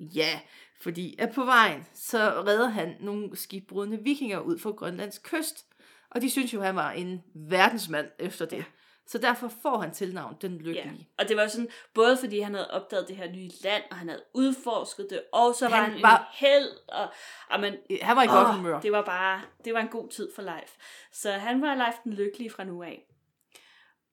Ja, 0.01 0.41
fordi 0.81 1.17
at 1.19 1.33
på 1.35 1.45
vejen, 1.45 1.87
så 1.95 2.43
redder 2.47 2.69
han 2.69 2.97
nogle 3.01 3.37
skibbrudne 3.37 4.03
vikinger 4.03 4.39
ud 4.41 4.59
for 4.59 4.73
Grønlands 4.73 5.19
kyst. 5.19 5.67
Og 6.11 6.23
de 6.23 6.31
synes 6.31 6.55
jo, 6.55 6.63
han 6.63 6.77
var 6.77 6.91
en 6.91 7.23
verdensmand 7.35 8.07
efter 8.19 8.45
det. 8.45 8.57
Ja. 8.57 8.65
Så 9.07 9.19
derfor 9.19 9.53
får 9.63 9.79
han 9.81 9.91
tilnavn 9.95 10.37
Den 10.43 10.59
Lykkelige. 10.59 11.09
Ja. 11.19 11.23
Og 11.23 11.29
det 11.29 11.37
var 11.37 11.47
sådan, 11.47 11.69
både 11.95 12.17
fordi 12.17 12.41
han 12.41 12.55
havde 12.55 12.71
opdaget 12.71 13.09
det 13.09 13.17
her 13.17 13.33
nye 13.33 13.51
land, 13.65 13.83
og 13.91 13.97
han 13.97 14.09
havde 14.09 14.23
udforsket 14.35 15.07
det, 15.11 15.23
og 15.33 15.55
så 15.55 15.69
var 15.69 15.77
han, 15.77 15.93
Han 15.93 16.03
var- 16.03 16.19
en 16.19 16.25
held, 16.49 16.69
og 16.89 17.09
amen, 17.51 17.75
Han 18.03 18.17
var 18.17 18.23
i 18.23 18.27
godt 18.27 18.55
humør. 18.57 18.81
det 18.81 18.93
var 18.93 19.03
bare, 19.03 19.41
det 19.65 19.75
var 19.75 19.81
en 19.81 19.89
god 19.89 20.09
tid 20.09 20.29
for 20.35 20.43
Leif. 20.43 20.77
Så 21.13 21.31
han 21.33 21.63
var 21.63 21.75
Leif 21.75 21.95
den 22.05 22.13
Lykkelige 22.13 22.51
fra 22.51 22.65
nu 22.65 22.83
af. 22.83 23.07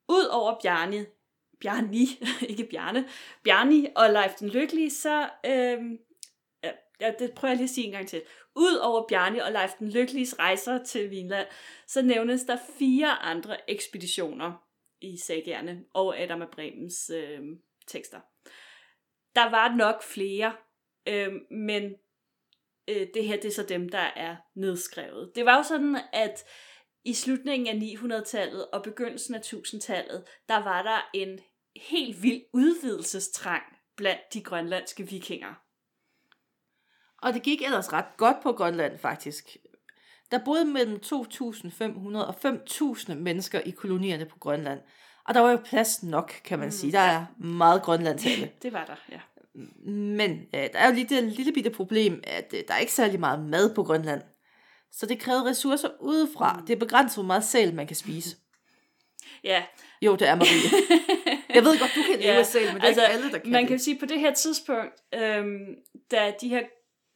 Udover 0.10 0.60
Bjarne, 0.62 1.05
Bjarni, 1.62 2.05
ikke 2.50 2.63
Bjarne, 2.72 3.08
Bjarni 3.43 3.88
og 3.96 4.10
Leif 4.10 4.31
den 4.39 4.50
Lykkelige, 4.50 4.91
så, 4.91 5.29
øhm, 5.46 5.98
ja, 6.63 6.72
ja, 7.01 7.12
det 7.19 7.31
prøver 7.36 7.50
jeg 7.51 7.58
lige 7.58 7.63
at 7.63 7.69
sige 7.69 7.86
en 7.88 7.93
gang 7.93 8.08
til. 8.08 8.22
Udover 8.55 9.08
Bjarne 9.08 9.43
og 9.46 9.51
Leif 9.51 9.72
den 9.79 9.89
Lykkeliges 9.89 10.39
rejser 10.39 10.84
til 10.84 11.10
Vinland, 11.12 11.48
så 11.88 12.01
nævnes 12.01 12.43
der 12.43 12.58
fire 12.79 13.08
andre 13.10 13.69
ekspeditioner 13.72 14.53
i 15.01 15.17
sagerne 15.17 15.83
og 15.93 16.19
Adam 16.19 16.41
af 16.41 16.49
Bremens 16.49 17.09
øh, 17.09 17.39
tekster. 17.87 18.19
Der 19.35 19.49
var 19.49 19.75
nok 19.75 20.03
flere, 20.03 20.55
øh, 21.07 21.33
men 21.51 21.95
øh, 22.87 23.07
det 23.13 23.27
her 23.27 23.35
det 23.35 23.45
er 23.45 23.51
så 23.51 23.63
dem, 23.63 23.89
der 23.89 24.11
er 24.15 24.35
nedskrevet. 24.55 25.31
Det 25.35 25.45
var 25.45 25.57
jo 25.57 25.63
sådan, 25.63 25.97
at 26.13 26.45
i 27.03 27.13
slutningen 27.13 27.67
af 27.67 27.95
900-tallet 27.95 28.67
og 28.71 28.83
begyndelsen 28.83 29.35
af 29.35 29.39
1000-tallet, 29.39 30.23
der 30.49 30.63
var 30.63 30.81
der 30.81 31.09
en 31.13 31.39
helt 31.75 32.23
vild 32.23 32.41
udvidelsestrang 32.53 33.63
blandt 33.95 34.33
de 34.33 34.43
grønlandske 34.43 35.09
vikinger. 35.09 35.53
Og 37.17 37.33
det 37.33 37.43
gik 37.43 37.61
ellers 37.61 37.93
ret 37.93 38.17
godt 38.17 38.37
på 38.43 38.51
Grønland, 38.51 38.97
faktisk. 38.97 39.57
Der 40.31 40.38
boede 40.45 40.65
mellem 40.65 41.00
2.500 41.05 42.17
og 42.17 42.36
5.000 42.45 43.13
mennesker 43.13 43.59
i 43.59 43.69
kolonierne 43.71 44.25
på 44.25 44.38
Grønland. 44.39 44.79
Og 45.27 45.33
der 45.33 45.39
var 45.39 45.51
jo 45.51 45.57
plads 45.65 46.03
nok, 46.03 46.33
kan 46.43 46.59
man 46.59 46.67
Mm, 46.67 46.71
sige. 46.71 46.91
Der 46.91 47.00
er 47.00 47.25
meget 47.38 47.81
grønlandtale. 47.81 48.51
Det 48.63 48.74
var 48.74 48.86
der, 48.86 48.95
ja. 49.12 49.19
Men 49.91 50.31
øh, 50.31 50.59
der 50.74 50.79
er 50.79 50.88
jo 50.88 50.93
lige 50.93 51.15
det 51.15 51.24
lille 51.24 51.51
bitte 51.53 51.69
problem, 51.69 52.21
at 52.24 52.53
øh, 52.57 52.63
der 52.67 52.74
er 52.74 52.77
ikke 52.77 52.91
særlig 52.93 53.19
meget 53.19 53.39
mad 53.45 53.75
på 53.75 53.83
Grønland. 53.83 54.21
Så 54.91 55.05
det 55.05 55.19
krævede 55.19 55.45
ressourcer 55.50 55.89
udefra. 56.00 56.63
Det 56.67 56.74
er 56.75 56.79
begrænset, 56.79 57.15
hvor 57.17 57.24
meget 57.27 57.43
sæl 57.43 57.74
man 57.75 57.88
kan 57.88 57.95
spise. 57.95 58.36
Ja, 59.43 59.63
Jo, 60.01 60.15
det 60.15 60.27
er 60.27 60.36
Marie. 60.36 60.69
Jeg 61.55 61.63
ved 61.63 61.79
godt, 61.79 61.91
du 61.95 62.01
kan 62.12 62.19
leve 62.19 62.31
Ja, 62.33 62.39
af 62.39 62.45
sæl, 62.45 62.65
men 62.65 62.75
det 62.75 62.83
er 62.83 62.88
altså, 62.88 63.01
ikke 63.01 63.13
alle, 63.13 63.31
der 63.31 63.38
kan 63.38 63.51
man 63.51 63.62
det. 63.62 63.67
kan 63.69 63.79
sige, 63.79 64.00
på 64.00 64.05
det 64.05 64.19
her 64.19 64.33
tidspunkt, 64.33 64.93
øhm, 65.15 65.75
da 66.12 66.33
de 66.41 66.50
her 66.50 66.62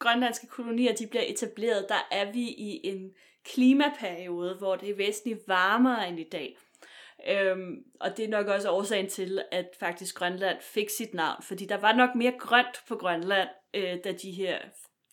grønlandske 0.03 0.47
kolonier 0.47 0.95
de 0.95 1.07
bliver 1.07 1.23
etableret, 1.27 1.85
der 1.89 2.07
er 2.11 2.31
vi 2.31 2.41
i 2.41 2.81
en 2.83 3.11
klimaperiode, 3.45 4.55
hvor 4.57 4.75
det 4.75 4.89
er 4.89 4.95
væsentligt 4.95 5.39
varmere 5.47 6.09
end 6.09 6.19
i 6.19 6.29
dag. 6.31 6.57
Øhm, 7.27 7.75
og 7.99 8.17
det 8.17 8.25
er 8.25 8.29
nok 8.29 8.47
også 8.47 8.69
årsagen 8.71 9.09
til, 9.09 9.41
at 9.51 9.65
faktisk 9.79 10.15
Grønland 10.15 10.57
fik 10.61 10.89
sit 10.89 11.13
navn, 11.13 11.43
fordi 11.43 11.65
der 11.65 11.77
var 11.77 11.93
nok 11.93 12.15
mere 12.15 12.33
grønt 12.39 12.81
på 12.87 12.95
Grønland, 12.95 13.49
øh, 13.73 13.97
da 14.03 14.11
de 14.11 14.31
her 14.31 14.57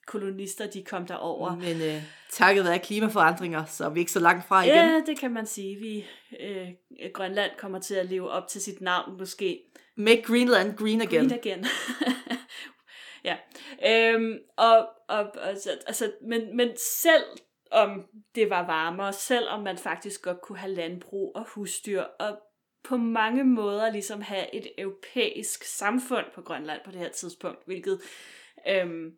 kolonister 0.06 0.66
de 0.66 0.84
kom 0.84 1.06
derover. 1.06 1.56
Men 1.56 1.80
øh, 1.82 2.02
takket 2.30 2.64
være 2.64 2.78
klimaforandringer, 2.78 3.64
så 3.64 3.84
er 3.84 3.90
vi 3.90 4.00
ikke 4.00 4.12
så 4.12 4.20
langt 4.20 4.48
fra 4.48 4.62
igen. 4.62 4.74
Ja, 4.74 5.02
det 5.06 5.18
kan 5.18 5.30
man 5.30 5.46
sige. 5.46 5.76
Vi, 5.76 6.06
øh, 6.40 6.68
Grønland 7.14 7.50
kommer 7.58 7.78
til 7.78 7.94
at 7.94 8.06
leve 8.06 8.30
op 8.30 8.48
til 8.48 8.60
sit 8.60 8.80
navn 8.80 9.18
måske 9.18 9.60
Make 9.96 10.22
Greenland 10.22 10.76
green 10.76 11.00
again. 11.00 11.28
Green 11.28 11.38
again. 11.38 11.66
ja. 13.24 13.36
Øhm, 13.86 14.38
og, 14.56 14.88
og, 15.08 15.46
altså, 15.46 15.70
altså, 15.86 16.12
men, 16.22 16.56
men 16.56 16.76
selv 16.76 17.24
om 17.70 18.08
det 18.34 18.50
var 18.50 18.66
varmere, 18.66 19.12
selv 19.12 19.48
om 19.48 19.62
man 19.62 19.78
faktisk 19.78 20.22
godt 20.22 20.40
kunne 20.40 20.58
have 20.58 20.74
landbrug 20.74 21.32
og 21.36 21.44
husdyr, 21.48 22.02
og 22.02 22.38
på 22.84 22.96
mange 22.96 23.44
måder 23.44 23.90
ligesom 23.92 24.20
have 24.20 24.54
et 24.54 24.66
europæisk 24.78 25.64
samfund 25.64 26.26
på 26.34 26.42
Grønland 26.42 26.80
på 26.84 26.90
det 26.90 27.00
her 27.00 27.08
tidspunkt, 27.08 27.66
hvilket, 27.66 28.00
øhm, 28.68 29.16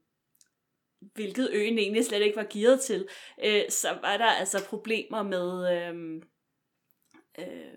hvilket 1.15 1.51
øen 1.53 1.79
egentlig 1.79 2.05
slet 2.05 2.23
ikke 2.23 2.37
var 2.37 2.47
gearet 2.53 2.81
til, 2.81 3.09
øh, 3.45 3.63
så 3.69 3.89
var 4.03 4.17
der 4.17 4.27
altså 4.27 4.67
problemer 4.69 5.23
med 5.23 5.77
øhm, 5.77 6.23
øh, 7.39 7.75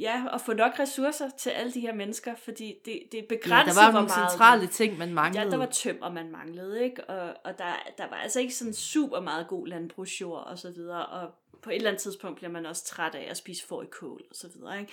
ja, 0.00 0.24
at 0.32 0.40
få 0.40 0.52
nok 0.52 0.78
ressourcer 0.78 1.30
til 1.38 1.50
alle 1.50 1.72
de 1.72 1.80
her 1.80 1.94
mennesker, 1.94 2.34
fordi 2.34 2.74
det, 2.84 3.02
det 3.12 3.18
er 3.18 3.22
Ja, 3.22 3.36
begrænset, 3.36 3.76
der 3.76 3.84
var 3.84 3.92
nogle 3.92 4.08
meget... 4.16 4.30
centrale 4.30 4.66
ting, 4.66 4.98
man 4.98 5.14
manglede. 5.14 5.44
Ja, 5.44 5.50
der 5.50 5.56
var 5.56 5.66
tømmer, 5.66 6.10
man 6.10 6.30
manglede, 6.30 6.84
ikke? 6.84 7.04
Og, 7.04 7.34
og 7.44 7.58
der, 7.58 7.72
der 7.98 8.08
var 8.08 8.16
altså 8.16 8.40
ikke 8.40 8.54
sådan 8.54 8.74
super 8.74 9.20
meget 9.20 9.48
god 9.48 9.66
landbrugsjord 9.66 10.46
og 10.46 10.58
så 10.58 10.70
videre, 10.70 11.06
og 11.06 11.30
på 11.62 11.70
et 11.70 11.76
eller 11.76 11.90
andet 11.90 12.02
tidspunkt 12.02 12.36
bliver 12.36 12.50
man 12.50 12.66
også 12.66 12.84
træt 12.84 13.14
af 13.14 13.26
at 13.30 13.36
spise 13.36 13.66
får 13.66 13.82
i 13.82 13.86
kål 13.86 14.22
og 14.30 14.36
så 14.36 14.48
videre, 14.54 14.80
ikke? 14.80 14.92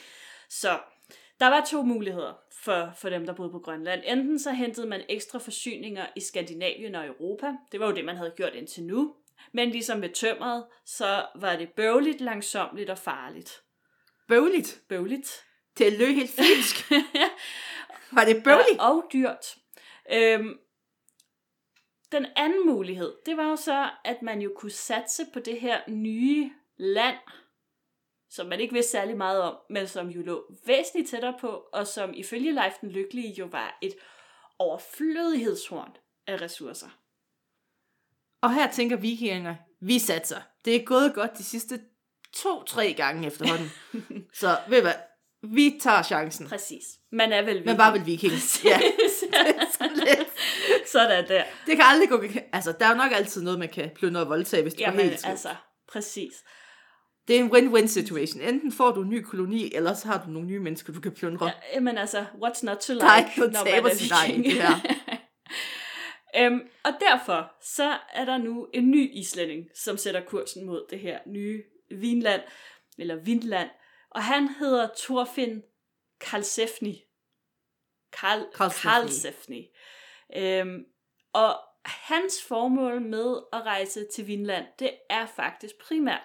Så 0.50 0.80
der 1.39 1.48
var 1.48 1.65
to 1.70 1.82
muligheder 1.82 2.34
for, 2.63 2.91
for 2.96 3.10
dem, 3.10 3.26
der 3.26 3.34
boede 3.34 3.52
på 3.52 3.60
Grønland. 3.60 4.02
Enten 4.06 4.39
så 4.39 4.52
hentede 4.52 4.88
man 4.88 5.02
ekstra 5.10 5.39
forsyninger 5.39 6.06
i 6.15 6.20
Skandinavien 6.22 6.96
og 6.96 7.08
Europa. 7.08 7.54
Det 7.72 7.80
var 7.80 7.88
jo 7.88 7.96
det, 7.96 8.06
man 8.06 8.17
havde 8.17 8.34
gjort 8.38 8.54
indtil 8.54 8.84
nu. 8.84 9.13
Men 9.52 9.70
ligesom 9.70 10.00
med 10.00 10.10
tømmeret, 10.10 10.65
så 10.86 11.26
var 11.36 11.56
det 11.56 11.70
bøvligt, 11.70 12.22
langsomligt 12.22 12.89
og 12.89 12.98
farligt. 12.98 13.62
Bøvligt. 14.27 14.81
Bøvligt. 14.89 15.45
Det 15.77 15.93
lød 15.93 16.07
helt 16.07 16.29
fynsk. 16.29 16.91
var 18.15 18.25
det 18.25 18.43
bøvligt? 18.43 18.79
Og, 18.79 18.95
og 18.95 19.09
dyrt. 19.13 19.55
Øhm, 20.13 20.59
den 22.11 22.25
anden 22.35 22.65
mulighed, 22.65 23.15
det 23.25 23.37
var 23.37 23.49
jo 23.49 23.55
så, 23.55 23.89
at 24.05 24.21
man 24.21 24.41
jo 24.41 24.53
kunne 24.55 24.71
satse 24.71 25.25
på 25.33 25.39
det 25.39 25.61
her 25.61 25.81
nye 25.87 26.51
land, 26.77 27.17
som 28.29 28.47
man 28.47 28.59
ikke 28.59 28.73
vidste 28.73 28.91
særlig 28.91 29.17
meget 29.17 29.41
om, 29.41 29.57
men 29.69 29.87
som 29.87 30.07
jo 30.07 30.21
lå 30.21 30.53
væsentligt 30.65 31.09
tættere 31.09 31.37
på, 31.39 31.47
og 31.73 31.87
som 31.87 32.13
ifølge 32.13 32.51
Leif 32.51 32.73
den 32.81 32.89
Lykkelige 32.89 33.33
jo 33.33 33.45
var 33.45 33.77
et 33.81 33.95
overflødighedshorn 34.59 35.97
af 36.27 36.41
ressourcer. 36.41 36.89
Og 38.41 38.53
her 38.53 38.71
tænker 38.71 38.95
vikinger, 38.95 39.55
vi 39.79 39.99
satser. 39.99 40.41
Det 40.65 40.75
er 40.75 40.85
gået 40.85 41.15
godt 41.15 41.37
de 41.37 41.43
sidste 41.43 41.81
to-tre 42.35 42.93
gange 42.97 43.27
efterhånden. 43.27 43.71
så 44.39 44.57
ved 44.69 44.77
du 44.77 44.81
hvad, 44.83 44.93
vi 45.43 45.79
tager 45.81 46.03
chancen. 46.03 46.47
Præcis. 46.47 46.83
Man 47.11 47.31
er 47.31 47.41
vel 47.41 47.53
Men 47.55 47.63
viking. 47.63 47.77
bare 47.77 47.93
vel 47.93 48.05
viking. 48.05 48.33
ja, 48.63 48.79
så 49.77 49.89
lidt. 49.93 50.27
Sådan 50.89 51.27
der. 51.27 51.43
Det 51.65 51.75
kan 51.75 51.85
aldrig 51.85 52.09
gå... 52.09 52.23
Altså, 52.53 52.71
der 52.79 52.85
er 52.85 52.89
jo 52.89 52.95
nok 52.97 53.11
altid 53.11 53.41
noget, 53.43 53.59
man 53.59 53.69
kan 53.69 53.89
plyndre 53.95 54.21
og 54.21 54.29
voldtage, 54.29 54.63
hvis 54.63 54.73
det 54.73 54.81
Jamen, 54.81 54.95
går 54.95 55.03
helt 55.03 55.13
altså. 55.13 55.27
altså, 55.27 55.49
præcis. 55.91 56.33
Det 57.27 57.35
er 57.35 57.39
en 57.39 57.51
win-win 57.51 57.87
situation. 57.87 58.41
Enten 58.41 58.71
får 58.71 58.91
du 58.91 59.01
en 59.01 59.09
ny 59.09 59.21
koloni, 59.21 59.75
eller 59.75 59.93
så 59.93 60.07
har 60.07 60.23
du 60.25 60.31
nogle 60.31 60.47
nye 60.47 60.59
mennesker, 60.59 60.93
du 60.93 61.01
kan 61.01 61.11
plyndre. 61.11 61.45
Ja, 61.45 61.51
jamen 61.73 61.97
altså, 61.97 62.21
what's 62.21 62.65
not 62.65 62.77
to 62.77 62.93
like, 62.93 63.05
Der 63.05 63.11
er 63.11 63.17
ikke 63.17 63.31
noget 63.39 63.53
når 63.53 63.63
man 63.63 63.73
er 63.73 64.27
viking. 64.27 64.45
det 64.45 64.53
her. 64.53 64.75
øhm, 66.39 66.61
og 66.83 66.91
derfor, 66.99 67.51
så 67.61 67.97
er 68.13 68.25
der 68.25 68.37
nu 68.37 68.67
en 68.73 68.91
ny 68.91 69.09
islænding, 69.13 69.65
som 69.75 69.97
sætter 69.97 70.21
kursen 70.27 70.65
mod 70.65 70.85
det 70.89 70.99
her 70.99 71.19
nye 71.27 71.63
Vinland, 71.91 72.41
eller 72.97 73.15
Vindland, 73.15 73.69
og 74.10 74.23
han 74.23 74.47
hedder 74.47 74.89
Thorfinn 74.97 75.63
Karlsefni. 76.19 77.04
Karl, 78.12 78.45
Karlsefni. 78.56 78.89
Karlsefni. 78.89 79.69
Øhm, 80.36 80.86
og 81.34 81.60
hans 81.86 82.43
formål 82.47 83.02
med 83.02 83.38
at 83.54 83.62
rejse 83.62 84.08
til 84.13 84.28
Vinland, 84.28 84.65
det 84.80 84.91
er 85.10 85.26
faktisk 85.26 85.76
primært 85.82 86.23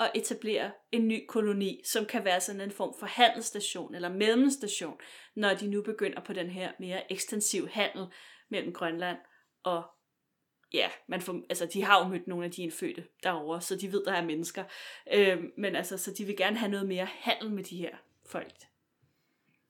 at 0.00 0.10
etablere 0.14 0.72
en 0.92 1.08
ny 1.08 1.26
koloni, 1.28 1.82
som 1.84 2.06
kan 2.06 2.24
være 2.24 2.40
sådan 2.40 2.60
en 2.60 2.70
form 2.70 2.94
for 2.98 3.06
handelsstation 3.06 3.94
eller 3.94 4.08
mellemstation, 4.08 4.98
når 5.36 5.54
de 5.54 5.66
nu 5.70 5.82
begynder 5.82 6.20
på 6.20 6.32
den 6.32 6.50
her 6.50 6.72
mere 6.78 7.12
ekstensiv 7.12 7.68
handel 7.68 8.06
mellem 8.50 8.72
Grønland 8.72 9.18
og 9.62 9.84
ja, 10.72 10.90
man 11.08 11.20
får, 11.20 11.40
altså 11.48 11.66
de 11.66 11.82
har 11.82 11.98
jo 12.04 12.08
mødt 12.08 12.26
nogle 12.26 12.44
af 12.44 12.50
de 12.50 12.62
indfødte 12.62 13.06
derovre, 13.22 13.60
så 13.60 13.76
de 13.76 13.92
ved, 13.92 14.04
der 14.04 14.12
er 14.12 14.24
mennesker. 14.24 14.64
Øhm, 15.12 15.52
men 15.58 15.76
altså, 15.76 15.98
så 15.98 16.12
de 16.18 16.24
vil 16.24 16.36
gerne 16.36 16.56
have 16.56 16.70
noget 16.70 16.86
mere 16.88 17.04
handel 17.04 17.50
med 17.50 17.64
de 17.64 17.76
her 17.76 17.96
folk. 18.26 18.54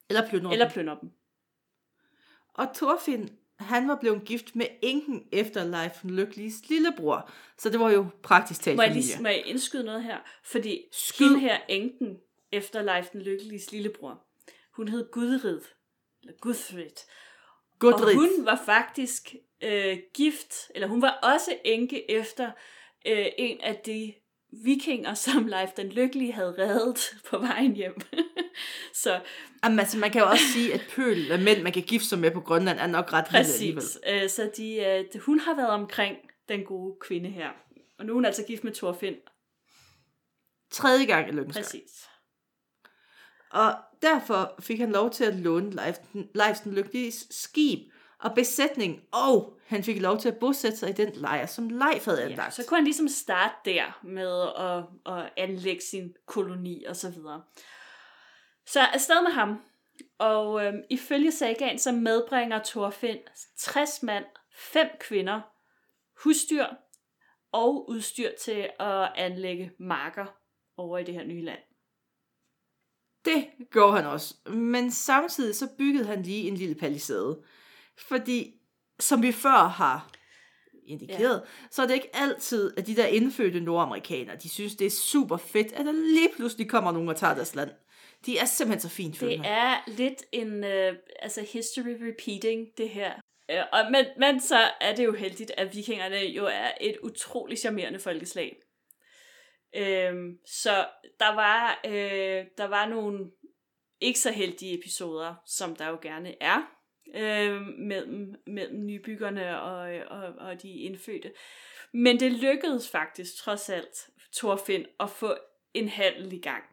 Eller 0.09 0.29
plyndre 0.29 0.53
Eller 0.53 0.67
dem. 0.67 0.73
plyndre 0.73 0.99
dem. 1.01 1.11
Og 2.55 2.69
Thorfinn, 2.75 3.31
han 3.59 3.89
var 3.89 3.97
blevet 4.01 4.25
gift 4.25 4.57
med 4.57 4.67
enken 4.83 5.29
efter 5.33 5.65
Leif 5.65 6.05
Lykkeliges 6.05 6.69
lillebror. 6.69 7.31
Så 7.59 7.71
det 7.71 7.81
var 7.81 7.91
jo 7.91 8.07
praktisk 8.23 8.63
talt 8.63 8.77
Må 8.77 8.83
jeg, 8.83 8.93
lige, 8.93 9.23
må 9.23 9.29
jeg 9.29 9.47
indskyde 9.47 9.85
noget 9.85 10.03
her? 10.03 10.19
Fordi 10.45 10.83
Skyd. 10.93 11.27
hende 11.27 11.41
her 11.41 11.61
enken 11.69 12.19
efter 12.53 12.83
Leif 12.83 13.07
den 13.07 13.23
Lykkeliges 13.23 13.73
lillebror, 13.73 14.27
hun 14.73 14.89
hed 14.89 15.11
Gudrid, 15.13 15.61
eller 16.23 16.37
Gudfrid. 17.79 18.15
Og 18.15 18.21
hun 18.21 18.47
var 18.47 18.63
faktisk 18.67 19.35
øh, 19.63 19.99
gift, 20.15 20.55
eller 20.75 20.89
hun 20.89 21.03
var 21.03 21.11
også 21.23 21.57
enke 21.65 22.11
efter 22.11 22.51
øh, 23.07 23.27
en 23.39 23.61
af 23.61 23.77
de 23.77 24.15
vikinger, 24.65 25.15
som 25.25 25.47
Leif 25.47 25.71
den 25.71 25.89
Lykkelige 25.89 26.33
havde 26.33 26.55
reddet 26.59 27.17
på 27.31 27.39
vejen 27.39 27.77
hjem. 27.77 28.01
så 29.03 29.21
Jamen, 29.65 29.79
altså, 29.79 29.99
man 29.99 30.11
kan 30.11 30.21
jo 30.21 30.29
også 30.29 30.45
sige, 30.53 30.75
at 30.75 30.81
pøl 30.91 31.33
af 31.33 31.39
mænd, 31.39 31.63
man 31.63 31.73
kan 31.73 31.83
gifte 31.83 32.09
sig 32.09 32.19
med 32.19 32.31
på 32.31 32.41
Grønland, 32.41 32.79
er 32.79 32.87
nok 32.87 33.13
ret 33.13 33.25
præcis. 33.25 33.99
Øh, 34.09 34.29
så 34.29 34.51
de, 34.57 34.77
øh, 34.77 35.21
hun 35.21 35.41
har 35.41 35.57
været 35.57 35.71
omkring 35.71 36.17
den 36.49 36.65
gode 36.65 36.97
kvinde 37.01 37.31
her. 37.31 37.49
Og 37.99 38.07
nu 38.07 38.13
er 38.13 38.15
hun 38.15 38.25
altså 38.25 38.45
gift 38.47 38.65
med 38.65 38.73
Thorfinn. 38.73 39.17
Tredje 40.71 41.05
gang 41.05 41.29
i 41.29 41.33
lykkens. 41.33 41.57
Præcis. 41.57 42.06
Og 43.57 43.75
derfor 44.03 44.55
fik 44.61 44.79
han 44.81 44.93
lov 44.93 45.11
til 45.11 45.25
at 45.25 45.35
låne 45.35 45.71
Leif, 46.35 46.59
den 46.65 46.75
Lykkelige 46.75 47.13
skib 47.31 47.93
og 48.19 48.35
besætning, 48.35 49.03
og 49.13 49.59
han 49.67 49.85
fik 49.85 50.01
lov 50.01 50.19
til 50.19 50.29
at 50.29 50.37
bosætte 50.39 50.77
sig 50.79 50.89
i 50.89 50.93
den 50.93 51.13
lejr, 51.15 51.47
som 51.47 51.69
Leif 51.69 52.05
havde 52.05 52.21
Ja, 52.23 52.29
anlagt. 52.29 52.55
så 52.55 52.65
kunne 52.69 52.79
han 52.79 52.85
ligesom 52.85 53.09
starte 53.09 53.55
der 53.65 54.01
med 54.03 54.43
at, 54.59 55.15
at 55.17 55.33
anlægge 55.37 55.83
sin 55.83 56.15
koloni 56.27 56.85
og 56.85 56.97
så 56.97 57.11
videre. 57.11 57.43
Så 58.67 58.81
afsted 58.81 59.23
med 59.23 59.31
ham. 59.31 59.63
Og 60.19 60.65
øhm, 60.67 60.83
ifølge 60.91 61.33
sagaen, 61.33 61.79
så 61.79 61.93
medbringer 61.93 62.61
Thorfinn 62.65 63.19
60 63.59 64.03
mand, 64.03 64.25
5 64.55 64.87
kvinder, 65.01 65.41
husdyr 66.25 66.67
og 67.53 67.89
udstyr 67.91 68.31
til 68.41 68.69
at 68.81 69.13
anlægge 69.17 69.73
marker 69.79 70.27
over 70.77 70.99
i 70.99 71.05
det 71.05 71.15
her 71.15 71.25
nye 71.25 71.45
land. 71.45 71.59
Det 73.27 73.47
gjorde 73.73 73.97
han 73.97 74.07
også. 74.07 74.35
Men 74.51 74.91
samtidig 74.91 75.55
så 75.55 75.69
byggede 75.79 76.07
han 76.07 76.23
lige 76.23 76.49
en 76.49 76.57
lille 76.57 76.75
palisade. 76.75 77.39
Fordi, 78.09 78.55
som 79.01 79.23
vi 79.23 79.33
før 79.33 79.69
har 79.69 80.11
indikeret, 80.87 81.43
ja. 81.45 81.69
så 81.71 81.83
er 81.83 81.87
det 81.87 81.95
ikke 81.95 82.17
altid, 82.17 82.73
at 82.77 82.87
de 82.87 82.97
der 82.97 83.07
indfødte 83.07 83.61
nordamerikanere, 83.61 84.37
de 84.37 84.49
synes, 84.49 84.75
det 84.75 84.87
er 84.87 84.91
super 84.91 85.37
fedt, 85.37 85.73
at 85.73 85.87
der 85.87 85.93
lige 85.93 86.29
pludselig 86.37 86.69
kommer 86.69 86.93
nogen 86.93 87.09
og 87.09 87.17
tager 87.17 87.35
deres 87.35 87.55
land. 87.55 87.71
De 88.27 88.39
er 88.39 88.45
simpelthen 88.45 88.91
så 88.91 88.97
fint 88.97 89.21
Det 89.21 89.41
er 89.45 89.77
lidt 89.87 90.23
en 90.33 90.65
øh, 90.65 90.95
altså 91.23 91.47
history 91.53 91.97
repeating, 92.09 92.67
det 92.79 92.89
her. 92.89 93.13
Øh, 93.51 93.63
og, 93.73 93.81
men, 93.91 94.05
men 94.19 94.41
så 94.41 94.59
er 94.81 94.95
det 94.95 95.05
jo 95.05 95.13
heldigt, 95.13 95.53
at 95.57 95.77
vikingerne 95.77 96.17
jo 96.17 96.47
er 96.47 96.71
et 96.81 96.97
utroligt 97.03 97.61
charmerende 97.61 97.99
folkeslag. 97.99 98.57
Øhm, 99.75 100.39
så 100.47 100.89
der 101.21 101.35
var, 101.35 101.81
øh, 101.87 102.45
der 102.59 102.65
var 102.65 102.89
nogle 102.89 103.31
ikke 104.01 104.19
så 104.19 104.33
heldige 104.33 104.79
episoder, 104.79 105.35
som 105.47 105.77
der 105.77 105.89
jo 105.89 105.99
gerne 106.03 106.43
er, 106.43 106.63
øh, 107.15 107.63
mellem, 107.79 108.35
mellem 108.47 108.87
nybyggerne 108.87 109.61
og, 109.61 109.79
og, 110.07 110.35
og 110.39 110.63
de 110.63 110.73
indfødte. 110.73 111.33
Men 111.93 112.21
det 112.21 112.33
lykkedes 112.33 112.91
faktisk, 112.91 113.37
trods 113.37 113.71
alt, 113.71 114.09
Thorfinn 114.37 114.87
at 115.01 115.11
få 115.11 115.37
en 115.75 115.89
handel 115.89 116.33
i 116.33 116.41
gang. 116.41 116.65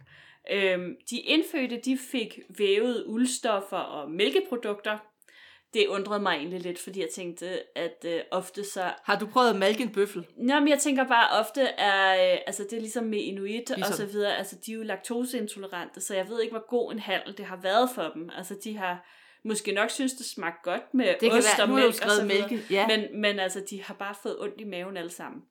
Øhm, 0.51 0.95
de 1.09 1.19
indfødte, 1.19 1.77
de 1.77 1.97
fik 1.97 2.39
vævet 2.57 3.03
uldstoffer 3.05 3.77
og 3.77 4.11
mælkeprodukter. 4.11 5.12
Det 5.73 5.87
undrede 5.87 6.19
mig 6.19 6.35
egentlig 6.35 6.59
lidt, 6.59 6.79
fordi 6.79 6.99
jeg 6.99 7.09
tænkte, 7.15 7.77
at 7.77 8.05
øh, 8.05 8.21
ofte 8.31 8.63
så... 8.63 8.93
Har 9.03 9.19
du 9.19 9.27
prøvet 9.27 9.49
at 9.49 9.55
malke 9.55 9.83
en 9.83 9.91
bøffel? 9.91 10.27
Nå, 10.37 10.59
men 10.59 10.67
jeg 10.67 10.79
tænker 10.79 11.07
bare, 11.07 11.39
ofte 11.39 11.61
er... 11.61 12.33
Øh, 12.33 12.39
altså, 12.47 12.63
det 12.63 12.73
er 12.73 12.79
ligesom 12.79 13.03
med 13.03 13.19
inuit 13.19 13.69
ligesom. 13.69 13.91
Og 13.91 13.93
så 13.93 14.05
videre. 14.05 14.37
Altså, 14.37 14.55
de 14.65 14.71
er 14.71 14.75
jo 14.75 14.83
laktoseintolerante, 14.83 16.01
så 16.01 16.15
jeg 16.15 16.29
ved 16.29 16.41
ikke, 16.41 16.51
hvor 16.53 16.67
god 16.69 16.91
en 16.91 16.99
handel 16.99 17.37
det 17.37 17.45
har 17.45 17.59
været 17.61 17.89
for 17.95 18.11
dem. 18.15 18.29
Altså, 18.37 18.55
de 18.63 18.77
har 18.77 19.05
måske 19.45 19.71
nok 19.71 19.89
synes, 19.89 20.13
det 20.13 20.25
smagte 20.25 20.59
godt 20.63 20.93
med 20.93 21.15
Det 21.21 21.31
ost 21.31 21.57
være, 21.57 21.67
og 21.67 21.73
mælk 21.73 21.87
og 21.87 22.11
så 22.11 22.25
videre. 22.25 22.49
mælke. 22.49 22.65
Ja. 22.69 22.87
Men... 22.87 23.21
Men, 23.21 23.39
altså, 23.39 23.63
de 23.69 23.83
har 23.83 23.93
bare 23.93 24.15
fået 24.23 24.39
ondt 24.39 24.61
i 24.61 24.63
maven 24.63 24.97
alle 24.97 25.11
sammen. 25.11 25.41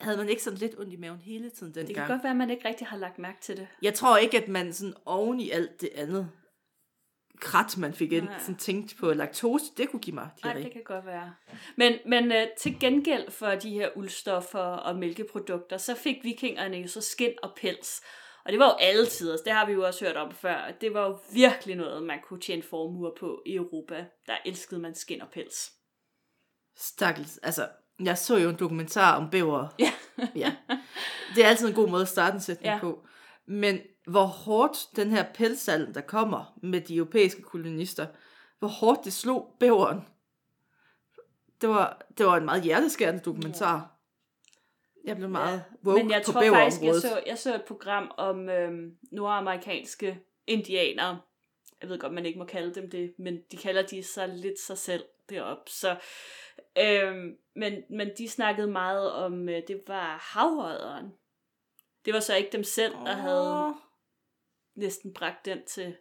Havde 0.00 0.16
man 0.16 0.28
ikke 0.28 0.42
sådan 0.42 0.58
lidt 0.58 0.78
ondt 0.78 0.92
i 0.92 0.96
maven 0.96 1.18
hele 1.20 1.50
tiden 1.50 1.74
Det 1.74 1.86
dengang? 1.86 2.06
kan 2.06 2.14
godt 2.16 2.22
være, 2.24 2.30
at 2.30 2.36
man 2.36 2.50
ikke 2.50 2.68
rigtig 2.68 2.86
har 2.86 2.96
lagt 2.96 3.18
mærke 3.18 3.40
til 3.40 3.56
det. 3.56 3.68
Jeg 3.82 3.94
tror 3.94 4.16
ikke, 4.16 4.38
at 4.38 4.48
man 4.48 4.72
sådan 4.72 4.94
oven 5.04 5.40
i 5.40 5.50
alt 5.50 5.80
det 5.80 5.88
andet 5.94 6.30
krat, 7.42 7.78
man 7.78 7.94
fik 7.94 8.12
ind, 8.12 8.24
Nej. 8.24 8.38
sådan 8.38 8.56
tænkte 8.56 8.96
på 8.96 9.12
laktose, 9.12 9.64
det 9.76 9.90
kunne 9.90 10.00
give 10.00 10.14
mig 10.14 10.28
Nej, 10.44 10.52
diarré. 10.52 10.62
det 10.62 10.72
kan 10.72 10.82
godt 10.84 11.06
være. 11.06 11.34
Men, 11.76 11.92
men 12.06 12.32
øh, 12.32 12.46
til 12.58 12.80
gengæld 12.80 13.30
for 13.30 13.48
de 13.48 13.70
her 13.70 13.88
uldstoffer 13.96 14.58
og 14.58 14.96
mælkeprodukter, 14.96 15.76
så 15.76 15.94
fik 15.94 16.16
vikingerne 16.22 16.76
jo 16.76 16.88
så 16.88 17.00
skin 17.00 17.34
og 17.42 17.52
pels. 17.56 18.00
Og 18.44 18.52
det 18.52 18.58
var 18.58 18.66
jo 18.66 18.76
alle 18.80 19.06
tider, 19.06 19.36
det 19.44 19.52
har 19.52 19.66
vi 19.66 19.72
jo 19.72 19.86
også 19.86 20.04
hørt 20.04 20.16
om 20.16 20.32
før. 20.32 20.72
Det 20.80 20.94
var 20.94 21.06
jo 21.06 21.18
virkelig 21.32 21.76
noget, 21.76 22.02
man 22.02 22.18
kunne 22.28 22.40
tjene 22.40 22.62
formuer 22.62 23.10
på 23.20 23.42
i 23.46 23.54
Europa. 23.54 24.06
Der 24.26 24.36
elskede 24.46 24.80
man 24.80 24.94
skin 24.94 25.22
og 25.22 25.28
pels. 25.32 25.72
Stakkels. 26.76 27.38
Altså, 27.38 27.68
jeg 28.04 28.18
så 28.18 28.36
jo 28.36 28.48
en 28.48 28.58
dokumentar 28.58 29.16
om 29.16 29.30
bæver. 29.30 29.68
Ja. 29.78 29.92
ja. 30.34 30.56
Det 31.34 31.44
er 31.44 31.48
altid 31.48 31.68
en 31.68 31.74
god 31.74 31.88
måde 31.88 32.02
at 32.02 32.08
starte 32.08 32.34
en 32.34 32.40
sætning 32.40 32.74
ja. 32.74 32.78
på. 32.80 33.06
Men 33.46 33.80
hvor 34.06 34.24
hårdt 34.24 34.96
den 34.96 35.10
her 35.10 35.24
pelssalg, 35.34 35.94
der 35.94 36.00
kommer 36.00 36.58
med 36.62 36.80
de 36.80 36.96
europæiske 36.96 37.42
kolonister, 37.42 38.06
hvor 38.58 38.68
hårdt 38.68 39.04
det 39.04 39.12
slog 39.12 39.56
bæveren. 39.60 40.00
Det 41.60 41.68
var, 41.68 42.06
det 42.18 42.26
var 42.26 42.36
en 42.36 42.44
meget 42.44 42.62
hjerteskærende 42.62 43.20
dokumentar. 43.20 43.92
Jeg 45.04 45.16
blev 45.16 45.28
meget 45.28 45.64
woke 45.84 46.02
Men 46.02 46.10
jeg 46.10 46.22
på 46.26 46.32
tror 46.32 46.42
faktisk, 46.42 46.82
jeg 46.82 46.94
så, 46.94 47.22
jeg 47.26 47.38
så 47.38 47.54
et 47.54 47.64
program 47.64 48.10
om 48.16 48.48
øhm, 48.48 48.96
nordamerikanske 49.12 50.20
indianere. 50.46 51.20
Jeg 51.80 51.88
ved 51.88 51.98
godt, 51.98 52.12
man 52.12 52.26
ikke 52.26 52.38
må 52.38 52.44
kalde 52.44 52.74
dem 52.74 52.90
det, 52.90 53.14
men 53.18 53.38
de 53.52 53.56
kalder 53.56 53.82
de 53.82 54.02
sig 54.02 54.28
lidt 54.28 54.60
sig 54.60 54.78
selv 54.78 55.04
derop. 55.30 55.68
Så, 55.68 55.96
øhm, 56.78 57.36
men, 57.56 57.82
men 57.90 58.10
de 58.18 58.28
snakkede 58.28 58.66
meget 58.66 59.12
om, 59.12 59.48
øh, 59.48 59.62
det 59.68 59.82
var 59.86 60.28
havødderen. 60.32 61.12
Det 62.04 62.14
var 62.14 62.20
så 62.20 62.34
ikke 62.34 62.52
dem 62.52 62.64
selv, 62.64 62.92
der 62.92 63.12
havde 63.14 63.66
Åh. 63.66 63.74
næsten 64.76 65.14
bragt 65.14 65.44
den 65.44 65.58
til, 65.66 65.96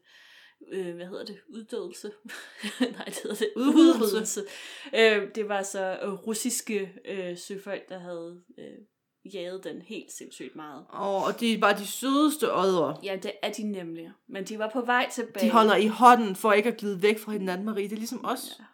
øh, 0.72 0.96
hvad 0.96 1.06
hedder 1.06 1.26
det, 1.26 1.42
uddødelse? 1.50 2.12
Nej, 2.98 3.06
det 3.06 3.20
hedder 3.24 3.36
det, 3.36 3.54
Udryddelse. 3.56 4.44
Øh, 4.96 5.36
det 5.36 5.50
var 5.50 5.64
så 5.64 6.00
øh, 6.02 6.14
russiske 6.14 6.94
øh, 7.06 7.38
søfolk, 7.38 7.90
der 7.90 8.00
havde 8.00 8.44
øh, 8.60 8.78
jaget 9.34 9.64
den 9.64 9.82
helt 9.82 10.12
sindssygt 10.12 10.56
meget. 10.56 10.86
Åh, 10.94 11.24
og 11.24 11.40
de 11.40 11.54
er 11.54 11.60
bare 11.60 11.78
de 11.78 11.88
sødeste 11.88 12.54
ådre. 12.54 13.00
Ja, 13.04 13.20
det 13.24 13.32
er 13.42 13.52
de 13.54 13.64
nemlig. 13.64 14.12
Men 14.28 14.44
de 14.44 14.60
var 14.60 14.70
på 14.70 14.82
vej 14.82 15.10
tilbage. 15.10 15.46
De 15.46 15.52
holder 15.52 15.76
i 15.76 15.88
hånden 15.88 16.36
for 16.36 16.54
ikke 16.54 16.70
at 16.70 16.78
glide 16.78 17.02
væk 17.02 17.20
fra 17.20 17.32
hinanden, 17.32 17.66
Marie. 17.66 17.84
Det 17.84 17.94
er 17.94 17.98
ligesom 17.98 18.26
os. 18.26 18.56
Ja, 18.60 18.66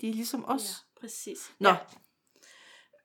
De 0.00 0.08
er 0.08 0.12
ligesom 0.14 0.44
os. 0.48 0.62
ja 0.62 1.00
præcis. 1.00 1.38
Nå. 1.58 1.68
Ja. 1.68 1.76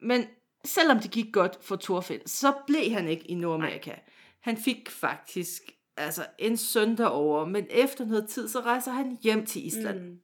Men 0.01 0.27
selvom 0.65 0.99
det 0.99 1.11
gik 1.11 1.33
godt 1.33 1.57
for 1.61 1.75
Thorfinn, 1.75 2.27
så 2.27 2.53
blev 2.67 2.91
han 2.91 3.07
ikke 3.07 3.25
i 3.25 3.35
Nordamerika. 3.35 3.95
Han 4.39 4.57
fik 4.57 4.89
faktisk 4.89 5.61
altså 5.97 6.25
en 6.37 6.57
søn 6.57 6.97
derovre, 6.97 7.47
men 7.47 7.67
efter 7.69 8.05
noget 8.05 8.29
tid, 8.29 8.47
så 8.47 8.59
rejser 8.59 8.91
han 8.91 9.17
hjem 9.23 9.45
til 9.45 9.65
Island. 9.65 9.99
Mm. 9.99 10.21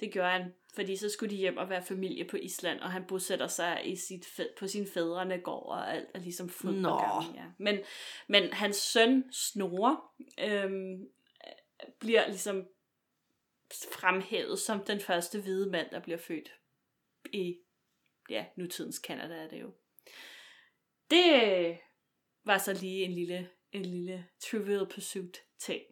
Det 0.00 0.12
gjorde 0.12 0.30
han, 0.30 0.52
fordi 0.74 0.96
så 0.96 1.08
skulle 1.08 1.30
de 1.30 1.36
hjem 1.36 1.56
og 1.56 1.70
være 1.70 1.84
familie 1.84 2.24
på 2.24 2.36
Island, 2.36 2.80
og 2.80 2.90
han 2.92 3.04
bosætter 3.08 3.46
sig 3.46 3.80
i 3.84 3.96
sit 3.96 4.40
på 4.58 4.66
sin 4.66 4.86
fædrene 4.86 5.38
gård, 5.38 5.66
og 5.66 5.94
alt 5.94 6.08
er 6.14 6.18
ligesom 6.18 6.48
fryd 6.48 6.80
Nå. 6.80 6.98
gammel, 6.98 7.34
ja. 7.34 7.44
Men, 7.58 7.78
men 8.28 8.52
hans 8.52 8.76
søn 8.76 9.24
Snorre 9.32 10.00
øhm, 10.40 11.06
bliver 12.00 12.28
ligesom 12.28 12.66
fremhævet 13.92 14.58
som 14.58 14.84
den 14.84 15.00
første 15.00 15.40
hvide 15.40 15.70
mand, 15.70 15.90
der 15.90 16.00
bliver 16.00 16.18
født 16.18 16.52
i 17.32 17.56
ja, 18.32 18.44
nutidens 18.56 18.98
Kanada 18.98 19.34
er 19.34 19.48
det 19.48 19.60
jo. 19.60 19.70
Det 21.10 21.42
øh, 21.44 21.76
var 22.44 22.58
så 22.58 22.72
lige 22.72 23.04
en 23.04 23.12
lille, 23.12 23.48
en 23.72 23.84
lille 23.84 24.26
trivial 24.40 24.86
pursuit 24.86 25.42
ting. 25.58 25.82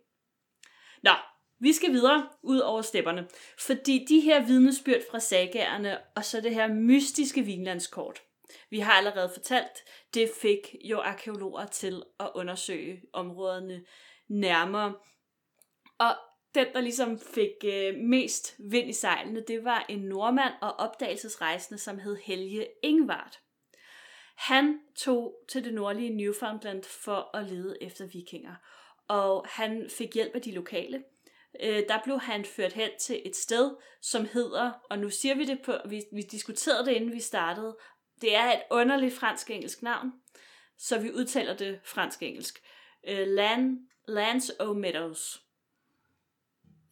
Nå, 1.03 1.11
vi 1.59 1.73
skal 1.73 1.93
videre 1.93 2.29
ud 2.43 2.59
over 2.59 2.83
stepperne, 2.83 3.29
fordi 3.59 4.07
de 4.09 4.21
her 4.21 4.47
vidnesbyrd 4.47 5.01
fra 5.11 5.21
sagaerne, 5.21 5.99
og 6.17 6.25
så 6.25 6.41
det 6.41 6.55
her 6.55 6.69
mystiske 6.69 7.43
vinlandskort, 7.43 8.23
vi 8.71 8.79
har 8.79 8.93
allerede 8.93 9.31
fortalt, 9.35 9.85
det 10.15 10.31
fik 10.43 10.75
jo 10.85 10.99
arkeologer 10.99 11.67
til 11.67 12.03
at 12.21 12.31
undersøge 12.35 13.03
områderne 13.13 13.85
nærmere. 14.29 14.95
Og 15.99 16.17
den, 16.55 16.67
der 16.75 16.81
ligesom 16.81 17.19
fik 17.19 17.65
øh, 17.65 17.95
mest 17.95 18.55
vind 18.59 18.89
i 18.89 18.93
sejlene, 18.93 19.45
det 19.49 19.65
var 19.65 19.87
en 19.89 19.99
nordmand 19.99 20.55
og 20.61 20.73
opdagelsesrejsende, 20.73 21.79
som 21.79 21.99
hed 21.99 22.17
Helge 22.17 22.67
Ingvard. 22.83 23.39
Han 24.37 24.81
tog 24.97 25.35
til 25.49 25.65
det 25.65 25.75
nordlige 25.75 26.17
Newfoundland 26.17 26.85
for 26.85 27.37
at 27.37 27.47
lede 27.47 27.77
efter 27.81 28.07
vikinger, 28.07 28.55
og 29.09 29.47
han 29.49 29.91
fik 29.99 30.15
hjælp 30.15 30.35
af 30.35 30.43
de 30.43 30.53
lokale. 30.53 31.05
Øh, 31.63 31.83
der 31.89 32.01
blev 32.05 32.21
han 32.21 32.45
ført 32.45 32.73
hen 32.73 32.91
til 33.01 33.23
et 33.25 33.37
sted, 33.37 33.77
som 34.03 34.27
hedder, 34.33 34.73
og 34.91 34.99
nu 34.99 35.11
siger 35.11 35.35
vi 35.35 35.45
det 35.45 35.63
på, 35.65 35.73
vi, 35.89 36.03
vi 36.13 36.23
diskuterede 36.23 36.87
det 36.87 36.93
inden 36.93 37.13
vi 37.13 37.21
startede, 37.21 37.77
det 38.21 38.35
er 38.35 38.53
et 38.53 38.63
underligt 38.71 39.15
fransk-engelsk 39.15 39.83
navn, 39.83 40.13
så 40.79 40.99
vi 40.99 41.13
udtaler 41.13 41.57
det 41.57 41.81
fransk-engelsk. 41.85 42.63
Øh, 43.09 43.27
Land, 43.27 43.79
Lands 44.09 44.51
o 44.61 44.73
Meadows. 44.73 45.50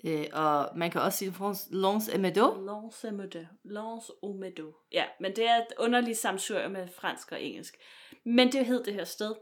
Øh, 0.04 0.26
og 0.32 0.70
man 0.76 0.90
kan 0.90 1.00
også 1.00 1.18
sige 1.18 1.32
France 1.32 1.74
Lance 1.74 2.14
et 2.14 2.20
Meadow. 2.20 2.64
Lance 2.64 3.08
au 3.08 3.14
Meadow. 3.14 3.44
Lance 3.64 4.12
au 4.22 4.32
Meadow. 4.32 4.72
Ja, 4.92 5.04
men 5.20 5.36
det 5.36 5.48
er 5.48 5.56
et 5.56 5.66
underligt 5.78 6.18
samsur 6.18 6.68
med 6.68 6.88
fransk 6.88 7.32
og 7.32 7.42
engelsk. 7.42 7.76
Men 8.24 8.52
det 8.52 8.66
hed 8.66 8.84
det 8.84 8.94
her 8.94 9.04
sted. 9.04 9.34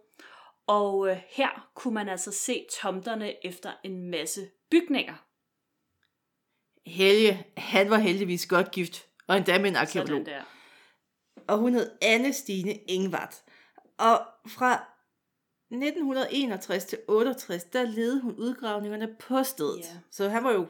Og 0.67 1.09
øh, 1.09 1.17
her 1.29 1.71
kunne 1.75 1.95
man 1.95 2.09
altså 2.09 2.33
se 2.33 2.67
tomterne 2.81 3.47
efter 3.47 3.73
en 3.85 4.11
masse 4.11 4.51
bygninger. 4.71 5.15
Helge, 6.87 7.47
han 7.57 7.91
var 7.91 7.99
heldigvis 7.99 8.47
godt 8.47 8.71
gift, 8.71 9.07
og 9.27 9.37
endda 9.37 9.59
med 9.59 9.71
en 9.71 9.77
arkeolog. 9.77 10.27
Og 11.49 11.59
hun 11.59 11.75
hed 11.75 11.91
Anne 12.03 12.33
Stine 12.33 12.75
Ingvart. 12.75 13.43
Og 13.99 14.21
fra 14.47 14.96
1961 15.71 16.85
til 16.85 16.99
68, 17.09 17.65
der 17.65 17.83
ledede 17.83 18.21
hun 18.21 18.35
udgravningerne 18.35 19.17
på 19.21 19.43
stedet. 19.43 19.79
Ja. 19.79 19.99
Så 20.11 20.29
han 20.29 20.45
var 20.45 20.53
jo 20.53 20.67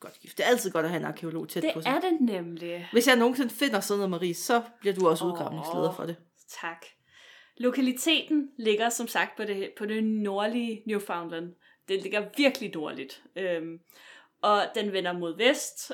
godt 0.00 0.20
gift. 0.20 0.38
Det 0.38 0.44
er 0.44 0.48
altid 0.48 0.70
godt 0.70 0.84
at 0.84 0.90
have 0.90 1.00
en 1.00 1.06
arkeolog 1.06 1.48
tæt 1.48 1.62
på 1.62 1.78
Det 1.78 1.82
sig. 1.84 1.90
er 1.90 2.00
det 2.00 2.20
nemlig. 2.20 2.88
Hvis 2.92 3.06
jeg 3.08 3.16
nogensinde 3.16 3.50
finder 3.50 3.80
sådan 3.80 3.98
noget, 3.98 4.10
Marie, 4.10 4.34
så 4.34 4.62
bliver 4.80 4.94
du 4.94 5.08
også 5.08 5.24
Åh. 5.24 5.32
udgravningsleder 5.32 5.92
for 5.92 6.04
det. 6.06 6.16
Tak. 6.60 6.86
Lokaliteten 7.56 8.50
ligger 8.58 8.88
som 8.88 9.08
sagt 9.08 9.36
på 9.36 9.44
det, 9.44 9.72
på 9.78 9.86
det 9.86 10.04
nordlige 10.04 10.82
Newfoundland. 10.86 11.54
Den 11.88 12.00
ligger 12.00 12.28
virkelig 12.36 12.70
nordligt. 12.74 13.22
Øhm, 13.36 13.78
og 14.42 14.62
den 14.74 14.92
vender 14.92 15.12
mod 15.12 15.36
vest 15.36 15.92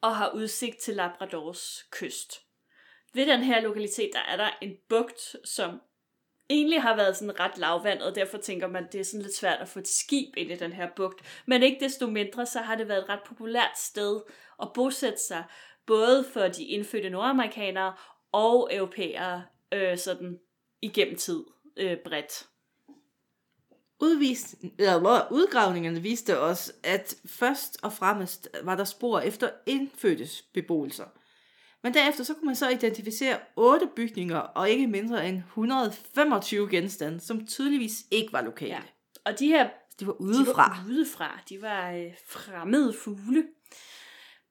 og 0.00 0.16
har 0.16 0.30
udsigt 0.34 0.78
til 0.78 0.94
Labradors 0.94 1.84
kyst. 1.90 2.40
Ved 3.14 3.26
den 3.26 3.40
her 3.40 3.60
lokalitet, 3.60 4.10
der 4.12 4.20
er 4.20 4.36
der 4.36 4.50
en 4.62 4.76
bugt, 4.88 5.36
som 5.44 5.80
egentlig 6.50 6.82
har 6.82 6.96
været 6.96 7.16
sådan 7.16 7.40
ret 7.40 7.58
lavvandet, 7.58 8.06
og 8.06 8.14
derfor 8.14 8.38
tænker 8.38 8.66
man, 8.66 8.86
det 8.92 9.00
er 9.00 9.04
sådan 9.04 9.22
lidt 9.22 9.36
svært 9.36 9.60
at 9.60 9.68
få 9.68 9.78
et 9.78 9.88
skib 9.88 10.36
ind 10.36 10.50
i 10.50 10.56
den 10.56 10.72
her 10.72 10.88
bugt. 10.96 11.42
Men 11.46 11.62
ikke 11.62 11.84
desto 11.84 12.06
mindre, 12.06 12.46
så 12.46 12.58
har 12.58 12.74
det 12.74 12.88
været 12.88 13.02
et 13.02 13.08
ret 13.08 13.22
populært 13.26 13.78
sted 13.78 14.20
at 14.62 14.68
bosætte 14.74 15.18
sig, 15.28 15.44
både 15.86 16.24
for 16.32 16.40
de 16.40 16.64
indfødte 16.64 17.10
nordamerikanere 17.10 17.94
og 18.32 18.70
europæere, 18.72 19.44
øh, 19.72 19.98
sådan 19.98 20.38
igennem 20.82 21.16
tid 21.16 21.44
øh, 21.76 21.96
bredt. 22.04 22.46
Udvist, 24.00 24.54
eller, 24.78 25.32
udgravningerne 25.32 26.00
viste 26.00 26.40
os, 26.40 26.72
at 26.84 27.14
først 27.26 27.78
og 27.82 27.92
fremmest 27.92 28.48
var 28.62 28.76
der 28.76 28.84
spor 28.84 29.20
efter 29.20 29.50
indfødtes 29.66 30.42
beboelser. 30.42 31.04
Men 31.84 31.94
derefter 31.94 32.24
så 32.24 32.34
kunne 32.34 32.46
man 32.46 32.56
så 32.56 32.68
identificere 32.68 33.38
otte 33.56 33.88
bygninger 33.96 34.38
og 34.38 34.70
ikke 34.70 34.86
mindre 34.86 35.28
end 35.28 35.36
125 35.38 36.70
genstande, 36.70 37.20
som 37.20 37.46
tydeligvis 37.46 37.92
ikke 38.10 38.32
var 38.32 38.42
lokale. 38.42 38.72
Ja. 38.72 38.80
Og 39.24 39.38
de 39.38 39.46
her 39.46 39.68
De 40.00 40.06
var 40.06 40.12
De 40.12 40.20
udefra. 40.20 40.68
var 40.68 40.84
udefra. 40.88 41.40
De 41.48 41.62
var 41.62 41.90
øh, 41.90 42.12
fremmede 42.28 42.92
fugle. 42.92 43.44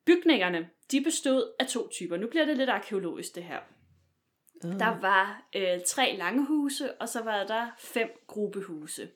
Bygningerne, 0.06 0.69
de 0.91 1.02
bestod 1.02 1.54
af 1.60 1.67
to 1.67 1.89
typer. 1.89 2.17
Nu 2.17 2.28
bliver 2.28 2.46
det 2.46 2.58
lidt 2.58 2.69
arkeologisk, 2.69 3.36
det 3.36 3.43
her. 3.43 3.60
Uh. 4.65 4.72
Der 4.80 5.00
var 5.02 5.43
øh, 5.56 5.80
tre 5.88 6.15
langhuse, 6.17 6.93
og 7.02 7.10
så 7.10 7.22
var 7.24 7.43
der 7.43 7.67
fem 7.80 8.10
gruppehuse. 8.28 9.10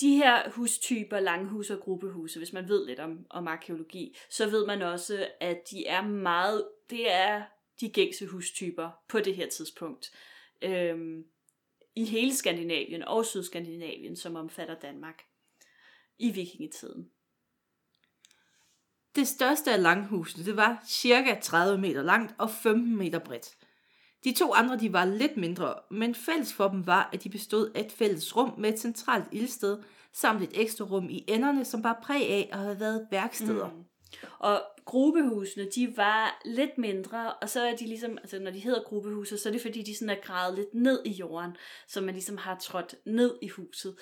De 0.00 0.16
her 0.16 0.50
hustyper, 0.50 1.20
langhuse 1.20 1.74
og 1.74 1.80
gruppehuse, 1.80 2.38
hvis 2.38 2.52
man 2.52 2.68
ved 2.68 2.86
lidt 2.86 3.00
om, 3.00 3.26
om 3.30 3.48
arkeologi, 3.48 4.16
så 4.30 4.50
ved 4.50 4.66
man 4.66 4.82
også, 4.82 5.28
at 5.40 5.70
de 5.70 5.86
er 5.86 6.02
meget, 6.02 6.68
det 6.90 7.10
er 7.12 7.42
de 7.80 7.90
gængse 7.90 8.26
hustyper 8.26 8.90
på 9.08 9.20
det 9.20 9.36
her 9.36 9.48
tidspunkt. 9.48 10.10
Øhm, 10.62 11.24
I 11.94 12.04
hele 12.04 12.34
Skandinavien 12.34 13.02
og 13.02 13.26
Sydskandinavien, 13.26 14.16
som 14.16 14.36
omfatter 14.36 14.74
Danmark. 14.74 15.22
I 16.18 16.30
vikingetiden. 16.30 17.10
Det 19.16 19.28
største 19.28 19.72
af 19.72 19.82
langhusene, 19.82 20.44
det 20.44 20.56
var 20.56 20.84
cirka 20.88 21.40
30 21.42 21.78
meter 21.78 22.02
langt 22.02 22.34
og 22.38 22.50
15 22.50 22.96
meter 22.96 23.18
bredt. 23.18 23.56
De 24.26 24.32
to 24.32 24.52
andre, 24.54 24.76
de 24.76 24.92
var 24.92 25.04
lidt 25.04 25.36
mindre, 25.36 25.74
men 25.90 26.14
fælles 26.14 26.52
for 26.52 26.68
dem 26.68 26.86
var, 26.86 27.10
at 27.12 27.24
de 27.24 27.28
bestod 27.28 27.70
af 27.74 27.80
et 27.80 27.92
fælles 27.92 28.36
rum 28.36 28.54
med 28.58 28.72
et 28.72 28.78
centralt 28.78 29.24
ildsted, 29.32 29.78
samt 30.12 30.42
et 30.42 30.60
ekstra 30.60 30.84
rum 30.84 31.08
i 31.10 31.24
enderne, 31.28 31.64
som 31.64 31.84
var 31.84 32.00
præg 32.02 32.30
af 32.30 32.48
at 32.52 32.58
have 32.58 32.80
været 32.80 33.06
værksteder. 33.10 33.70
Mm. 33.70 33.84
Og 34.38 34.62
gruppehusene, 34.84 35.68
de 35.74 35.96
var 35.96 36.40
lidt 36.44 36.78
mindre, 36.78 37.32
og 37.32 37.50
så 37.50 37.60
er 37.60 37.76
de 37.76 37.86
ligesom, 37.86 38.18
altså 38.18 38.38
når 38.38 38.50
de 38.50 38.58
hedder 38.58 38.82
gruppehuse, 38.82 39.38
så 39.38 39.48
er 39.48 39.52
det 39.52 39.62
fordi, 39.62 39.82
de 39.82 39.96
sådan 39.96 40.16
er 40.16 40.20
gravet 40.22 40.54
lidt 40.54 40.74
ned 40.74 41.02
i 41.04 41.10
jorden, 41.10 41.56
så 41.88 42.00
man 42.00 42.14
ligesom 42.14 42.36
har 42.36 42.58
trådt 42.58 42.94
ned 43.04 43.34
i 43.42 43.48
huset. 43.48 43.96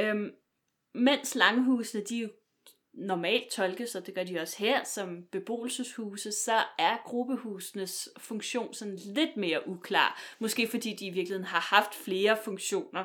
Øhm, 0.00 0.30
mens 0.94 1.34
langhusene, 1.34 2.04
de 2.04 2.30
normalt 2.94 3.50
tolkes, 3.50 3.94
og 3.94 4.06
det 4.06 4.14
gør 4.14 4.24
de 4.24 4.40
også 4.40 4.56
her, 4.58 4.84
som 4.84 5.22
beboelseshuse, 5.32 6.32
så 6.32 6.62
er 6.78 6.96
gruppehusenes 7.04 8.08
funktion 8.18 8.74
sådan 8.74 8.96
lidt 8.96 9.36
mere 9.36 9.68
uklar. 9.68 10.22
Måske 10.38 10.68
fordi 10.68 10.94
de 10.94 11.06
i 11.06 11.10
virkeligheden 11.10 11.46
har 11.46 11.76
haft 11.76 11.94
flere 11.94 12.38
funktioner. 12.44 13.04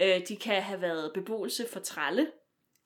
Øh, 0.00 0.28
de 0.28 0.36
kan 0.36 0.62
have 0.62 0.80
været 0.80 1.10
beboelse 1.14 1.68
for 1.72 1.80
tralle. 1.80 2.30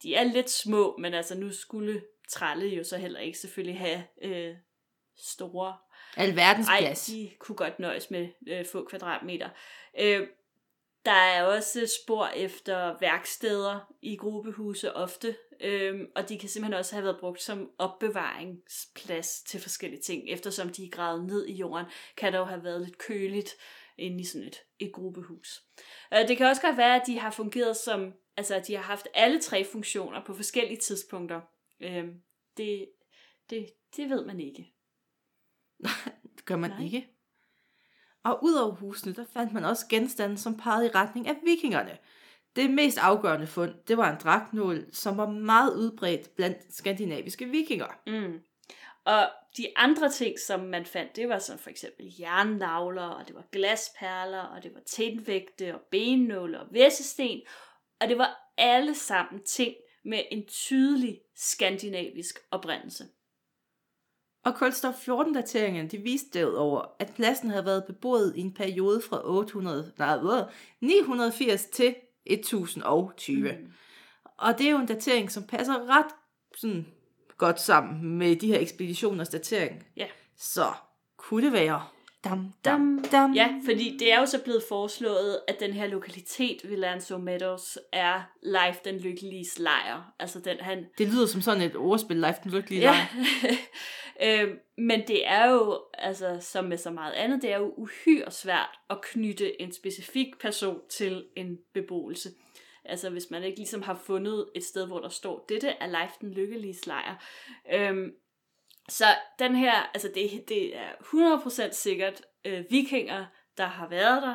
De 0.02 0.14
er 0.14 0.24
lidt 0.24 0.50
små, 0.50 0.96
men 0.98 1.14
altså 1.14 1.38
nu 1.38 1.52
skulle 1.52 2.02
tralle 2.28 2.66
jo 2.66 2.85
så 2.85 2.96
heller 2.96 3.20
ikke 3.20 3.38
selvfølgelig 3.38 3.78
have 3.78 4.04
øh, 4.22 4.54
store 5.16 5.76
Alverdens 6.16 6.68
ej, 6.68 6.80
plads. 6.80 7.06
de 7.06 7.30
kunne 7.38 7.56
godt 7.56 7.78
nøjes 7.78 8.11
med 8.11 8.28
øh, 8.48 8.66
få 8.72 8.85
kvadratmeter. 8.85 9.48
Øh, 9.98 10.28
der 11.06 11.12
er 11.12 11.42
også 11.42 11.98
spor 12.02 12.26
efter 12.26 12.96
værksteder 13.00 13.94
i 14.02 14.16
gruppehuse 14.16 14.96
ofte, 14.96 15.36
øh, 15.60 16.00
og 16.16 16.28
de 16.28 16.38
kan 16.38 16.48
simpelthen 16.48 16.78
også 16.78 16.94
have 16.94 17.04
været 17.04 17.20
brugt 17.20 17.42
som 17.42 17.70
opbevaringsplads 17.78 19.42
til 19.42 19.60
forskellige 19.60 20.02
ting. 20.02 20.28
Eftersom 20.28 20.68
de 20.68 20.84
er 20.84 20.90
gravet 20.90 21.24
ned 21.24 21.46
i 21.46 21.52
jorden, 21.52 21.86
kan 22.16 22.32
der 22.32 22.38
jo 22.38 22.44
have 22.44 22.64
været 22.64 22.80
lidt 22.80 22.98
køligt 22.98 23.50
inde 23.98 24.20
i 24.20 24.24
sådan 24.24 24.46
et, 24.46 24.56
et 24.78 24.92
gruppehus. 24.92 25.62
Øh, 26.12 26.28
det 26.28 26.36
kan 26.36 26.46
også 26.46 26.62
godt 26.62 26.76
være, 26.76 27.00
at 27.00 27.06
de 27.06 27.18
har 27.18 27.30
fungeret 27.30 27.76
som, 27.76 28.12
altså 28.36 28.54
at 28.54 28.66
de 28.66 28.74
har 28.74 28.82
haft 28.82 29.08
alle 29.14 29.40
tre 29.40 29.64
funktioner 29.64 30.24
på 30.24 30.34
forskellige 30.34 30.80
tidspunkter. 30.80 31.40
Øh, 31.80 32.04
det, 32.56 32.88
det, 33.50 33.66
det 33.96 34.10
ved 34.10 34.26
man 34.26 34.40
ikke. 34.40 34.72
Det 36.36 36.44
gør 36.48 36.56
man 36.56 36.70
Nej. 36.70 36.78
Nej. 36.78 36.86
ikke. 36.86 37.15
Og 38.26 38.44
ud 38.44 38.54
over 38.54 38.72
husene, 38.72 39.14
der 39.14 39.24
fandt 39.32 39.52
man 39.52 39.64
også 39.64 39.86
genstande, 39.88 40.38
som 40.38 40.56
pegede 40.56 40.86
i 40.86 40.90
retning 40.94 41.28
af 41.28 41.36
vikingerne. 41.44 41.98
Det 42.56 42.70
mest 42.70 42.98
afgørende 42.98 43.46
fund, 43.46 43.74
det 43.88 43.96
var 43.96 44.10
en 44.10 44.20
dragtnål, 44.22 44.84
som 44.92 45.16
var 45.16 45.28
meget 45.28 45.74
udbredt 45.74 46.36
blandt 46.36 46.74
skandinaviske 46.74 47.46
vikinger. 47.46 47.86
Mm. 48.06 48.40
Og 49.04 49.28
de 49.56 49.66
andre 49.76 50.10
ting, 50.10 50.38
som 50.38 50.60
man 50.60 50.86
fandt, 50.86 51.16
det 51.16 51.28
var 51.28 51.38
som 51.38 51.58
for 51.58 51.70
eksempel 51.70 52.14
jernnavler, 52.20 53.08
og 53.08 53.26
det 53.26 53.34
var 53.34 53.44
glasperler, 53.52 54.42
og 54.42 54.62
det 54.62 54.74
var 54.74 54.80
tændvægte, 54.86 55.74
og 55.74 55.80
bennåle 55.90 56.60
og 56.60 56.66
væssesten. 56.70 57.40
Og 58.00 58.08
det 58.08 58.18
var 58.18 58.52
alle 58.58 58.94
sammen 58.94 59.42
ting 59.44 59.74
med 60.04 60.22
en 60.30 60.46
tydelig 60.46 61.20
skandinavisk 61.36 62.38
oprindelse. 62.50 63.04
Og 64.46 64.54
kulstof 64.54 65.09
14-dateringerne, 65.09 65.88
de 65.88 65.98
viste 65.98 66.38
derudover, 66.38 66.82
at 66.98 67.12
pladsen 67.16 67.50
havde 67.50 67.64
været 67.64 67.85
beboet 67.85 68.32
i 68.37 68.40
en 68.40 68.54
periode 68.54 69.02
fra 69.09 69.20
800, 69.24 69.92
nej, 69.98 70.18
hvad, 70.18 70.44
980 70.80 71.64
til 71.64 71.94
1020. 72.26 73.52
Mm. 73.52 73.72
Og 74.38 74.59
det 74.59 74.66
er 74.66 74.70
jo 74.70 74.78
en 74.78 74.87
datering, 74.87 75.32
som 75.32 75.42
passer 75.42 75.98
ret 75.98 76.06
sådan, 76.56 76.87
godt 77.38 77.61
sammen 77.61 78.18
med 78.18 78.37
de 78.37 78.46
her 78.46 78.59
ekspeditioners 78.59 79.28
datering. 79.28 79.87
Ja. 79.96 80.06
Så 80.37 80.72
kunne 81.16 81.44
det 81.44 81.52
være... 81.52 81.82
Dam, 82.24 82.52
dam, 82.64 83.04
Dam. 83.12 83.32
Ja, 83.32 83.48
fordi 83.64 83.96
det 83.98 84.12
er 84.12 84.20
jo 84.20 84.26
så 84.26 84.42
blevet 84.44 84.62
foreslået, 84.68 85.40
at 85.48 85.61
den 85.61 85.72
her 85.72 85.87
lokalitet 85.87 86.70
ved 86.70 86.76
Lanzo 86.76 87.18
Meadows 87.18 87.78
er 87.92 88.22
Leif 88.42 88.76
den 88.85 88.98
lykkelige 88.98 89.46
lejr. 89.56 90.14
Altså 90.18 90.40
den, 90.40 90.56
han, 90.61 90.87
Det 90.98 91.09
lyder 91.09 91.26
som 91.26 91.40
sådan 91.40 91.62
et 91.62 91.76
ordspil, 91.76 92.16
Life 92.16 92.38
den 92.44 92.50
lykkelige 92.50 92.80
Ja. 92.80 93.06
ja. 93.42 93.48
Øh, 94.22 94.55
men 94.79 95.09
det 95.09 95.26
er 95.26 95.50
jo, 95.50 95.85
altså 95.94 96.38
som 96.40 96.64
med 96.64 96.79
så 96.79 96.90
meget 96.90 97.12
andet, 97.12 97.42
det 97.42 97.52
er 97.52 97.59
jo 97.59 97.74
uhyre 97.76 98.31
svært 98.31 98.79
at 98.90 99.00
knytte 99.02 99.62
en 99.62 99.72
specifik 99.72 100.38
person 100.40 100.81
til 100.88 101.26
en 101.37 101.59
beboelse. 101.74 102.31
Altså 102.85 103.11
hvis 103.11 103.31
man 103.31 103.42
ikke 103.42 103.59
ligesom 103.59 103.83
har 103.83 103.94
fundet 104.05 104.50
et 104.55 104.64
sted, 104.64 104.87
hvor 104.87 105.00
der 105.00 105.09
står, 105.09 105.44
dette 105.48 105.68
er 105.68 105.87
life 105.87 106.14
den 106.20 106.31
lykkelige 106.31 106.76
lejr. 106.87 107.24
Øhm, 107.72 108.12
så 108.88 109.05
den 109.38 109.57
her, 109.57 109.72
altså 109.72 110.11
det, 110.14 110.48
det 110.48 110.76
er 110.76 110.92
100% 111.68 111.72
sikkert 111.72 112.22
øh, 112.44 112.64
vikinger, 112.70 113.26
der 113.57 113.66
har 113.66 113.88
været 113.88 114.22
der, 114.22 114.35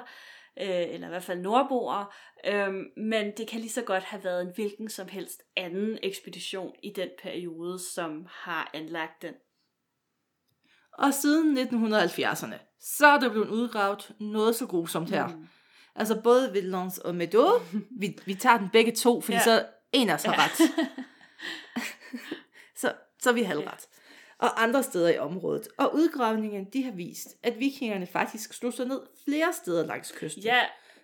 øh, 0.60 0.94
eller 0.94 1.08
i 1.08 1.10
hvert 1.10 1.24
fald 1.24 1.40
nordboere, 1.40 2.06
øh, 2.46 2.74
men 2.98 3.38
det 3.38 3.48
kan 3.48 3.60
lige 3.60 3.70
så 3.70 3.82
godt 3.82 4.04
have 4.04 4.24
været 4.24 4.42
en 4.42 4.52
hvilken 4.56 4.90
som 4.90 5.08
helst 5.08 5.44
anden 5.56 6.00
ekspedition 6.04 6.76
i 6.84 6.90
den 6.90 7.10
periode, 7.24 7.80
som 7.80 8.28
har 8.30 8.72
anlagt 8.74 9.22
den. 9.22 9.34
Og 10.98 11.14
siden 11.14 11.58
1970'erne, 11.58 12.56
så 12.82 13.08
er 13.08 13.20
der 13.20 13.30
blevet 13.30 13.48
udgravet 13.48 14.12
noget 14.20 14.56
så 14.56 14.66
grusomt 14.66 15.10
her. 15.10 15.28
Mm. 15.28 15.48
Altså 15.96 16.22
både 16.24 16.54
ved 16.54 16.74
og 17.04 17.16
Meadow, 17.16 17.50
vi, 18.00 18.20
vi 18.26 18.34
tager 18.36 18.58
den 18.58 18.70
begge 18.74 18.92
to, 18.92 19.22
fordi 19.22 19.34
Ja. 19.34 19.52
ja. 19.52 19.58
så 19.60 19.66
en 19.92 20.10
af 20.10 20.14
os 20.14 20.24
har 20.24 20.36
ret. 20.46 20.72
så, 22.82 22.94
så 23.20 23.32
vi 23.32 23.44
halvret. 23.44 23.88
Og 24.40 24.64
andre 24.64 24.84
steder 24.84 25.10
i 25.10 25.18
området. 25.18 25.68
Og 25.78 25.96
udgravningen, 25.96 26.68
de 26.74 26.84
har 26.84 26.92
vist, 26.92 27.28
at 27.44 27.60
vikingerne 27.60 28.08
faktisk 28.08 28.54
slog 28.54 28.74
sig 28.74 28.86
ned 28.86 29.00
flere 29.26 29.54
steder 29.54 29.86
langs 29.86 30.12
kysten. 30.18 30.44
ja, 30.44 30.60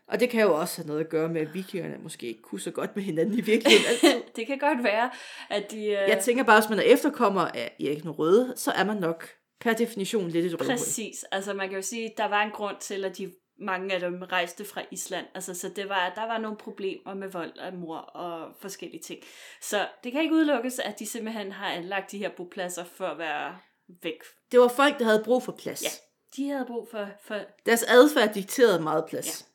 Og 0.07 0.19
det 0.19 0.29
kan 0.29 0.41
jo 0.41 0.59
også 0.59 0.77
have 0.77 0.87
noget 0.87 0.99
at 0.99 1.09
gøre 1.09 1.29
med, 1.29 1.41
at 1.41 1.53
vikingerne 1.53 1.97
måske 2.03 2.27
ikke 2.27 2.41
kunne 2.41 2.59
så 2.61 2.71
godt 2.71 2.95
med 2.95 3.03
hinanden 3.03 3.37
i 3.37 3.41
virkeligheden 3.41 3.85
altid. 3.91 4.21
det 4.35 4.47
kan 4.47 4.57
godt 4.59 4.83
være, 4.83 5.09
at 5.49 5.71
de... 5.71 5.77
Øh, 5.85 5.91
Jeg 5.91 6.19
tænker 6.23 6.43
bare, 6.43 6.59
hvis 6.61 6.69
man 6.69 6.79
er 6.79 6.83
efterkommer 6.83 7.41
af 7.41 7.75
Erik 7.79 8.01
den 8.03 8.11
Røde, 8.11 8.53
så 8.55 8.71
er 8.71 8.83
man 8.85 8.97
nok 8.97 9.29
per 9.59 9.73
definition 9.73 10.29
lidt 10.29 10.45
et 10.45 10.61
røvhul. 10.61 10.67
Præcis. 10.67 11.23
Altså 11.31 11.53
man 11.53 11.69
kan 11.69 11.75
jo 11.75 11.81
sige, 11.81 12.13
der 12.17 12.25
var 12.25 12.43
en 12.43 12.51
grund 12.51 12.77
til, 12.79 13.05
at 13.05 13.17
de 13.17 13.33
mange 13.59 13.93
af 13.93 13.99
dem 13.99 14.21
rejste 14.21 14.65
fra 14.65 14.81
Island. 14.91 15.25
Altså, 15.35 15.53
så 15.53 15.69
det 15.69 15.89
var, 15.89 16.13
der 16.15 16.27
var 16.27 16.37
nogle 16.37 16.57
problemer 16.57 17.13
med 17.13 17.27
vold 17.27 17.57
af 17.59 17.73
mor 17.73 17.97
og 17.97 18.55
forskellige 18.59 19.01
ting. 19.03 19.19
Så 19.61 19.87
det 20.03 20.11
kan 20.11 20.21
ikke 20.21 20.33
udelukkes, 20.35 20.79
at 20.79 20.99
de 20.99 21.05
simpelthen 21.05 21.51
har 21.51 21.71
anlagt 21.71 22.11
de 22.11 22.17
her 22.17 22.29
bopladser 22.37 22.83
for 22.83 23.05
at 23.05 23.17
være 23.17 23.57
væk. 24.03 24.21
Det 24.51 24.59
var 24.59 24.67
folk, 24.67 24.99
der 24.99 25.05
havde 25.05 25.23
brug 25.25 25.43
for 25.43 25.51
plads. 25.51 25.83
Ja. 25.83 25.89
De 26.35 26.49
havde 26.49 26.65
brug 26.65 26.87
for, 26.91 27.07
for 27.23 27.39
Deres 27.65 27.83
adfærd 27.83 28.33
dikterede 28.33 28.81
meget 28.81 29.05
plads. 29.09 29.47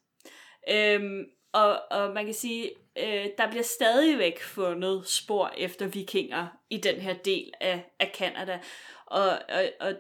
Øhm, 0.70 1.24
og, 1.52 1.82
og 1.90 2.14
man 2.14 2.24
kan 2.24 2.34
sige, 2.34 2.70
øh, 2.98 3.26
der 3.38 3.50
bliver 3.50 3.62
stadigvæk 3.62 4.42
fundet 4.42 5.08
spor 5.08 5.52
efter 5.56 5.86
vikinger 5.86 6.46
i 6.70 6.76
den 6.76 6.96
her 6.96 7.14
del 7.14 7.52
af, 7.60 7.92
af 7.98 8.12
Canada. 8.18 8.60
Og, 9.06 9.28
og, 9.28 9.70
og 9.80 9.94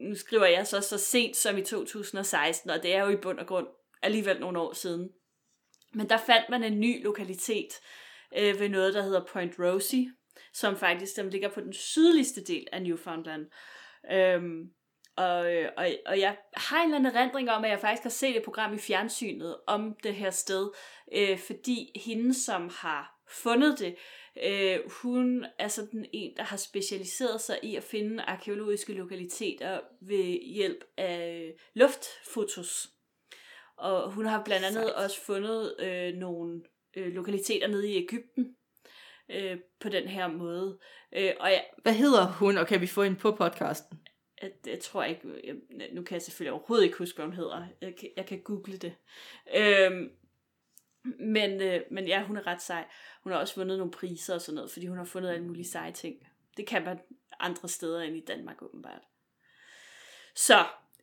nu 0.00 0.14
skriver 0.14 0.46
jeg 0.46 0.66
så 0.66 0.80
så 0.80 0.98
sent 0.98 1.36
som 1.36 1.58
i 1.58 1.62
2016, 1.62 2.70
og 2.70 2.82
det 2.82 2.94
er 2.94 3.04
jo 3.04 3.10
i 3.10 3.16
bund 3.16 3.38
og 3.38 3.46
grund 3.46 3.66
alligevel 4.02 4.40
nogle 4.40 4.60
år 4.60 4.72
siden. 4.72 5.10
Men 5.94 6.08
der 6.08 6.16
fandt 6.16 6.48
man 6.50 6.64
en 6.64 6.80
ny 6.80 7.04
lokalitet 7.04 7.80
øh, 8.36 8.60
ved 8.60 8.68
noget, 8.68 8.94
der 8.94 9.02
hedder 9.02 9.24
Point 9.24 9.54
Rosie, 9.58 10.12
som 10.52 10.76
faktisk 10.76 11.16
den 11.16 11.30
ligger 11.30 11.48
på 11.48 11.60
den 11.60 11.72
sydligste 11.72 12.44
del 12.44 12.66
af 12.72 12.82
Newfoundland. 12.82 13.46
Øhm, 14.12 14.70
og, 15.20 15.54
øh, 15.54 15.68
og, 15.76 15.88
og 16.06 16.20
jeg 16.20 16.36
har 16.54 16.78
en 16.78 16.84
eller 16.84 16.98
anden 16.98 17.16
erindring 17.16 17.50
om, 17.50 17.64
at 17.64 17.70
jeg 17.70 17.80
faktisk 17.80 18.02
har 18.02 18.10
set 18.10 18.36
et 18.36 18.42
program 18.42 18.74
i 18.74 18.78
fjernsynet 18.78 19.56
om 19.66 19.96
det 20.02 20.14
her 20.14 20.30
sted, 20.30 20.70
øh, 21.12 21.38
fordi 21.38 22.00
hende, 22.04 22.34
som 22.34 22.70
har 22.72 23.20
fundet 23.28 23.78
det, 23.78 23.96
øh, 24.44 24.78
hun 25.02 25.46
er 25.58 25.68
sådan 25.68 26.06
en, 26.12 26.36
der 26.36 26.42
har 26.42 26.56
specialiseret 26.56 27.40
sig 27.40 27.58
i 27.62 27.76
at 27.76 27.82
finde 27.82 28.22
arkeologiske 28.22 28.92
lokaliteter 28.92 29.80
ved 30.00 30.52
hjælp 30.54 30.84
af 30.96 31.52
luftfotos. 31.74 32.88
Og 33.76 34.12
hun 34.12 34.26
har 34.26 34.44
blandt 34.44 34.66
andet 34.66 34.84
Sejt. 34.84 35.04
også 35.04 35.20
fundet 35.20 35.74
øh, 35.78 36.14
nogle 36.14 36.62
øh, 36.96 37.12
lokaliteter 37.12 37.68
nede 37.68 37.90
i 37.90 37.96
Ægypten 37.96 38.56
øh, 39.30 39.58
på 39.80 39.88
den 39.88 40.08
her 40.08 40.28
måde. 40.28 40.78
Øh, 41.12 41.32
og 41.40 41.50
jeg, 41.50 41.64
Hvad 41.82 41.94
hedder 41.94 42.26
hun, 42.26 42.56
og 42.56 42.66
kan 42.66 42.80
vi 42.80 42.86
få 42.86 43.02
hende 43.02 43.18
på 43.18 43.32
podcasten? 43.32 43.98
Jeg, 44.42 44.50
jeg 44.66 44.80
tror 44.80 45.04
ikke, 45.04 45.20
jeg, 45.44 45.54
nu 45.92 46.02
kan 46.02 46.14
jeg 46.14 46.22
selvfølgelig 46.22 46.52
overhovedet 46.52 46.84
ikke 46.84 46.98
huske, 46.98 47.16
hvad 47.16 47.26
hun 47.26 47.34
hedder. 47.34 47.66
Jeg, 47.80 47.96
kan- 47.96 48.10
jeg 48.16 48.26
kan 48.26 48.40
google 48.42 48.76
det. 48.76 48.94
Øhm, 49.56 50.10
men, 51.18 51.60
øh, 51.62 51.80
men 51.90 52.06
ja, 52.06 52.22
hun 52.24 52.36
er 52.36 52.46
ret 52.46 52.62
sej. 52.62 52.84
Hun 53.22 53.32
har 53.32 53.40
også 53.40 53.56
vundet 53.56 53.78
nogle 53.78 53.92
priser 53.92 54.34
og 54.34 54.40
sådan 54.40 54.54
noget, 54.54 54.70
fordi 54.70 54.86
hun 54.86 54.96
har 54.98 55.04
fundet 55.04 55.30
alle 55.30 55.44
mulige 55.44 55.64
seje 55.68 55.92
ting. 55.92 56.26
Det 56.56 56.66
kan 56.66 56.84
man 56.84 56.98
andre 57.40 57.68
steder 57.68 58.00
end 58.02 58.16
i 58.16 58.20
Danmark 58.24 58.62
åbenbart. 58.62 59.02
Så 60.34 60.58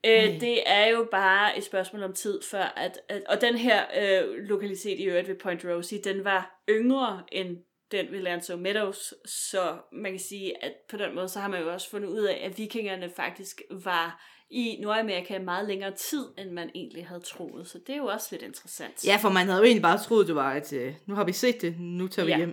øh, 0.06 0.34
Mm. 0.34 0.39
det 0.39 0.69
er 0.69 0.86
jo 0.88 1.08
bare 1.12 1.58
et 1.58 1.63
spørgsmål 1.63 2.04
om 2.04 2.13
tid 2.13 2.41
før, 2.41 2.63
at, 2.63 3.00
at 3.10 3.23
og 3.23 3.41
den 3.41 3.58
her 3.58 3.86
øh, 3.97 4.34
lokalitet 4.36 5.00
i 5.00 5.04
øvrigt 5.04 5.28
ved 5.28 5.36
Point 5.36 5.65
Rosie, 5.65 6.02
den 6.02 6.23
var 6.23 6.63
yngre 6.69 7.23
end 7.32 7.58
den 7.91 8.12
ved 8.12 8.19
Lanzo 8.19 8.58
Meadows, 8.58 9.13
så 9.26 9.78
man 9.91 10.12
kan 10.12 10.19
sige, 10.19 10.63
at 10.63 10.73
på 10.89 10.97
den 10.97 11.15
måde, 11.15 11.30
så 11.30 11.39
har 11.39 11.47
man 11.47 11.62
jo 11.62 11.73
også 11.73 11.89
fundet 11.89 12.10
ud 12.10 12.21
af, 12.23 12.41
at 12.43 12.58
vikingerne 12.58 13.12
faktisk 13.15 13.62
var 13.71 14.23
i 14.50 14.78
Nordamerika 14.82 15.39
meget 15.39 15.67
længere 15.67 15.91
tid, 15.91 16.26
end 16.38 16.52
man 16.52 16.69
egentlig 16.76 17.08
havde 17.08 17.21
troet. 17.21 17.67
Så 17.67 17.80
det 17.88 17.93
er 17.93 17.97
jo 17.97 18.06
også 18.06 18.28
lidt 18.32 18.41
interessant. 18.43 19.06
Ja, 19.06 19.17
for 19.21 19.30
man 19.30 19.45
havde 19.47 19.58
jo 19.60 19.63
egentlig 19.63 19.82
bare 19.82 19.97
troet, 19.97 20.28
det 20.28 20.36
var 20.36 20.54
et, 20.56 20.73
øh, 20.73 20.93
nu 21.06 21.15
har 21.15 21.23
vi 21.23 21.34
set 21.34 21.62
det, 21.62 21.80
nu 21.80 22.08
tager 22.08 22.26
vi 22.26 22.32
Ja. 22.32 22.38
hjem. 22.38 22.50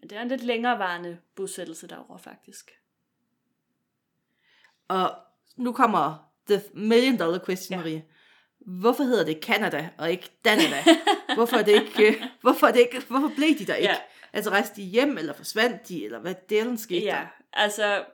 Men 0.00 0.10
det 0.10 0.18
er 0.18 0.22
en 0.22 0.28
lidt 0.28 0.44
længerevarende 0.44 1.18
bosættelse 1.36 1.88
derovre, 1.88 2.18
faktisk. 2.18 2.70
Og 4.88 5.14
nu 5.56 5.72
kommer 5.72 6.30
the 6.48 6.62
million 6.74 7.18
dollar 7.18 7.38
question, 7.44 7.78
ja. 7.78 7.84
Marie. 7.84 8.04
Hvorfor 8.66 9.04
hedder 9.04 9.24
det 9.24 9.38
Canada 9.42 9.88
og 9.98 10.10
ikke 10.10 10.30
Danada? 10.44 10.82
hvorfor 11.36 11.56
er 11.56 11.62
det 11.62 11.72
ikke, 11.72 12.08
øh, 12.08 12.22
hvorfor 12.40 12.66
er 12.66 12.72
det 12.72 12.80
ikke, 12.80 13.00
hvorfor 13.08 13.32
blev 13.36 13.58
de 13.58 13.66
der 13.66 13.74
ikke? 13.74 13.92
Ja. 13.92 13.96
Altså 14.32 14.50
rejste 14.50 14.76
de 14.76 14.82
hjem, 14.82 15.18
eller 15.18 15.32
forsvandt 15.32 15.88
de, 15.88 16.04
eller 16.04 16.18
hvad 16.18 16.34
delen 16.48 16.78
skete 16.78 17.04
Ja, 17.04 17.10
der? 17.10 17.26
altså, 17.52 18.04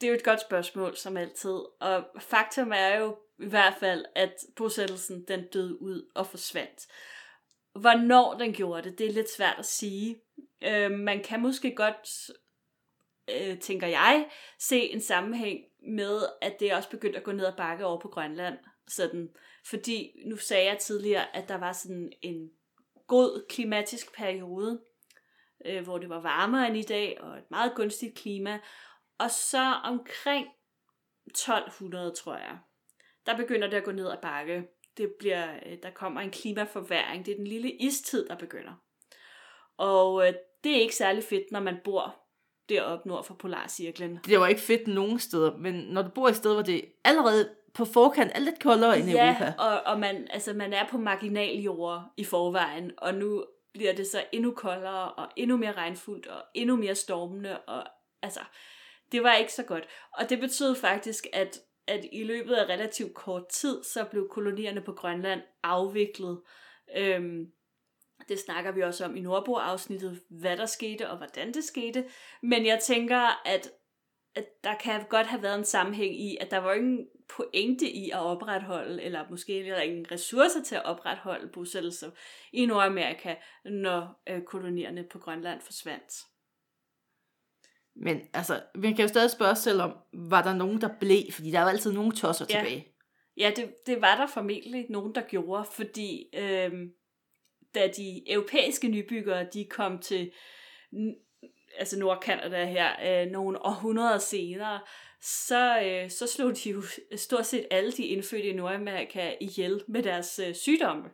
det 0.00 0.06
er 0.06 0.10
jo 0.10 0.14
et 0.16 0.24
godt 0.24 0.40
spørgsmål, 0.40 0.96
som 0.96 1.16
altid. 1.16 1.58
Og 1.80 2.04
faktum 2.20 2.72
er 2.74 2.96
jo 2.96 3.16
i 3.38 3.46
hvert 3.46 3.74
fald, 3.80 4.04
at 4.14 4.34
bosættelsen, 4.56 5.24
den 5.28 5.46
døde 5.46 5.82
ud 5.82 6.10
og 6.14 6.26
forsvandt. 6.26 6.86
Hvornår 7.80 8.38
den 8.38 8.52
gjorde 8.52 8.90
det, 8.90 8.98
det 8.98 9.06
er 9.06 9.12
lidt 9.12 9.30
svært 9.30 9.58
at 9.58 9.66
sige. 9.66 10.20
Øh, 10.62 10.90
man 10.90 11.22
kan 11.22 11.40
måske 11.40 11.74
godt, 11.74 12.30
øh, 13.30 13.58
tænker 13.58 13.86
jeg, 13.86 14.28
se 14.60 14.80
en 14.80 15.00
sammenhæng 15.00 15.58
med, 15.88 16.20
at 16.42 16.60
det 16.60 16.74
også 16.74 16.90
begyndte 16.90 17.18
at 17.18 17.24
gå 17.24 17.32
ned 17.32 17.46
ad 17.46 17.56
bakke 17.56 17.84
over 17.86 18.00
på 18.00 18.08
Grønland. 18.08 18.58
Sådan, 18.88 19.28
fordi 19.66 20.12
nu 20.26 20.36
sagde 20.36 20.66
jeg 20.66 20.78
tidligere, 20.78 21.36
at 21.36 21.48
der 21.48 21.56
var 21.56 21.72
sådan 21.72 22.12
en 22.22 22.50
god 23.06 23.46
klimatisk 23.48 24.16
periode, 24.16 24.80
øh, 25.64 25.84
hvor 25.84 25.98
det 25.98 26.08
var 26.08 26.20
varmere 26.20 26.68
end 26.68 26.76
i 26.76 26.82
dag, 26.82 27.20
og 27.20 27.38
et 27.38 27.50
meget 27.50 27.72
gunstigt 27.74 28.18
klima. 28.18 28.58
Og 29.18 29.30
så 29.30 29.72
omkring 29.84 30.46
1200, 31.26 32.10
tror 32.10 32.34
jeg, 32.34 32.58
der 33.26 33.36
begynder 33.36 33.68
det 33.68 33.76
at 33.76 33.84
gå 33.84 33.92
ned 33.92 34.10
ad 34.10 34.16
bakke. 34.22 34.68
Det 34.96 35.12
bliver, 35.18 35.54
øh, 35.66 35.78
der 35.82 35.90
kommer 35.90 36.20
en 36.20 36.30
klimaforværing. 36.30 37.26
Det 37.26 37.32
er 37.32 37.36
den 37.36 37.46
lille 37.46 37.70
istid, 37.72 38.28
der 38.28 38.36
begynder. 38.36 38.72
Og 39.76 40.26
øh, 40.26 40.34
det 40.64 40.76
er 40.76 40.80
ikke 40.80 40.96
særlig 40.96 41.24
fedt, 41.24 41.52
når 41.52 41.60
man 41.60 41.76
bor 41.84 42.16
deroppe 42.68 43.08
nord 43.08 43.24
for 43.24 43.34
Polarcirklen. 43.34 44.18
Det 44.26 44.40
var 44.40 44.46
ikke 44.46 44.60
fedt 44.60 44.88
nogen 44.88 45.18
steder, 45.18 45.56
men 45.56 45.74
når 45.74 46.02
du 46.02 46.10
bor 46.10 46.28
et 46.28 46.36
sted, 46.36 46.52
hvor 46.52 46.62
det 46.62 46.84
allerede 47.04 47.54
på 47.74 47.84
forkant 47.84 48.32
er 48.34 48.40
lidt 48.40 48.62
koldere 48.62 48.98
end 48.98 49.10
ja, 49.10 49.28
Europa. 49.28 49.52
og, 49.58 49.80
og 49.92 50.00
man, 50.00 50.26
altså, 50.30 50.52
man 50.52 50.72
er 50.72 50.88
på 50.88 50.98
marginaljord 50.98 52.04
i 52.16 52.24
forvejen, 52.24 52.92
og 52.98 53.14
nu 53.14 53.44
bliver 53.76 53.92
det 53.92 54.06
så 54.06 54.24
endnu 54.32 54.54
koldere, 54.54 55.12
og 55.12 55.28
endnu 55.36 55.56
mere 55.56 55.72
regnfuldt, 55.72 56.26
og 56.26 56.42
endnu 56.54 56.76
mere 56.76 56.94
stormende, 56.94 57.60
og 57.60 57.86
altså, 58.22 58.40
det 59.12 59.22
var 59.22 59.34
ikke 59.34 59.52
så 59.52 59.62
godt. 59.62 59.88
Og 60.12 60.30
det 60.30 60.40
betød 60.40 60.74
faktisk, 60.74 61.26
at, 61.32 61.60
at 61.86 62.06
i 62.12 62.24
løbet 62.24 62.54
af 62.54 62.64
relativt 62.64 63.14
kort 63.14 63.48
tid, 63.48 63.82
så 63.84 64.04
blev 64.04 64.28
kolonierne 64.28 64.80
på 64.80 64.92
Grønland 64.92 65.42
afviklet. 65.62 66.40
Øhm, 66.96 67.52
det 68.28 68.38
snakker 68.38 68.72
vi 68.72 68.82
også 68.82 69.04
om 69.04 69.16
i 69.16 69.20
Nordbo-afsnittet, 69.20 70.20
hvad 70.30 70.56
der 70.56 70.66
skete 70.66 71.10
og 71.10 71.16
hvordan 71.16 71.54
det 71.54 71.64
skete. 71.64 72.04
Men 72.42 72.66
jeg 72.66 72.80
tænker, 72.82 73.46
at, 73.46 73.70
at 74.34 74.46
der 74.64 74.74
kan 74.74 75.04
godt 75.08 75.26
have 75.26 75.42
været 75.42 75.58
en 75.58 75.64
sammenhæng 75.64 76.20
i, 76.20 76.36
at 76.40 76.50
der 76.50 76.58
var 76.58 76.72
ingen 76.72 77.08
pointe 77.28 77.90
i 77.90 78.10
at 78.10 78.18
opretholde, 78.20 79.02
eller 79.02 79.24
måske 79.30 79.52
heller 79.52 79.80
ingen 79.80 80.10
ressourcer 80.12 80.62
til 80.62 80.74
at 80.74 80.84
opretholde 80.84 81.48
bosættelser 81.48 82.10
i 82.52 82.66
Nordamerika, 82.66 83.34
når 83.64 84.22
øh, 84.28 84.42
kolonierne 84.42 85.04
på 85.10 85.18
Grønland 85.18 85.60
forsvandt. 85.60 86.14
Men 87.96 88.20
altså, 88.34 88.62
vi 88.74 88.92
kan 88.92 89.00
jo 89.02 89.08
stadig 89.08 89.30
spørge 89.30 89.50
os 89.50 89.58
selv 89.58 89.82
om, 89.82 89.96
var 90.12 90.42
der 90.42 90.54
nogen, 90.54 90.80
der 90.80 90.88
blev? 91.00 91.32
Fordi 91.32 91.50
der 91.50 91.58
er 91.58 91.62
jo 91.62 91.68
altid 91.68 91.92
nogen 91.92 92.12
tosser 92.12 92.46
Ja. 92.50 92.58
tilbage. 92.58 92.92
Ja, 93.36 93.52
det, 93.56 93.86
det 93.86 94.00
var 94.00 94.16
der 94.16 94.26
formentlig 94.26 94.86
nogen, 94.90 95.14
der 95.14 95.20
gjorde, 95.20 95.64
fordi 95.72 96.26
øhm, 96.34 96.92
da 97.74 97.88
de 97.96 98.32
europæiske 98.32 98.88
nybyggere, 98.88 99.46
de 99.54 99.64
kom 99.70 99.98
til 99.98 100.32
altså 101.78 101.98
Nordkanada 101.98 102.64
her 102.64 103.22
øh, 103.24 103.30
nogle 103.30 103.62
århundreder 103.62 104.18
senere, 104.18 104.80
så, 105.26 105.80
øh, 105.80 106.10
så 106.10 106.26
slog 106.26 106.56
de 106.56 106.70
jo 106.70 106.82
stort 107.16 107.46
set 107.46 107.66
alle 107.70 107.92
de 107.92 108.06
indfødte 108.06 108.48
i 108.48 108.52
Nordamerika 108.52 109.34
ihjel 109.40 109.84
med 109.88 110.02
deres 110.02 110.38
øh, 110.38 110.54
sygdomme. 110.54 111.10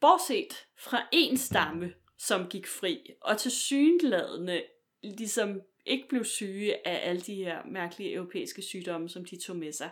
Bortset 0.00 0.66
fra 0.78 1.08
en 1.12 1.36
stamme, 1.36 1.94
som 2.18 2.48
gik 2.48 2.66
fri, 2.66 3.10
og 3.22 3.38
til 3.38 3.50
synladende 3.50 4.64
ligesom 5.02 5.60
ikke 5.86 6.08
blev 6.08 6.24
syge 6.24 6.88
af 6.88 7.08
alle 7.08 7.20
de 7.20 7.34
her 7.34 7.64
mærkelige 7.64 8.12
europæiske 8.12 8.62
sygdomme, 8.62 9.08
som 9.08 9.24
de 9.24 9.42
tog 9.42 9.56
med 9.56 9.72
sig. 9.72 9.90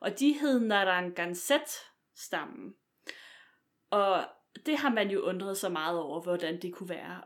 Og 0.00 0.18
de 0.18 0.32
hed 0.32 0.60
Naranganset-stammen. 0.60 2.74
Og 3.90 4.24
det 4.66 4.76
har 4.76 4.90
man 4.90 5.10
jo 5.10 5.20
undret 5.20 5.56
sig 5.56 5.72
meget 5.72 6.00
over, 6.00 6.22
hvordan 6.22 6.62
det 6.62 6.74
kunne 6.74 6.88
være. 6.88 7.22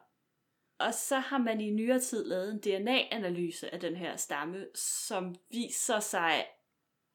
Og 0.87 0.95
så 0.95 1.19
har 1.19 1.39
man 1.39 1.61
i 1.61 1.71
nyere 1.71 2.01
tid 2.01 2.25
lavet 2.25 2.53
en 2.53 2.59
DNA-analyse 2.59 3.75
af 3.75 3.81
den 3.81 3.97
her 3.97 4.17
stamme, 4.17 4.67
som 4.75 5.35
viser 5.51 6.01
sig 6.01 6.47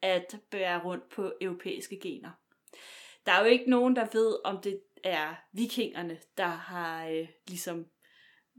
at 0.01 0.35
bære 0.51 0.83
rundt 0.83 1.09
på 1.09 1.33
europæiske 1.41 1.99
gener. 1.99 2.31
Der 3.25 3.31
er 3.31 3.39
jo 3.39 3.45
ikke 3.45 3.69
nogen, 3.69 3.95
der 3.95 4.07
ved, 4.13 4.35
om 4.43 4.61
det 4.61 4.81
er 5.03 5.35
vikingerne, 5.51 6.17
der 6.37 6.47
har 6.47 7.07
øh, 7.07 7.27
ligesom 7.47 7.85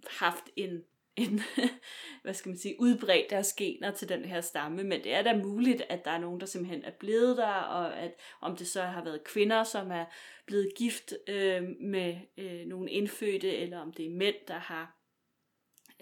haft 0.06 0.44
en, 0.56 0.84
en 1.16 1.40
hvad 2.22 2.34
skal 2.34 2.48
man 2.48 2.58
sige, 2.58 2.80
udbredt 2.80 3.30
deres 3.30 3.52
gener 3.52 3.90
til 3.90 4.08
den 4.08 4.24
her 4.24 4.40
stamme, 4.40 4.84
men 4.84 5.04
det 5.04 5.14
er 5.14 5.22
da 5.22 5.36
muligt, 5.36 5.82
at 5.88 6.04
der 6.04 6.10
er 6.10 6.18
nogen, 6.18 6.40
der 6.40 6.46
simpelthen 6.46 6.84
er 6.84 6.92
blevet 7.00 7.36
der, 7.36 7.52
og 7.52 7.98
at 7.98 8.14
om 8.40 8.56
det 8.56 8.66
så 8.66 8.82
har 8.82 9.04
været 9.04 9.24
kvinder, 9.24 9.64
som 9.64 9.90
er 9.90 10.04
blevet 10.46 10.72
gift 10.76 11.12
øh, 11.28 11.62
med 11.80 12.16
øh, 12.38 12.66
nogle 12.66 12.90
indfødte, 12.90 13.56
eller 13.56 13.78
om 13.78 13.92
det 13.92 14.06
er 14.06 14.10
mænd, 14.10 14.36
der 14.48 14.58
har 14.58 14.97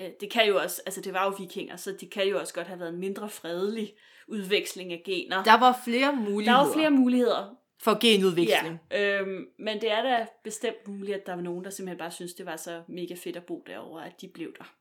øh, 0.00 0.10
det 0.20 0.30
kan 0.30 0.48
jo 0.48 0.56
også, 0.58 0.82
altså 0.86 1.00
det 1.00 1.12
var 1.12 1.24
jo 1.24 1.30
vikinger, 1.38 1.76
så 1.76 1.96
det 2.00 2.10
kan 2.10 2.28
jo 2.28 2.38
også 2.40 2.54
godt 2.54 2.66
have 2.66 2.80
været 2.80 2.92
en 2.92 3.00
mindre 3.00 3.28
fredelig 3.30 3.94
udveksling 4.28 4.92
af 4.92 5.02
gener. 5.04 5.44
Der 5.44 5.58
var 5.58 5.80
flere 5.84 6.16
muligheder. 6.16 6.58
Der 6.58 6.66
var 6.66 6.72
flere 6.72 6.90
muligheder, 6.90 7.54
For 7.82 7.98
genudveksling. 8.00 8.78
Ja, 8.90 9.20
øhm, 9.20 9.46
men 9.58 9.80
det 9.80 9.90
er 9.90 10.02
da 10.02 10.26
bestemt 10.44 10.88
muligt, 10.88 11.16
at 11.16 11.26
der 11.26 11.34
var 11.34 11.42
nogen, 11.42 11.64
der 11.64 11.70
simpelthen 11.70 11.98
bare 11.98 12.10
synes, 12.10 12.34
det 12.34 12.46
var 12.46 12.56
så 12.56 12.82
mega 12.88 13.14
fedt 13.14 13.36
at 13.36 13.44
bo 13.46 13.64
derovre, 13.66 14.06
at 14.06 14.20
de 14.20 14.28
blev 14.28 14.52
der. 14.58 14.74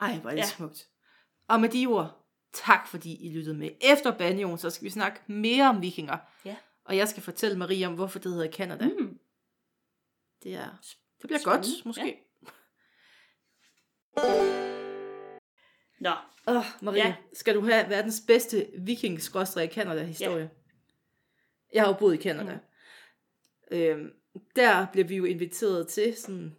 Ej, 0.00 0.18
hvor 0.18 0.30
er 0.30 0.34
det 0.34 0.40
Ja. 0.40 0.46
smukt. 0.46 0.88
Og 1.48 1.60
med 1.60 1.68
de 1.68 1.86
ord, 1.86 2.26
tak 2.52 2.88
fordi 2.88 3.26
I 3.26 3.32
lyttede 3.36 3.56
med. 3.56 3.70
Efter 3.80 4.18
Banjon, 4.18 4.58
så 4.58 4.70
skal 4.70 4.84
vi 4.84 4.90
snakke 4.90 5.20
mere 5.26 5.68
om 5.68 5.82
vikinger. 5.82 6.16
Ja. 6.44 6.56
Og 6.84 6.96
jeg 6.96 7.08
skal 7.08 7.22
fortælle 7.22 7.58
Marie 7.58 7.86
om, 7.86 7.94
hvorfor 7.94 8.18
det 8.18 8.32
hedder 8.32 8.52
Canada. 8.52 8.84
Mm. 8.88 9.18
Det, 10.42 10.54
er, 10.54 10.68
det 11.20 11.28
bliver 11.28 11.38
Spændende. 11.38 11.44
godt, 11.66 11.86
måske. 11.86 12.06
Ja. 12.06 12.12
Nå, 16.00 16.10
Åh, 16.46 16.56
oh, 16.56 16.64
Marie, 16.82 17.06
Ja. 17.06 17.14
skal 17.32 17.54
du 17.54 17.60
have 17.60 17.88
verdens 17.88 18.22
bedste 18.26 18.66
viking 18.78 19.20
canada 19.72 20.02
historie 20.02 20.42
ja. 20.42 20.48
Jeg 21.72 21.82
har 21.82 21.88
jo 21.88 21.98
boet 21.98 22.14
i 22.14 22.22
Canada. 22.22 22.58
Mm. 23.70 23.76
Øhm, 23.76 24.10
der 24.56 24.86
blev 24.92 25.08
vi 25.08 25.16
jo 25.16 25.24
inviteret 25.24 25.88
til, 25.88 26.16
sådan, 26.16 26.56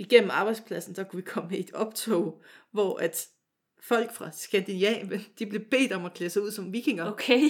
igennem 0.00 0.30
arbejdspladsen, 0.30 0.96
der 0.96 1.04
kunne 1.04 1.22
vi 1.22 1.28
komme 1.30 1.56
i 1.56 1.60
et 1.60 1.72
optog, 1.72 2.42
hvor 2.70 2.98
at 2.98 3.28
folk 3.82 4.14
fra 4.14 4.30
Skandinavien, 4.32 5.26
de 5.38 5.46
blev 5.46 5.60
bedt 5.70 5.92
om 5.92 6.04
at 6.04 6.14
klæde 6.14 6.30
sig 6.30 6.42
ud 6.42 6.50
som 6.50 6.72
vikinger. 6.72 7.04
Okay. 7.04 7.36
okay. 7.36 7.48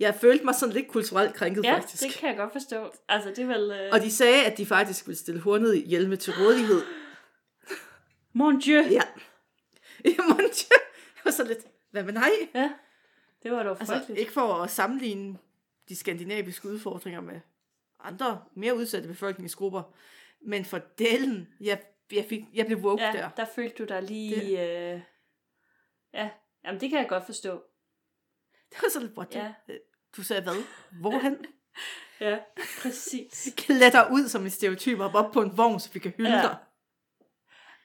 Jeg 0.00 0.14
følte 0.14 0.44
mig 0.44 0.54
sådan 0.54 0.74
lidt 0.74 0.88
kulturelt 0.88 1.34
krænket, 1.34 1.64
Ja, 1.64 1.74
faktisk. 1.74 2.02
det 2.02 2.12
kan 2.12 2.28
jeg 2.28 2.36
godt 2.36 2.52
forstå. 2.52 2.92
Altså, 3.08 3.28
det 3.28 3.38
er 3.38 3.46
vel... 3.46 3.70
Øh... 3.70 3.88
Og 3.92 4.00
de 4.00 4.10
sagde, 4.10 4.44
at 4.44 4.58
de 4.58 4.66
faktisk 4.66 5.06
ville 5.06 5.18
stille 5.18 5.40
hornet 5.40 5.82
hjelme 5.86 6.16
til 6.16 6.32
rådighed. 6.32 6.82
Mon 8.32 8.60
Dieu. 8.60 8.82
Ja. 8.82 9.02
Jamen, 10.18 10.36
det 10.48 11.24
var 11.24 11.30
så 11.30 11.44
lidt, 11.44 11.58
hvad 11.90 12.04
med 12.04 12.12
nej? 12.12 12.30
Ja, 12.54 12.72
det 13.42 13.52
var 13.52 13.62
dog 13.62 13.76
Altså, 13.80 13.94
frygteligt. 13.94 14.20
ikke 14.20 14.32
for 14.32 14.54
at 14.54 14.70
sammenligne 14.70 15.38
de 15.88 15.96
skandinaviske 15.96 16.68
udfordringer 16.68 17.20
med 17.20 17.40
andre, 18.00 18.44
mere 18.54 18.76
udsatte 18.76 19.08
befolkningsgrupper, 19.08 19.82
men 20.40 20.64
for 20.64 20.78
delen, 20.98 21.48
jeg, 21.60 21.82
jeg, 22.12 22.24
fik, 22.28 22.44
jeg 22.54 22.66
blev 22.66 22.78
woke 22.78 23.02
ja, 23.02 23.12
der. 23.12 23.28
der 23.28 23.44
følte 23.54 23.76
du 23.76 23.84
dig 23.84 24.02
lige... 24.02 24.60
Øh... 24.92 25.00
Ja, 26.14 26.30
jamen 26.64 26.80
det 26.80 26.90
kan 26.90 26.98
jeg 26.98 27.08
godt 27.08 27.26
forstå. 27.26 27.62
Det 28.70 28.82
var 28.82 28.88
så 28.92 29.00
lidt, 29.00 29.12
what 29.16 29.34
Ja. 29.34 29.52
Du 30.16 30.22
sagde 30.22 30.42
hvad? 30.42 30.64
Hvorhen? 31.00 31.36
Ja, 32.20 32.38
præcis. 32.82 33.48
Kletter 33.56 34.10
ud 34.12 34.28
som 34.28 34.42
en 34.44 34.50
stereotyp 34.50 34.98
og 34.98 35.10
op 35.14 35.32
på 35.32 35.42
en 35.42 35.56
vogn, 35.56 35.80
så 35.80 35.92
vi 35.92 35.98
kan 35.98 36.12
hylde 36.16 36.36
ja. 36.36 36.42
dig. 36.42 36.56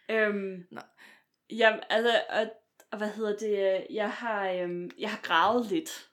Øhm, 0.10 0.64
Nå. 0.72 0.82
jamen, 1.50 1.80
altså, 1.90 2.22
og, 2.30 2.46
og 2.92 2.98
hvad 2.98 3.10
hedder 3.10 3.38
det, 3.38 3.80
øh, 3.90 3.96
jeg 3.96 4.12
har, 4.12 4.50
øhm, 4.50 4.92
jeg 5.00 5.10
har 5.10 5.20
gravet 5.24 5.66
lidt, 5.66 6.10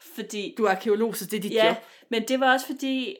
fordi, 0.00 0.54
Du 0.58 0.64
er 0.64 0.70
arkeolog, 0.70 1.16
så 1.16 1.26
det 1.26 1.36
er 1.36 1.40
dit 1.40 1.52
ja, 1.54 1.66
job. 1.68 1.76
men 2.08 2.28
det 2.28 2.40
var 2.40 2.52
også 2.52 2.66
fordi, 2.66 3.16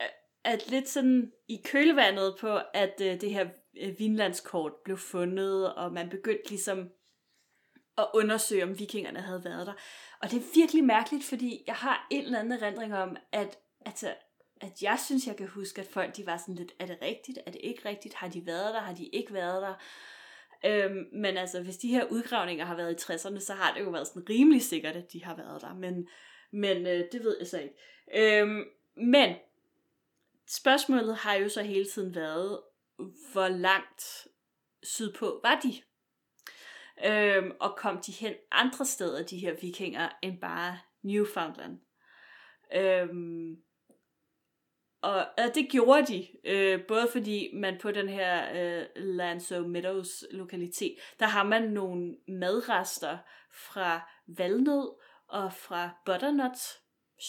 at- 0.00 0.10
at 0.44 0.70
lidt 0.70 0.88
sådan 0.88 1.32
i 1.48 1.60
kølvandet 1.64 2.36
på, 2.40 2.58
at 2.74 3.00
øh, 3.00 3.20
det 3.20 3.30
her 3.30 3.48
øh, 3.80 3.98
vinlandskort 3.98 4.72
blev 4.84 4.98
fundet, 4.98 5.74
og 5.74 5.92
man 5.92 6.08
begyndte 6.08 6.48
ligesom 6.48 6.90
at 7.98 8.06
undersøge, 8.14 8.62
om 8.64 8.78
vikingerne 8.78 9.20
havde 9.20 9.44
været 9.44 9.66
der. 9.66 9.72
Og 10.22 10.30
det 10.30 10.36
er 10.38 10.54
virkelig 10.54 10.84
mærkeligt, 10.84 11.24
fordi 11.24 11.64
jeg 11.66 11.74
har 11.74 12.06
en 12.10 12.24
eller 12.24 12.38
anden 12.38 12.62
erindring 12.62 12.94
om, 12.94 13.16
at, 13.32 13.58
altså, 13.86 14.14
at 14.62 14.82
jeg 14.82 14.98
synes, 15.06 15.26
jeg 15.26 15.36
kan 15.36 15.48
huske, 15.48 15.80
at 15.80 15.86
folk 15.86 16.16
de 16.16 16.26
var 16.26 16.36
sådan 16.36 16.54
lidt, 16.54 16.72
er 16.78 16.86
det 16.86 16.98
rigtigt, 17.02 17.38
er 17.46 17.50
det 17.50 17.60
ikke 17.64 17.88
rigtigt, 17.88 18.14
har 18.14 18.28
de 18.28 18.46
været 18.46 18.74
der, 18.74 18.80
har 18.80 18.94
de 18.94 19.06
ikke 19.06 19.34
været 19.34 19.62
der? 19.62 19.74
Øhm, 20.64 21.08
men 21.12 21.36
altså, 21.36 21.62
hvis 21.62 21.76
de 21.76 21.88
her 21.88 22.04
udgravninger 22.04 22.64
har 22.64 22.76
været 22.76 22.92
i 22.92 23.12
60'erne, 23.12 23.40
så 23.40 23.54
har 23.54 23.74
det 23.74 23.80
jo 23.84 23.90
været 23.90 24.06
sådan 24.06 24.28
rimelig 24.28 24.62
sikkert, 24.62 24.96
at 24.96 25.12
de 25.12 25.24
har 25.24 25.36
været 25.36 25.62
der. 25.62 25.74
Men, 25.74 26.08
men 26.52 26.86
øh, 26.86 27.04
det 27.12 27.24
ved 27.24 27.36
jeg 27.38 27.46
så 27.46 27.60
ikke. 27.60 27.74
Øhm, 28.14 28.64
men 28.96 29.36
spørgsmålet 30.48 31.16
har 31.16 31.34
jo 31.34 31.48
så 31.48 31.62
hele 31.62 31.84
tiden 31.84 32.14
været, 32.14 32.60
hvor 33.32 33.48
langt 33.48 34.28
sydpå 34.82 35.40
var 35.42 35.60
de? 35.60 35.82
Øhm, 37.04 37.52
og 37.60 37.76
kom 37.76 38.00
de 38.06 38.12
hen 38.12 38.34
andre 38.50 38.84
steder, 38.84 39.22
de 39.26 39.38
her 39.38 39.54
vikinger, 39.60 40.08
end 40.22 40.40
bare 40.40 40.78
Newfoundland? 41.02 41.78
Øhm, 42.74 43.56
og, 45.02 45.26
og 45.38 45.54
det 45.54 45.68
gjorde 45.70 46.06
de, 46.06 46.26
øh, 46.44 46.80
både 46.88 47.08
fordi 47.12 47.50
man 47.54 47.78
på 47.82 47.90
den 47.90 48.08
her 48.08 48.44
øh, 48.54 48.86
Lanzo 48.96 49.60
Meadows 49.60 50.24
lokalitet, 50.30 50.94
der 51.20 51.26
har 51.26 51.44
man 51.44 51.62
nogle 51.62 52.16
madrester 52.28 53.18
fra 53.52 54.10
valnød 54.26 54.90
og 55.28 55.52
fra 55.52 55.90
butternut, 56.06 56.58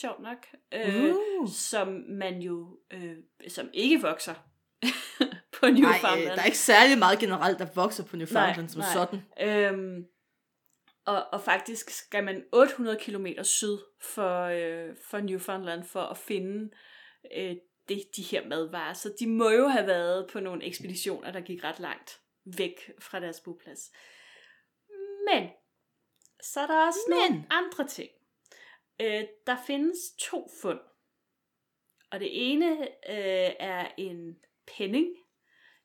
sjovt 0.02 0.20
nok, 0.20 0.48
øh, 0.74 1.16
Uh. 1.16 1.50
som 1.50 1.88
man 2.10 2.42
jo, 2.42 2.80
øh, 2.94 3.16
som 3.48 3.70
ikke 3.74 4.02
vokser 4.02 4.34
på 5.60 5.66
Nej, 5.66 5.70
øh, 5.70 5.78
Newfoundland. 5.78 6.36
der 6.36 6.42
er 6.42 6.46
ikke 6.46 6.58
særlig 6.58 6.98
meget 6.98 7.20
generelt, 7.20 7.60
der 7.60 7.68
vokser 7.76 8.06
på 8.06 8.16
Newfoundland 8.16 8.58
Nej, 8.58 8.68
som 8.68 8.80
nej. 8.82 8.94
sådan. 8.94 9.22
Øhm, 9.42 10.06
og, 11.06 11.26
og 11.34 11.42
faktisk 11.42 11.90
skal 11.90 12.24
man 12.24 12.44
800 12.52 12.98
km 13.02 13.26
syd 13.44 13.78
for, 14.02 14.42
øh, 14.44 14.96
for 15.10 15.20
Newfoundland 15.20 15.84
for 15.84 16.02
at 16.02 16.18
finde 16.18 16.70
øh, 17.32 17.56
det, 17.90 18.16
de 18.16 18.22
her 18.22 18.48
madvarer. 18.48 18.94
Så 18.94 19.16
de 19.20 19.28
må 19.28 19.50
jo 19.50 19.68
have 19.68 19.88
været 19.88 20.30
på 20.32 20.40
nogle 20.40 20.66
ekspeditioner, 20.66 21.32
der 21.32 21.42
gik 21.42 21.64
ret 21.64 21.80
langt 21.80 22.22
væk 22.46 22.92
fra 23.00 23.20
deres 23.20 23.40
boplads. 23.40 23.92
Men 25.32 25.50
så 26.42 26.60
er 26.60 26.68
der 26.68 26.88
også 26.88 27.00
Men. 27.10 27.18
nogle 27.18 27.46
andre 27.50 27.88
ting. 27.88 28.10
Øh, 29.02 29.24
der 29.48 29.58
findes 29.68 29.98
to 30.20 30.50
fund. 30.62 30.80
Og 32.12 32.20
det 32.20 32.52
ene 32.52 32.82
øh, 32.82 33.54
er 33.60 33.92
en 33.98 34.40
penning, 34.78 35.16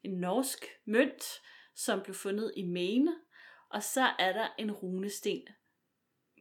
en 0.03 0.11
norsk 0.11 0.67
mønt, 0.85 1.41
som 1.75 2.03
blev 2.03 2.15
fundet 2.15 2.53
i 2.57 2.63
Maine. 2.63 3.17
Og 3.71 3.83
så 3.83 4.15
er 4.19 4.33
der 4.33 4.49
en 4.59 4.73
runesten, 4.73 5.49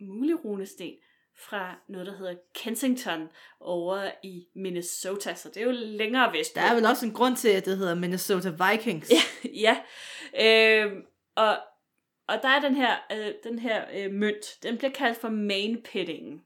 mulig 0.02 0.46
runesten, 0.46 0.98
fra 1.40 1.76
noget, 1.88 2.08
der 2.08 2.18
hedder 2.18 2.36
Kensington 2.56 3.30
over 3.60 4.12
i 4.24 4.48
Minnesota. 4.56 5.36
Så 5.36 5.50
det 5.50 5.58
er 5.58 5.66
jo 5.66 5.72
længere 5.72 6.34
vest. 6.34 6.56
Der 6.56 6.62
er 6.62 6.76
vel 6.76 6.86
også 6.86 7.06
en 7.06 7.14
grund 7.14 7.36
til, 7.36 7.50
at 7.50 7.66
det 7.66 7.78
hedder 7.78 7.96
Minnesota 7.96 8.50
Vikings. 8.50 9.12
Ja, 9.12 9.22
ja. 10.36 10.86
Øh, 10.86 10.92
og, 11.36 11.58
og 12.28 12.40
der 12.42 12.50
er 12.50 12.60
den 12.60 12.76
her, 12.76 12.96
øh, 13.12 13.34
den 13.44 13.60
her 13.60 13.86
øh, 13.94 14.12
mønt, 14.12 14.58
den 14.64 14.78
bliver 14.78 14.92
kaldt 14.92 15.18
for 15.18 15.30
Maine 15.30 15.82
Pittingen. 15.82 16.42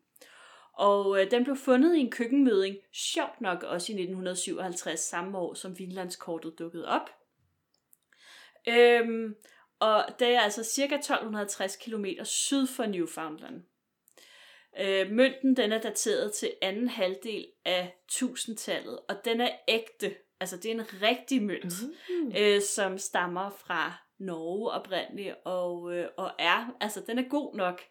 Og 0.73 1.21
øh, 1.21 1.31
den 1.31 1.43
blev 1.43 1.57
fundet 1.57 1.95
i 1.95 1.99
en 1.99 2.11
køkkenmøding, 2.11 2.77
sjovt 2.93 3.41
nok 3.41 3.63
også 3.63 3.91
i 3.91 3.95
1957, 3.95 4.99
samme 4.99 5.37
år 5.37 5.53
som 5.53 5.79
Vinlandskortet 5.79 6.59
dukkede 6.59 6.87
op. 6.87 7.09
Øhm, 8.67 9.35
og 9.79 10.05
det 10.19 10.27
er 10.27 10.39
altså 10.39 10.63
cirka 10.63 10.95
1260 10.95 11.75
km 11.75 12.05
syd 12.23 12.67
for 12.67 12.85
Newfoundland. 12.85 13.63
Øh, 14.79 15.11
mønten 15.11 15.57
den 15.57 15.71
er 15.71 15.81
dateret 15.81 16.33
til 16.33 16.51
anden 16.61 16.87
halvdel 16.89 17.45
af 17.65 17.95
1000-tallet, 18.11 18.99
og 19.09 19.15
den 19.25 19.41
er 19.41 19.49
ægte. 19.67 20.15
Altså 20.39 20.57
det 20.57 20.65
er 20.65 20.75
en 20.75 21.01
rigtig 21.01 21.43
mønt, 21.43 21.73
Mm. 22.09 22.31
øh, 22.37 22.61
som 22.61 22.97
stammer 22.97 23.49
fra 23.49 23.93
Norge 24.19 24.71
oprindeligt, 24.71 25.35
og, 25.45 25.93
øh, 25.95 26.07
og 26.17 26.31
er, 26.39 26.77
altså 26.81 27.03
den 27.07 27.19
er 27.19 27.29
god 27.29 27.55
nok. 27.55 27.81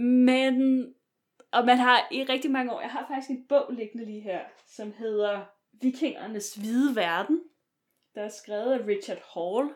Men, 0.00 0.84
og 1.52 1.64
man 1.66 1.78
har 1.78 2.08
i 2.10 2.24
rigtig 2.24 2.50
mange 2.50 2.72
år, 2.72 2.80
jeg 2.80 2.90
har 2.90 3.06
faktisk 3.08 3.30
en 3.30 3.46
bog 3.48 3.66
liggende 3.72 4.04
lige 4.04 4.20
her, 4.20 4.40
som 4.66 4.92
hedder 4.92 5.44
Vikingernes 5.82 6.54
Hvide 6.54 6.96
Verden, 6.96 7.42
der 8.14 8.22
er 8.22 8.28
skrevet 8.28 8.72
af 8.72 8.86
Richard 8.86 9.22
Hall, 9.34 9.74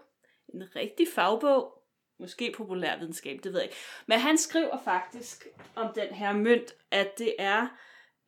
en 0.54 0.76
rigtig 0.76 1.06
fagbog, 1.14 1.81
måske 2.22 2.54
populærvidenskab, 2.56 3.40
det 3.44 3.52
ved 3.52 3.60
jeg 3.60 3.68
ikke. 3.68 3.76
Men 4.06 4.18
han 4.18 4.38
skriver 4.38 4.78
faktisk 4.84 5.46
om 5.74 5.94
den 5.94 6.14
her 6.14 6.32
mønt, 6.32 6.74
at 6.90 7.18
det 7.18 7.34
er, 7.38 7.68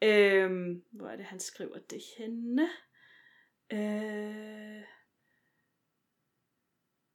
øhm, 0.03 0.83
hvor 0.93 1.09
er 1.09 1.17
det, 1.17 1.25
han 1.25 1.41
skriver 1.41 1.79
det 1.91 2.03
henne? 2.19 2.69
Øh... 3.73 4.83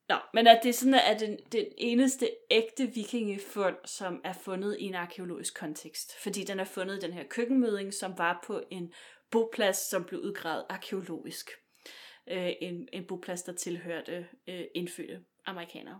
Nå, 0.09 0.15
men 0.33 0.47
at 0.47 0.59
det 0.63 0.69
er 0.69 0.73
sådan, 0.73 0.93
at 0.93 1.19
den, 1.19 1.37
den 1.51 1.65
eneste 1.77 2.29
ægte 2.51 2.87
vikingefund, 2.87 3.75
som 3.85 4.21
er 4.23 4.33
fundet 4.33 4.77
i 4.79 4.83
en 4.83 4.95
arkeologisk 4.95 5.59
kontekst. 5.59 6.19
Fordi 6.23 6.43
den 6.43 6.59
er 6.59 6.63
fundet 6.63 6.97
i 6.97 6.99
den 6.99 7.13
her 7.13 7.23
køkkenmøding, 7.23 7.93
som 7.93 8.17
var 8.17 8.43
på 8.47 8.61
en 8.71 8.93
boplads, 9.31 9.77
som 9.77 10.03
blev 10.03 10.19
udgravet 10.19 10.65
arkeologisk. 10.69 11.49
Øh, 12.27 12.51
en, 12.61 12.87
en 12.93 13.05
boplads, 13.05 13.43
der 13.43 13.53
tilhørte 13.53 14.27
øh, 14.47 14.63
indfødte 14.75 15.25
amerikanere. 15.45 15.99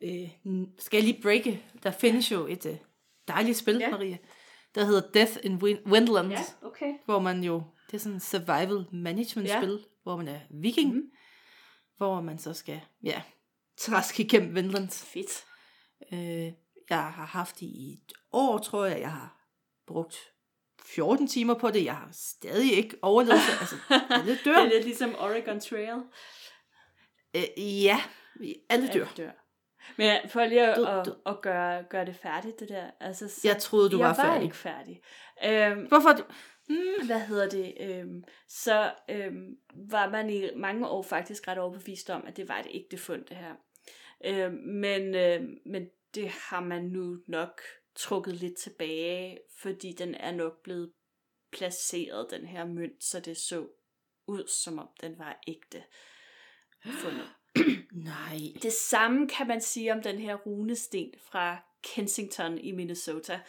Øh, 0.00 0.28
skal 0.78 0.96
jeg 0.96 1.04
lige 1.04 1.22
breake? 1.22 1.64
Der 1.82 1.90
findes 1.90 2.32
jo 2.32 2.46
et 2.46 2.66
øh, 2.66 2.76
dejligt 3.28 3.56
spil, 3.58 3.76
Ja. 3.76 3.90
Maria, 3.90 4.18
der 4.74 4.84
hedder 4.84 5.10
Death 5.14 5.36
in 5.42 5.54
Win- 5.62 5.86
Windlands, 5.90 6.30
ja. 6.62 6.66
okay. 6.66 6.92
hvor 7.04 7.18
man 7.18 7.44
jo, 7.44 7.62
det 7.86 7.94
er 7.94 7.98
sådan 7.98 8.16
et 8.16 8.22
survival 8.22 8.86
management 8.92 9.48
Ja. 9.48 9.60
spil, 9.60 9.84
hvor 10.02 10.16
man 10.16 10.28
er 10.28 10.40
viking, 10.50 10.94
mm. 10.94 11.02
hvor 11.96 12.20
man 12.20 12.38
så 12.38 12.54
skal, 12.54 12.80
ja, 13.02 13.22
traske 13.76 14.22
igennem 14.22 14.54
Windlands. 14.54 15.04
Fedt. 15.04 15.44
Øh, 16.12 16.52
Jeg 16.90 17.12
har 17.12 17.26
haft 17.26 17.60
det 17.60 17.66
i 17.66 17.92
et 17.92 18.12
år, 18.32 18.58
tror 18.58 18.84
jeg. 18.84 19.00
Jeg 19.00 19.12
har 19.12 19.36
brugt 19.86 20.16
14 20.84 21.26
timer 21.26 21.54
på 21.54 21.70
det. 21.70 21.84
Jeg 21.84 21.96
har 21.96 22.08
stadig 22.12 22.72
ikke 22.72 22.96
overlevet 23.02 23.40
det. 23.50 23.60
Altså, 23.60 23.76
alle 24.20 24.38
dør. 24.44 24.52
Det 24.54 24.66
er 24.66 24.68
lidt 24.74 24.84
ligesom 24.84 25.14
Oregon 25.18 25.60
Trail. 25.60 26.02
Øh, 27.36 27.82
ja, 27.84 28.00
alle 28.68 28.86
dør. 28.88 29.04
Alle 29.04 29.08
dør. 29.16 29.30
Men 29.96 30.28
for 30.28 30.44
lige 30.44 30.66
at, 30.70 30.76
Død, 30.76 30.86
at, 30.86 31.06
død. 31.06 31.16
at 31.26 31.40
gøre, 31.42 31.82
gøre 31.82 32.04
det 32.06 32.16
færdigt, 32.16 32.60
det 32.60 32.68
der. 32.68 32.90
Altså, 33.00 33.28
så, 33.28 33.40
Jeg 33.48 33.58
troede, 33.58 33.90
du 33.90 33.98
jeg 33.98 34.08
var 34.08 34.14
færdig. 34.14 34.44
ikke 34.44 34.56
færdig. 34.56 35.02
Øhm, 35.44 35.86
Hvorfor? 35.88 36.12
du- 36.12 36.24
Mm, 36.68 37.06
hvad 37.06 37.20
hedder 37.20 37.48
det? 37.48 37.74
Øhm, 37.80 38.24
så 38.48 38.92
øhm, 39.08 39.56
var 39.74 40.10
man 40.10 40.30
i 40.30 40.50
mange 40.56 40.88
år 40.88 41.02
faktisk 41.02 41.48
ret 41.48 41.58
overbevist 41.58 42.10
om, 42.10 42.24
at 42.26 42.36
det 42.36 42.48
var 42.48 42.58
et 42.58 42.66
ægte 42.70 42.98
fund, 42.98 43.24
det 43.24 43.36
her. 43.36 43.54
Øhm, 44.24 44.54
men, 44.54 45.14
øhm, 45.14 45.58
men 45.66 45.88
det 46.14 46.28
har 46.28 46.60
man 46.60 46.84
nu 46.84 47.18
nok 47.26 47.60
trukket 47.94 48.34
lidt 48.34 48.56
tilbage, 48.58 49.38
fordi 49.62 49.92
den 49.92 50.14
er 50.14 50.30
nok 50.32 50.62
blevet 50.62 50.92
placeret, 51.52 52.26
den 52.30 52.46
her 52.46 52.64
mønt, 52.66 53.04
så 53.04 53.20
det 53.20 53.36
så 53.36 53.66
ud, 54.26 54.46
som 54.46 54.78
om 54.78 54.88
den 55.00 55.18
var 55.18 55.38
ægte 55.48 55.82
fundet 57.02 57.28
nej. 57.92 58.38
Det 58.62 58.72
samme 58.72 59.28
kan 59.28 59.46
man 59.46 59.60
sige 59.60 59.92
om 59.92 60.02
den 60.02 60.18
her 60.18 60.34
runesten 60.34 61.12
fra 61.30 61.56
Kensington 61.82 62.58
i 62.58 62.72
Minnesota, 62.72 63.40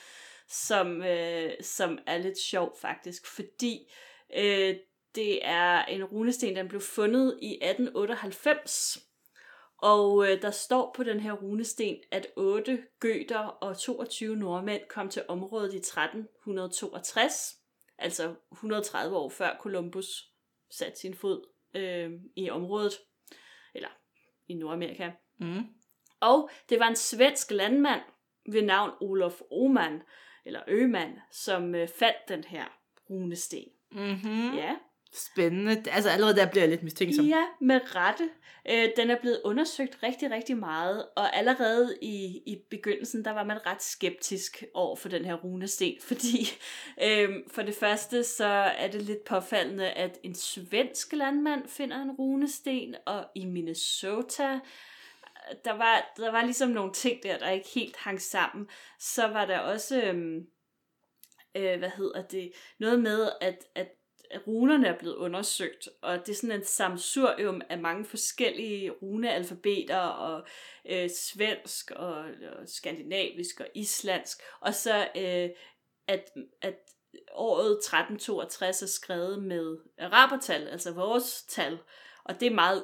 som, 0.48 1.04
øh, 1.04 1.52
som 1.62 1.98
er 2.08 2.18
lidt 2.18 2.38
sjov 2.40 2.78
faktisk, 2.82 3.26
fordi 3.26 3.92
øh, 4.38 4.76
det 5.16 5.46
er 5.46 5.86
en 5.86 6.04
runesten, 6.04 6.56
der 6.56 6.68
blev 6.68 6.82
fundet 6.82 7.40
i 7.42 7.54
1898, 7.54 8.98
og 9.78 10.28
øh, 10.28 10.42
der 10.42 10.52
står 10.52 10.94
på 10.96 11.04
den 11.04 11.20
her 11.20 11.32
runesten, 11.32 11.98
at 12.12 12.28
8 12.36 12.84
gøter 13.00 13.40
og 13.40 13.78
22 13.78 14.36
nordmænd 14.36 14.82
kom 14.90 15.10
til 15.10 15.24
området 15.28 15.74
i 15.74 15.78
1362, 15.78 17.58
altså 17.98 18.36
130 18.52 19.18
år 19.18 19.30
før 19.30 19.58
Columbus 19.62 20.32
satte 20.70 21.00
sin 21.00 21.16
fod 21.16 21.48
øh, 21.76 22.12
i 22.36 22.50
området, 22.50 22.94
i 24.52 24.56
Nordamerika. 24.56 25.12
Mm. 25.38 25.64
Og 26.20 26.50
det 26.70 26.80
var 26.80 26.88
en 26.88 26.96
svensk 26.96 27.52
landmand 27.52 28.02
ved 28.52 28.62
navn 28.62 28.92
Olof 29.02 29.42
Oman, 29.52 30.02
eller 30.46 30.62
Øman, 30.68 31.20
som 31.32 31.76
øh, 31.76 31.88
fandt 31.88 32.30
den 32.30 32.44
her 32.44 32.66
runesten. 33.10 33.68
Mm-hmm. 33.92 34.56
Ja. 34.56 34.76
Spændende. 35.14 35.84
Altså 35.92 36.10
allerede 36.10 36.36
der 36.36 36.50
bliver 36.50 36.64
jeg 36.64 36.70
lidt 36.70 36.84
mistænksom. 36.84 37.26
Ja, 37.26 37.44
med 37.62 37.96
rette. 37.96 38.30
Øh, 38.70 38.90
den 38.98 39.10
er 39.10 39.20
blevet 39.22 39.42
undersøgt 39.46 40.04
rigtig, 40.04 40.32
rigtig 40.32 40.58
meget, 40.58 41.06
og 41.16 41.36
allerede 41.36 41.98
i, 42.02 42.42
i 42.46 42.58
begyndelsen, 42.70 43.26
der 43.26 43.32
var 43.32 43.44
man 43.44 43.66
ret 43.66 43.84
skeptisk 43.84 44.64
over 44.74 44.96
for 44.96 45.10
den 45.10 45.26
her 45.26 45.34
runesten, 45.34 45.94
fordi 46.08 46.50
øh, 47.04 47.30
for 47.48 47.62
det 47.62 47.76
første, 47.76 48.24
så 48.24 48.46
er 48.78 48.88
det 48.88 49.02
lidt 49.02 49.24
påfaldende, 49.24 49.90
at 49.90 50.20
en 50.24 50.36
svensk 50.36 51.14
landmand 51.14 51.68
finder 51.68 52.02
en 52.02 52.12
runesten, 52.12 52.96
og 53.06 53.26
i 53.36 53.46
Minnesota, 53.46 54.60
der 55.66 55.72
var, 55.72 56.14
der 56.18 56.32
var 56.32 56.44
ligesom 56.44 56.70
nogle 56.70 56.94
ting 56.94 57.24
der, 57.24 57.38
der 57.38 57.50
ikke 57.50 57.70
helt 57.76 57.98
hang 57.98 58.22
sammen. 58.22 58.68
Så 59.00 59.28
var 59.28 59.46
der 59.46 59.60
også, 59.60 60.02
øhm, 60.02 60.48
øh, 61.56 61.80
hvad 61.80 61.92
hedder 61.98 62.22
det, 62.22 62.52
noget 62.80 63.00
med, 63.00 63.30
at 63.42 63.58
at 63.76 63.88
runerne 64.48 64.88
er 64.88 64.98
blevet 64.98 65.16
undersøgt, 65.16 65.90
og 66.02 66.20
det 66.20 66.30
er 66.30 66.36
sådan 66.36 66.56
en 66.60 66.66
samsurium 66.66 67.62
af 67.70 67.78
mange 67.80 68.06
forskellige 68.06 68.92
runealfabeter, 68.92 69.98
og 69.98 70.48
øh, 70.90 71.10
svensk, 71.10 71.92
og, 71.92 72.14
og 72.58 72.68
skandinavisk, 72.68 73.60
og 73.60 73.68
islandsk, 73.76 74.42
og 74.60 74.74
så 74.74 75.08
øh, 75.18 75.50
at, 76.08 76.30
at 76.62 76.76
året 77.32 77.72
1362 77.72 78.82
er 78.82 78.88
skrevet 78.88 79.44
med 79.44 79.78
arabertal, 80.00 80.68
altså 80.68 80.92
vores 80.94 81.44
tal, 81.44 81.80
og 82.24 82.40
det 82.40 82.46
er 82.48 82.52
meget 82.56 82.84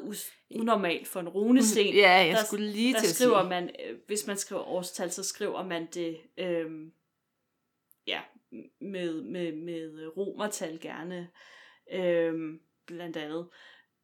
unormalt 0.56 1.08
for 1.08 1.20
en 1.20 1.30
runesten. 1.30 1.86
Ja, 1.86 2.10
jeg 2.12 2.36
Der- 2.38 2.44
skulle 2.46 2.68
lige 2.68 2.94
Der 2.94 3.00
til 3.00 3.08
at 3.08 3.16
skriver 3.16 3.42
sige. 3.42 3.50
man, 3.50 3.70
øh, 3.86 3.98
hvis 4.08 4.28
man 4.28 4.38
skriver 4.38 4.62
årstal, 4.68 5.12
så 5.12 5.24
skriver 5.24 5.64
man 5.64 5.88
det 5.94 6.18
øhm, 6.38 6.92
ja, 8.08 8.22
med, 8.82 9.22
med, 9.22 9.52
med 9.52 10.18
romertal 10.18 10.80
gerne, 10.80 11.30
øhm, 11.92 12.60
blandt 12.86 13.18
andet. 13.18 13.48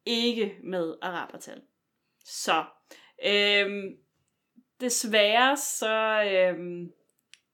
Ikke 0.06 0.56
med 0.62 0.94
arabertal. 1.02 1.62
Så, 2.24 2.64
øhm, 3.26 3.98
desværre 4.80 5.56
så, 5.56 6.22
øhm, 6.24 6.92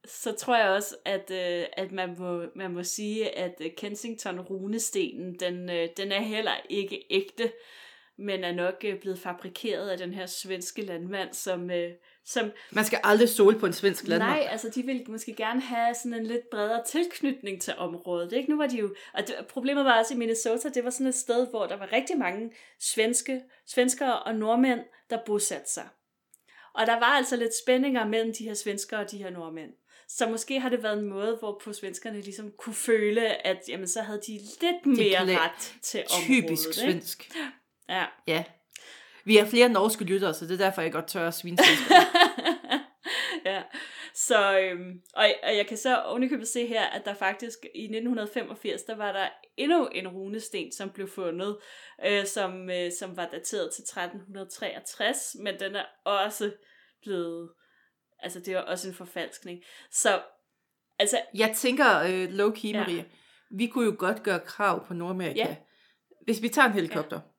så 0.04 0.32
tror 0.32 0.56
jeg 0.56 0.70
også, 0.70 0.96
at, 1.04 1.30
øh, 1.30 1.66
at 1.72 1.92
man, 1.92 2.14
må, 2.18 2.44
man 2.56 2.74
må 2.74 2.82
sige, 2.82 3.38
at 3.38 3.54
øh, 3.60 3.70
Kensington 3.76 4.40
runestenen, 4.40 5.38
den, 5.40 5.70
øh, 5.70 5.88
den 5.96 6.12
er 6.12 6.20
heller 6.20 6.54
ikke 6.68 7.06
ægte, 7.10 7.52
men 8.16 8.44
er 8.44 8.52
nok 8.52 8.74
øh, 8.84 9.00
blevet 9.00 9.18
fabrikeret 9.18 9.90
af 9.90 9.98
den 9.98 10.14
her 10.14 10.26
svenske 10.26 10.82
landmand, 10.82 11.32
som, 11.32 11.70
øh, 11.70 11.92
som 12.30 12.52
Man 12.70 12.84
skal 12.84 13.00
aldrig 13.02 13.28
stole 13.28 13.58
på 13.58 13.66
en 13.66 13.72
svensk 13.72 14.08
landmand. 14.08 14.38
Nej, 14.38 14.48
altså 14.50 14.68
de 14.68 14.82
ville 14.82 15.04
måske 15.08 15.34
gerne 15.34 15.60
have 15.60 15.94
sådan 15.94 16.14
en 16.14 16.26
lidt 16.26 16.50
bredere 16.50 16.84
tilknytning 16.86 17.62
til 17.62 17.74
området. 17.78 18.32
Ikke? 18.32 18.50
Nu 18.50 18.56
var 18.56 18.66
de 18.66 18.76
jo, 18.76 18.94
og 19.14 19.26
det, 19.26 19.34
problemet 19.48 19.84
var 19.84 19.98
også 19.98 20.14
i 20.14 20.16
Minnesota, 20.16 20.68
det 20.68 20.84
var 20.84 20.90
sådan 20.90 21.06
et 21.06 21.14
sted, 21.14 21.46
hvor 21.50 21.66
der 21.66 21.76
var 21.76 21.92
rigtig 21.92 22.18
mange 22.18 22.52
svenske, 22.80 23.42
svenskere 23.66 24.18
og 24.22 24.34
nordmænd, 24.34 24.80
der 25.10 25.18
bosatte 25.26 25.70
sig. 25.70 25.88
Og 26.74 26.86
der 26.86 26.94
var 26.98 27.06
altså 27.06 27.36
lidt 27.36 27.52
spændinger 27.64 28.06
mellem 28.06 28.32
de 28.38 28.44
her 28.44 28.54
svenskere 28.54 29.00
og 29.00 29.10
de 29.10 29.18
her 29.18 29.30
nordmænd. 29.30 29.70
Så 30.08 30.28
måske 30.28 30.60
har 30.60 30.68
det 30.68 30.82
været 30.82 30.98
en 30.98 31.04
måde, 31.04 31.36
hvorpå 31.40 31.72
svenskerne 31.72 32.20
ligesom 32.20 32.52
kunne 32.58 32.74
føle, 32.74 33.46
at 33.46 33.62
jamen, 33.68 33.88
så 33.88 34.00
havde 34.00 34.20
de 34.26 34.32
lidt 34.32 34.86
mere 34.86 35.38
ret 35.38 35.74
til 35.82 36.04
området. 36.10 36.44
Typisk 36.44 36.68
ikke? 36.68 36.80
svensk. 36.80 37.36
Ja. 37.88 38.04
Ja. 38.26 38.44
Vi 39.24 39.36
har 39.36 39.46
flere 39.46 39.68
norske 39.68 40.04
lyttere, 40.04 40.34
så 40.34 40.46
det 40.46 40.60
er 40.60 40.64
derfor, 40.64 40.82
jeg 40.82 40.92
godt 40.92 41.08
tør 41.08 41.28
at 41.28 41.34
svine 41.34 41.58
ja, 43.44 43.62
så, 44.14 44.58
øhm, 44.58 45.00
og, 45.14 45.26
og 45.42 45.56
jeg 45.56 45.66
kan 45.66 45.76
så 45.76 45.96
ovenikøbet 45.96 46.48
se 46.48 46.66
her, 46.66 46.84
at 46.84 47.04
der 47.04 47.14
faktisk 47.14 47.58
i 47.74 47.82
1985, 47.82 48.82
der 48.82 48.96
var 48.96 49.12
der 49.12 49.28
endnu 49.56 49.86
en 49.86 50.08
runesten, 50.08 50.72
som 50.72 50.90
blev 50.90 51.08
fundet, 51.08 51.56
øh, 52.06 52.26
som, 52.26 52.70
øh, 52.70 52.92
som 52.98 53.16
var 53.16 53.28
dateret 53.32 53.72
til 53.72 53.82
1363, 53.82 55.36
men 55.40 55.60
den 55.60 55.76
er 55.76 55.84
også 56.04 56.52
blevet, 57.02 57.50
altså 58.18 58.40
det 58.40 58.54
er 58.54 58.60
også 58.60 58.88
en 58.88 58.94
forfalskning. 58.94 59.62
Så, 59.90 60.22
altså, 60.98 61.20
Jeg 61.34 61.52
tænker, 61.56 62.00
øh, 62.00 62.28
low 62.30 62.50
key, 62.50 62.72
Ja. 62.72 62.80
Maria, 62.80 63.04
vi 63.50 63.66
kunne 63.66 63.84
jo 63.84 63.94
godt 63.98 64.22
gøre 64.22 64.40
krav 64.40 64.86
på 64.86 64.94
Nordamerika. 64.94 65.40
Ja. 65.40 65.56
Hvis 66.24 66.42
vi 66.42 66.48
tager 66.48 66.66
en 66.66 66.74
helikopter, 66.74 67.16
ja. 67.16 67.29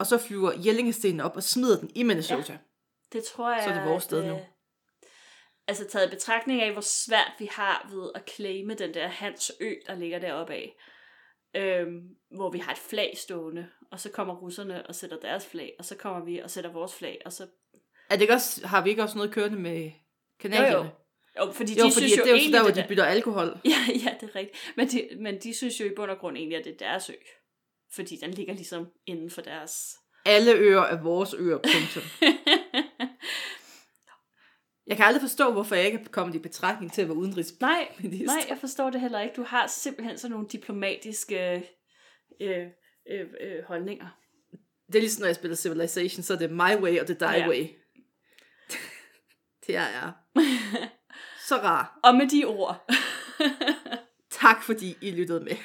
Og 0.00 0.06
så 0.06 0.18
flyver 0.18 0.52
Jellingestenen 0.66 1.20
op 1.20 1.36
og 1.36 1.42
smider 1.42 1.80
den 1.80 1.90
i 1.94 2.02
Minnesota. 2.02 2.52
Ja. 2.52 2.58
det 3.12 3.24
tror 3.24 3.52
jeg... 3.52 3.62
Så 3.64 3.70
er 3.70 3.74
det 3.74 3.90
vores 3.90 4.04
sted 4.04 4.24
nu. 4.24 4.34
øh, 4.34 4.40
Altså 5.68 5.84
taget 5.88 6.06
i 6.06 6.10
betragtning 6.10 6.62
af, 6.62 6.72
hvor 6.72 6.80
svært 6.80 7.32
vi 7.38 7.48
har 7.52 7.88
ved 7.92 8.10
at 8.14 8.30
claime 8.30 8.74
den 8.74 8.94
der 8.94 9.08
Hans 9.08 9.52
Ø, 9.60 9.74
der 9.86 9.94
ligger 9.94 10.18
deroppe 10.18 10.52
af. 10.52 10.76
Øhm, 11.56 12.00
hvor 12.36 12.50
vi 12.50 12.58
har 12.58 12.72
et 12.72 12.78
flag 12.78 13.14
stående, 13.18 13.68
og 13.92 14.00
så 14.00 14.10
kommer 14.10 14.34
russerne 14.34 14.86
og 14.86 14.94
sætter 14.94 15.16
deres 15.20 15.46
flag, 15.46 15.72
og 15.78 15.84
så 15.84 15.96
kommer 15.96 16.24
vi 16.24 16.38
og 16.38 16.50
sætter 16.50 16.72
vores 16.72 16.94
flag, 16.94 17.18
og 17.24 17.32
så... 17.32 17.46
Er 18.10 18.14
det 18.14 18.20
ikke 18.22 18.34
også, 18.34 18.66
har 18.66 18.82
vi 18.84 18.90
ikke 18.90 19.02
også 19.02 19.16
noget 19.16 19.32
kørende 19.32 19.58
med 19.58 19.90
kanadierne? 20.40 20.76
Jo, 20.76 20.82
jo. 20.82 21.46
Jo, 21.46 21.52
fordi 21.52 21.78
Jo, 21.78 21.84
de 21.84 21.92
fordi 21.92 22.08
synes 22.08 22.18
jo, 22.18 22.24
det 22.24 22.30
er 22.42 22.46
jo 22.46 22.52
der, 22.52 22.62
hvor 22.62 22.82
de 22.82 22.84
bytter 22.88 23.04
alkohol. 23.04 23.46
Ja, 23.64 23.92
ja, 24.04 24.16
det 24.20 24.30
er 24.30 24.34
rigtigt. 24.36 24.72
Men 24.76 24.88
de, 24.88 25.08
men 25.20 25.38
de 25.42 25.54
synes 25.54 25.80
jo 25.80 25.84
i 25.84 25.92
bund 25.96 26.10
og 26.10 26.18
grund 26.18 26.36
egentlig, 26.36 26.58
at 26.58 26.64
det 26.64 26.72
er 26.72 26.76
deres 26.78 27.10
ø. 27.10 27.14
Fordi 27.94 28.16
den 28.16 28.30
ligger 28.30 28.54
ligesom 28.54 28.86
inden 29.06 29.30
for 29.30 29.40
deres... 29.42 29.96
Alle 30.24 30.52
øer 30.52 30.80
er 30.80 31.02
vores 31.02 31.34
øer, 31.34 31.56
punktum. 31.58 32.02
Jeg 34.86 34.96
kan 34.96 35.06
aldrig 35.06 35.20
forstå, 35.20 35.52
hvorfor 35.52 35.74
jeg 35.74 35.86
ikke 35.86 35.98
er 35.98 36.04
kommet 36.10 36.34
i 36.34 36.38
betragtning 36.38 36.92
til 36.92 37.02
at 37.02 37.08
være 37.08 37.16
udenrigsminister. 37.16 37.66
nej, 37.66 37.88
nej, 38.26 38.46
jeg 38.48 38.58
forstår 38.58 38.90
det 38.90 39.00
heller 39.00 39.20
ikke. 39.20 39.34
Du 39.36 39.42
har 39.42 39.66
simpelthen 39.66 40.18
sådan 40.18 40.32
nogle 40.32 40.48
diplomatiske 40.48 41.54
øh, 42.40 42.66
øh, 43.10 43.26
øh, 43.40 43.64
holdninger. 43.66 44.06
Det 44.86 44.94
er 44.94 45.00
ligesom, 45.00 45.20
når 45.20 45.26
jeg 45.26 45.36
spiller 45.36 45.56
Civilization, 45.56 46.22
så 46.22 46.34
er 46.34 46.38
det 46.38 46.50
my 46.50 46.76
way 46.82 47.00
og 47.00 47.08
det 47.08 47.22
er 47.22 47.30
die 47.32 47.38
Ja. 47.40 47.48
way. 47.48 47.66
det 49.66 49.76
er 49.76 49.88
jeg. 49.88 50.12
Så 51.48 51.56
rar. 51.56 52.00
Og 52.04 52.14
med 52.14 52.28
de 52.28 52.44
ord. 52.44 52.90
Tak 54.30 54.62
fordi 54.62 54.96
I 55.00 55.10
lyttede 55.10 55.40
med. 55.40 55.56